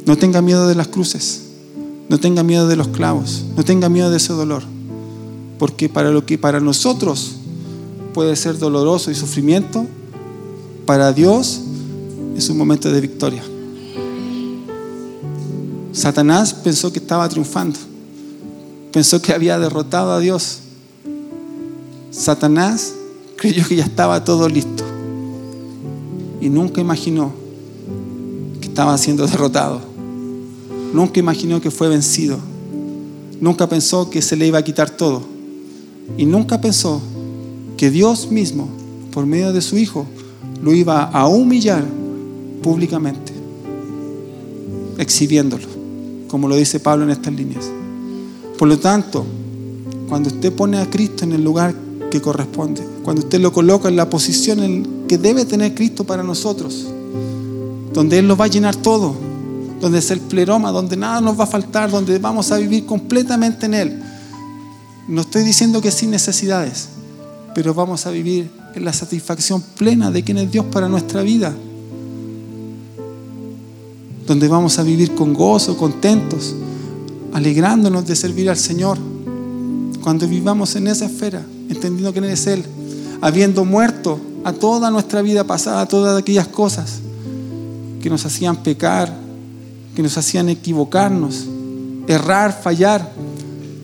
No 0.05 0.17
tenga 0.17 0.41
miedo 0.41 0.67
de 0.67 0.75
las 0.75 0.89
cruces, 0.89 1.43
no 2.09 2.19
tenga 2.19 2.43
miedo 2.43 2.67
de 2.67 2.75
los 2.75 2.89
clavos, 2.89 3.45
no 3.55 3.63
tenga 3.63 3.87
miedo 3.87 4.09
de 4.09 4.17
ese 4.17 4.33
dolor, 4.33 4.63
porque 5.57 5.87
para 5.87 6.11
lo 6.11 6.25
que 6.25 6.37
para 6.37 6.59
nosotros 6.59 7.35
puede 8.13 8.35
ser 8.35 8.57
doloroso 8.57 9.09
y 9.09 9.15
sufrimiento, 9.15 9.85
para 10.85 11.13
Dios 11.13 11.61
es 12.35 12.49
un 12.49 12.57
momento 12.57 12.91
de 12.91 12.99
victoria. 12.99 13.43
Satanás 15.97 16.53
pensó 16.53 16.93
que 16.93 16.99
estaba 16.99 17.27
triunfando, 17.27 17.79
pensó 18.93 19.19
que 19.19 19.33
había 19.33 19.57
derrotado 19.57 20.11
a 20.11 20.19
Dios. 20.19 20.59
Satanás 22.11 22.93
creyó 23.35 23.67
que 23.67 23.77
ya 23.77 23.85
estaba 23.85 24.23
todo 24.23 24.47
listo. 24.47 24.83
Y 26.39 26.49
nunca 26.49 26.81
imaginó 26.81 27.33
que 28.61 28.67
estaba 28.67 28.95
siendo 28.99 29.25
derrotado. 29.25 29.81
Nunca 30.93 31.19
imaginó 31.19 31.59
que 31.61 31.71
fue 31.71 31.89
vencido. 31.89 32.37
Nunca 33.41 33.67
pensó 33.67 34.07
que 34.11 34.21
se 34.21 34.35
le 34.35 34.45
iba 34.45 34.59
a 34.59 34.63
quitar 34.63 34.91
todo. 34.91 35.23
Y 36.15 36.27
nunca 36.27 36.61
pensó 36.61 37.01
que 37.75 37.89
Dios 37.89 38.29
mismo, 38.29 38.69
por 39.11 39.25
medio 39.25 39.51
de 39.51 39.61
su 39.61 39.79
Hijo, 39.79 40.05
lo 40.61 40.75
iba 40.75 41.05
a 41.05 41.25
humillar 41.25 41.83
públicamente, 42.61 43.33
exhibiéndolo, 44.99 45.76
como 46.27 46.47
lo 46.47 46.55
dice 46.55 46.79
Pablo 46.79 47.05
en 47.05 47.11
estas 47.11 47.33
líneas. 47.33 47.65
Por 48.57 48.67
lo 48.67 48.79
tanto, 48.79 49.25
cuando 50.09 50.29
usted 50.29 50.53
pone 50.53 50.79
a 50.79 50.89
Cristo 50.89 51.23
en 51.23 51.33
el 51.33 51.43
lugar 51.43 51.75
que 52.09 52.21
corresponde, 52.21 52.81
cuando 53.03 53.21
usted 53.21 53.39
lo 53.39 53.51
coloca 53.51 53.89
en 53.89 53.95
la 53.95 54.09
posición 54.09 54.63
en 54.63 55.05
que 55.07 55.17
debe 55.17 55.45
tener 55.45 55.75
Cristo 55.75 56.03
para 56.03 56.23
nosotros, 56.23 56.87
donde 57.93 58.19
Él 58.19 58.27
lo 58.27 58.35
va 58.35 58.45
a 58.45 58.49
llenar 58.49 58.75
todo, 58.75 59.15
donde 59.79 59.99
es 59.99 60.11
el 60.11 60.19
pleroma, 60.19 60.71
donde 60.71 60.97
nada 60.97 61.21
nos 61.21 61.39
va 61.39 61.43
a 61.43 61.47
faltar, 61.47 61.91
donde 61.91 62.17
vamos 62.19 62.51
a 62.51 62.57
vivir 62.57 62.85
completamente 62.85 63.65
en 63.65 63.73
Él. 63.73 64.03
No 65.07 65.21
estoy 65.21 65.43
diciendo 65.43 65.81
que 65.81 65.91
sin 65.91 66.11
necesidades, 66.11 66.89
pero 67.53 67.73
vamos 67.73 68.05
a 68.05 68.11
vivir 68.11 68.49
en 68.75 68.85
la 68.85 68.93
satisfacción 68.93 69.61
plena 69.61 70.11
de 70.11 70.23
quién 70.23 70.37
es 70.37 70.51
Dios 70.51 70.65
para 70.71 70.87
nuestra 70.89 71.21
vida. 71.21 71.55
Donde 74.27 74.47
vamos 74.47 74.77
a 74.77 74.83
vivir 74.83 75.15
con 75.15 75.33
gozo, 75.33 75.75
contentos, 75.77 76.53
alegrándonos 77.33 78.05
de 78.05 78.15
servir 78.15 78.49
al 78.49 78.57
Señor. 78.57 78.97
Cuando 80.03 80.27
vivamos 80.27 80.75
en 80.75 80.87
esa 80.87 81.05
esfera, 81.05 81.43
entendiendo 81.69 82.11
quién 82.11 82.25
es 82.25 82.45
Él, 82.45 82.63
habiendo 83.21 83.65
muerto 83.65 84.19
a 84.43 84.53
toda 84.53 84.91
nuestra 84.91 85.21
vida 85.21 85.43
pasada, 85.45 85.81
a 85.81 85.87
todas 85.87 86.17
aquellas 86.17 86.47
cosas 86.47 86.99
que 88.01 88.09
nos 88.09 88.25
hacían 88.25 88.57
pecar, 88.57 89.13
que 89.95 90.03
nos 90.03 90.17
hacían 90.17 90.49
equivocarnos, 90.49 91.45
errar, 92.07 92.57
fallar, 92.61 93.11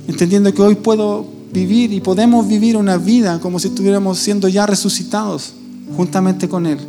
entendiendo 0.08 0.54
que 0.54 0.62
hoy 0.62 0.76
puedo 0.76 1.26
vivir 1.52 1.94
y 1.94 2.02
podemos 2.02 2.48
vivir 2.48 2.78
una 2.78 2.98
vida 2.98 3.40
como 3.40 3.60
si 3.60 3.68
estuviéramos 3.68 4.20
siendo 4.20 4.48
ya 4.48 4.66
resucitados 4.66 5.54
juntamente 5.96 6.50
con 6.50 6.66
Él, 6.66 6.80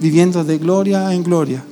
viviendo 0.00 0.44
de 0.44 0.58
gloria 0.58 1.12
en 1.12 1.22
gloria, 1.22 1.64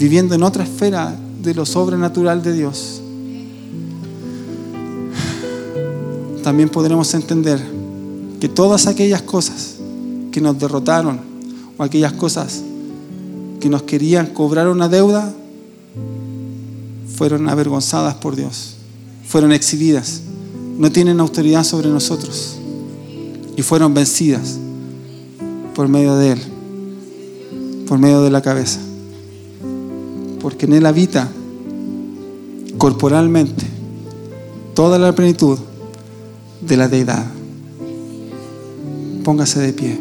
viviendo 0.00 0.34
en 0.34 0.42
otra 0.42 0.64
esfera 0.64 1.14
de 1.42 1.54
lo 1.54 1.66
sobrenatural 1.66 2.42
de 2.42 2.54
Dios. 2.54 3.02
También 6.42 6.70
podremos 6.70 7.12
entender 7.12 7.60
que 8.40 8.48
todas 8.48 8.86
aquellas 8.86 9.20
cosas 9.20 9.74
que 10.32 10.40
nos 10.40 10.58
derrotaron 10.58 11.20
o 11.76 11.82
aquellas 11.82 12.14
cosas 12.14 12.62
que 13.60 13.68
nos 13.68 13.82
querían 13.82 14.28
cobrar 14.28 14.68
una 14.68 14.88
deuda 14.88 15.34
fueron 17.14 17.46
avergonzadas 17.50 18.14
por 18.14 18.36
Dios, 18.36 18.76
fueron 19.26 19.52
exhibidas, 19.52 20.22
no 20.78 20.90
tienen 20.90 21.20
autoridad 21.20 21.62
sobre 21.62 21.90
nosotros 21.90 22.56
y 23.54 23.60
fueron 23.60 23.92
vencidas 23.92 24.56
por 25.74 25.88
medio 25.88 26.16
de 26.16 26.32
Él, 26.32 26.40
por 27.86 27.98
medio 27.98 28.22
de 28.22 28.30
la 28.30 28.40
cabeza, 28.40 28.80
porque 30.40 30.66
en 30.66 30.74
Él 30.74 30.86
habita 30.86 31.30
corporalmente 32.78 33.66
toda 34.74 34.98
la 34.98 35.14
plenitud 35.14 35.58
de 36.60 36.76
la 36.76 36.88
deidad. 36.88 37.26
Póngase 39.24 39.60
de 39.60 39.72
pie. 39.72 39.98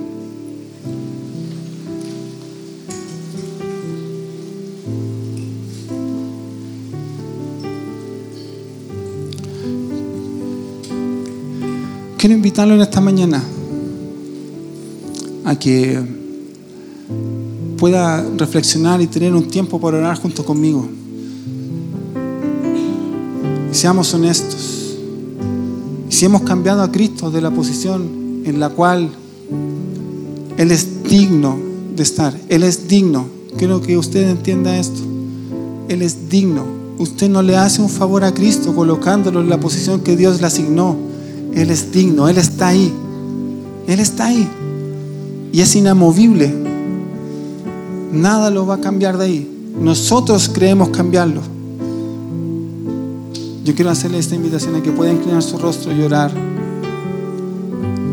Quiero 12.17 12.35
invitarlo 12.35 12.75
en 12.75 12.81
esta 12.81 12.99
mañana 12.99 13.41
a 15.45 15.57
que 15.57 16.28
pueda 17.79 18.23
reflexionar 18.37 19.01
y 19.01 19.07
tener 19.07 19.33
un 19.33 19.47
tiempo 19.47 19.79
para 19.79 19.97
orar 19.97 20.19
junto 20.19 20.45
conmigo. 20.45 20.87
Y 23.71 23.75
seamos 23.75 24.13
honestos. 24.13 24.97
Y 26.09 26.11
si 26.11 26.25
hemos 26.25 26.41
cambiado 26.41 26.81
a 26.81 26.91
Cristo 26.91 27.31
de 27.31 27.41
la 27.41 27.51
posición 27.51 28.43
en 28.45 28.59
la 28.59 28.69
cual 28.69 29.09
Él 30.57 30.71
es 30.71 31.03
digno 31.03 31.57
de 31.95 32.03
estar, 32.03 32.35
Él 32.49 32.63
es 32.63 32.87
digno. 32.87 33.25
Quiero 33.57 33.81
que 33.81 33.97
usted 33.97 34.29
entienda 34.29 34.77
esto. 34.77 35.01
Él 35.87 36.01
es 36.01 36.29
digno. 36.29 36.65
Usted 36.97 37.29
no 37.29 37.41
le 37.41 37.55
hace 37.55 37.81
un 37.81 37.89
favor 37.89 38.25
a 38.25 38.33
Cristo 38.33 38.75
colocándolo 38.75 39.39
en 39.39 39.49
la 39.49 39.59
posición 39.59 40.01
que 40.01 40.17
Dios 40.17 40.41
le 40.41 40.47
asignó. 40.47 40.97
Él 41.53 41.71
es 41.71 41.91
digno, 41.91 42.27
Él 42.27 42.37
está 42.37 42.67
ahí. 42.67 42.91
Él 43.87 43.99
está 43.99 44.25
ahí. 44.25 44.47
Y 45.53 45.61
es 45.61 45.75
inamovible. 45.75 46.68
Nada 48.11 48.49
lo 48.49 48.65
va 48.65 48.75
a 48.75 48.81
cambiar 48.81 49.17
de 49.17 49.25
ahí. 49.25 49.73
Nosotros 49.79 50.49
creemos 50.53 50.89
cambiarlo. 50.89 51.41
Yo 53.63 53.75
quiero 53.75 53.91
hacerle 53.91 54.17
esta 54.17 54.35
invitación 54.35 54.75
a 54.75 54.81
que 54.81 54.91
pueda 54.91 55.11
inclinar 55.11 55.43
su 55.43 55.57
rostro 55.57 55.95
y 55.95 56.01
orar. 56.01 56.31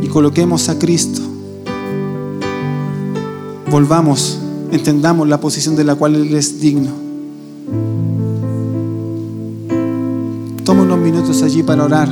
Y 0.03 0.07
coloquemos 0.09 0.68
a 0.68 0.78
Cristo. 0.78 1.22
Volvamos, 3.70 4.38
entendamos 4.70 5.28
la 5.28 5.40
posición 5.40 5.76
de 5.76 5.84
la 5.84 5.94
cual 5.94 6.14
Él 6.14 6.34
es 6.34 6.61
digno. 6.61 6.90
Toma 10.64 10.82
unos 10.82 10.99
minutos 10.99 11.42
allí 11.42 11.62
para 11.62 11.84
orar 11.84 12.09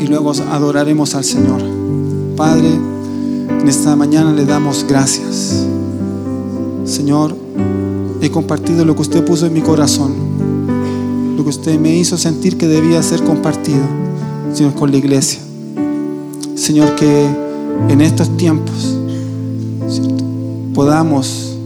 y 0.00 0.08
luego 0.08 0.32
adoraremos 0.52 1.14
al 1.14 1.24
Señor. 1.24 1.62
Padre, 2.36 2.70
en 3.48 3.68
esta 3.68 3.96
mañana 3.96 4.32
le 4.32 4.44
damos 4.44 4.84
gracias. 4.88 5.66
Señor, 6.84 7.36
he 8.20 8.30
compartido 8.30 8.84
lo 8.84 8.94
que 8.94 9.02
usted 9.02 9.24
puso 9.24 9.46
en 9.46 9.52
mi 9.52 9.60
corazón, 9.60 10.12
lo 11.36 11.42
que 11.42 11.50
usted 11.50 11.78
me 11.78 11.96
hizo 11.96 12.16
sentir 12.16 12.56
que 12.56 12.66
debía 12.66 13.02
ser 13.02 13.22
compartido, 13.24 13.82
Señor, 14.52 14.74
con 14.74 14.90
la 14.90 14.98
iglesia. 14.98 15.40
Señor, 16.54 16.94
que 16.94 17.26
en 17.88 18.00
estos 18.00 18.36
tiempos 18.36 18.96
podamos 20.74 21.56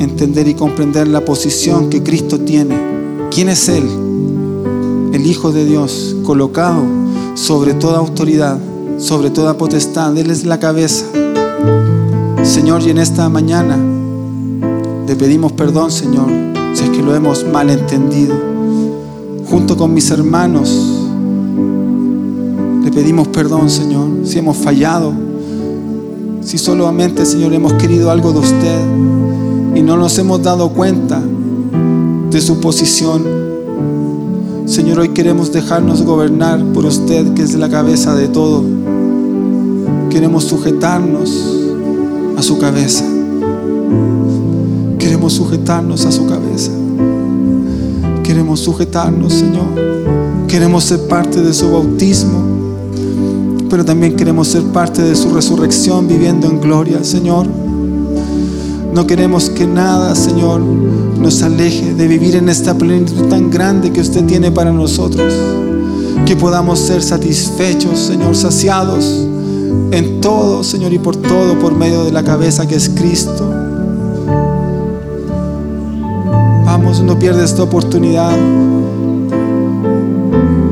entender 0.00 0.48
y 0.48 0.54
comprender 0.54 1.08
la 1.08 1.24
posición 1.24 1.90
que 1.90 2.02
Cristo 2.02 2.40
tiene. 2.40 2.76
¿Quién 3.30 3.48
es 3.48 3.68
Él? 3.68 3.84
El 5.12 5.26
Hijo 5.26 5.52
de 5.52 5.64
Dios, 5.64 6.16
colocado 6.24 6.82
sobre 7.34 7.74
toda 7.74 7.98
autoridad, 7.98 8.58
sobre 8.98 9.30
toda 9.30 9.56
potestad. 9.56 10.16
Él 10.16 10.30
es 10.30 10.44
la 10.44 10.58
cabeza. 10.58 11.06
Señor, 12.54 12.82
y 12.82 12.90
en 12.90 12.98
esta 12.98 13.28
mañana 13.28 13.76
le 15.08 15.16
pedimos 15.16 15.50
perdón, 15.50 15.90
Señor, 15.90 16.28
si 16.72 16.84
es 16.84 16.90
que 16.90 17.02
lo 17.02 17.12
hemos 17.12 17.44
malentendido. 17.44 18.32
Junto 19.50 19.76
con 19.76 19.92
mis 19.92 20.08
hermanos, 20.12 20.70
le 22.84 22.92
pedimos 22.92 23.26
perdón, 23.26 23.68
Señor, 23.68 24.06
si 24.22 24.38
hemos 24.38 24.56
fallado, 24.56 25.12
si 26.42 26.56
solamente, 26.56 27.26
Señor, 27.26 27.52
hemos 27.54 27.72
querido 27.72 28.12
algo 28.12 28.30
de 28.32 28.38
usted 28.38 28.80
y 29.74 29.82
no 29.82 29.96
nos 29.96 30.16
hemos 30.20 30.40
dado 30.40 30.68
cuenta 30.68 31.20
de 32.30 32.40
su 32.40 32.60
posición 32.60 33.24
Señor, 34.64 35.00
hoy 35.00 35.08
queremos 35.08 35.50
dejarnos 35.50 36.02
gobernar 36.02 36.64
por 36.72 36.84
usted, 36.86 37.34
que 37.34 37.42
es 37.42 37.54
la 37.54 37.68
cabeza 37.68 38.14
de 38.14 38.28
todo. 38.28 38.62
Queremos 40.08 40.44
sujetarnos 40.44 41.63
a 42.36 42.42
su 42.42 42.58
cabeza. 42.58 43.04
Queremos 44.98 45.34
sujetarnos 45.34 46.04
a 46.06 46.12
su 46.12 46.26
cabeza. 46.26 46.70
Queremos 48.22 48.60
sujetarnos, 48.60 49.32
Señor. 49.32 49.66
Queremos 50.48 50.84
ser 50.84 51.06
parte 51.08 51.40
de 51.42 51.52
su 51.52 51.70
bautismo, 51.70 52.42
pero 53.68 53.84
también 53.84 54.16
queremos 54.16 54.48
ser 54.48 54.62
parte 54.64 55.02
de 55.02 55.14
su 55.16 55.30
resurrección 55.30 56.06
viviendo 56.06 56.46
en 56.46 56.60
gloria, 56.60 57.02
Señor. 57.02 57.46
No 58.92 59.06
queremos 59.06 59.50
que 59.50 59.66
nada, 59.66 60.14
Señor, 60.14 60.60
nos 60.60 61.42
aleje 61.42 61.94
de 61.94 62.06
vivir 62.06 62.36
en 62.36 62.48
esta 62.48 62.74
plenitud 62.74 63.28
tan 63.28 63.50
grande 63.50 63.90
que 63.90 64.00
usted 64.00 64.24
tiene 64.24 64.52
para 64.52 64.70
nosotros. 64.72 65.34
Que 66.24 66.36
podamos 66.36 66.78
ser 66.78 67.02
satisfechos, 67.02 67.98
Señor, 67.98 68.36
saciados 68.36 69.26
en 69.92 70.20
todo, 70.20 70.62
Señor, 70.64 70.92
y 70.92 70.98
por 70.98 71.16
todo 71.16 71.58
por 71.58 71.74
medio 71.74 72.04
de 72.04 72.12
la 72.12 72.22
cabeza 72.22 72.66
que 72.66 72.74
es 72.76 72.88
Cristo. 72.88 73.48
Vamos, 76.64 77.00
no 77.00 77.18
pierdas 77.18 77.50
esta 77.50 77.62
oportunidad. 77.62 78.36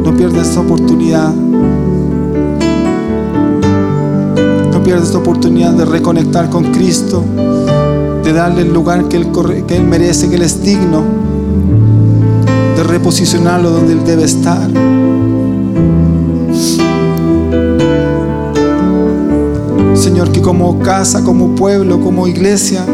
No 0.05 0.17
pierdas 0.17 0.49
esta 0.49 0.61
oportunidad. 0.61 1.33
No 4.73 4.83
pierdas 4.83 5.07
esta 5.07 5.19
oportunidad 5.19 5.73
de 5.73 5.85
reconectar 5.85 6.51
con 6.51 6.73
Cristo 6.73 7.25
de 8.23 8.33
darle 8.33 8.63
el 8.63 8.73
lugar 8.73 9.09
que 9.09 9.17
él, 9.17 9.29
que 9.67 9.77
él 9.77 9.85
merece, 9.85 10.29
que 10.29 10.37
Él 10.37 10.43
es 10.43 10.63
digno, 10.63 11.03
de 12.77 12.83
reposicionarlo 12.85 13.71
donde 13.71 13.95
Él 13.95 14.05
debe 14.05 14.25
estar. 14.25 14.69
Señor, 19.95 20.33
que 20.33 20.41
como 20.41 20.79
casa, 20.81 21.23
como 21.23 21.55
pueblo, 21.55 22.01
como 22.01 22.27
iglesia, 22.27 22.85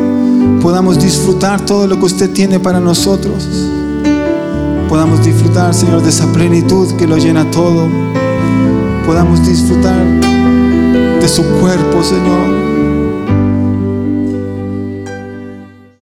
podamos 0.60 0.98
disfrutar 0.98 1.64
todo 1.64 1.86
lo 1.86 1.98
que 1.98 2.04
usted 2.06 2.30
tiene 2.30 2.60
para 2.60 2.80
nosotros. 2.80 3.48
Podamos 4.88 5.24
disfrutar, 5.24 5.74
Señor, 5.74 6.02
de 6.02 6.10
esa 6.10 6.30
plenitud 6.32 6.94
que 6.96 7.06
lo 7.06 7.16
llena 7.16 7.50
todo. 7.50 7.88
Podamos 9.06 9.46
disfrutar 9.46 9.96
de 11.20 11.28
su 11.28 11.42
cuerpo, 11.60 12.02
Señor 12.02 12.77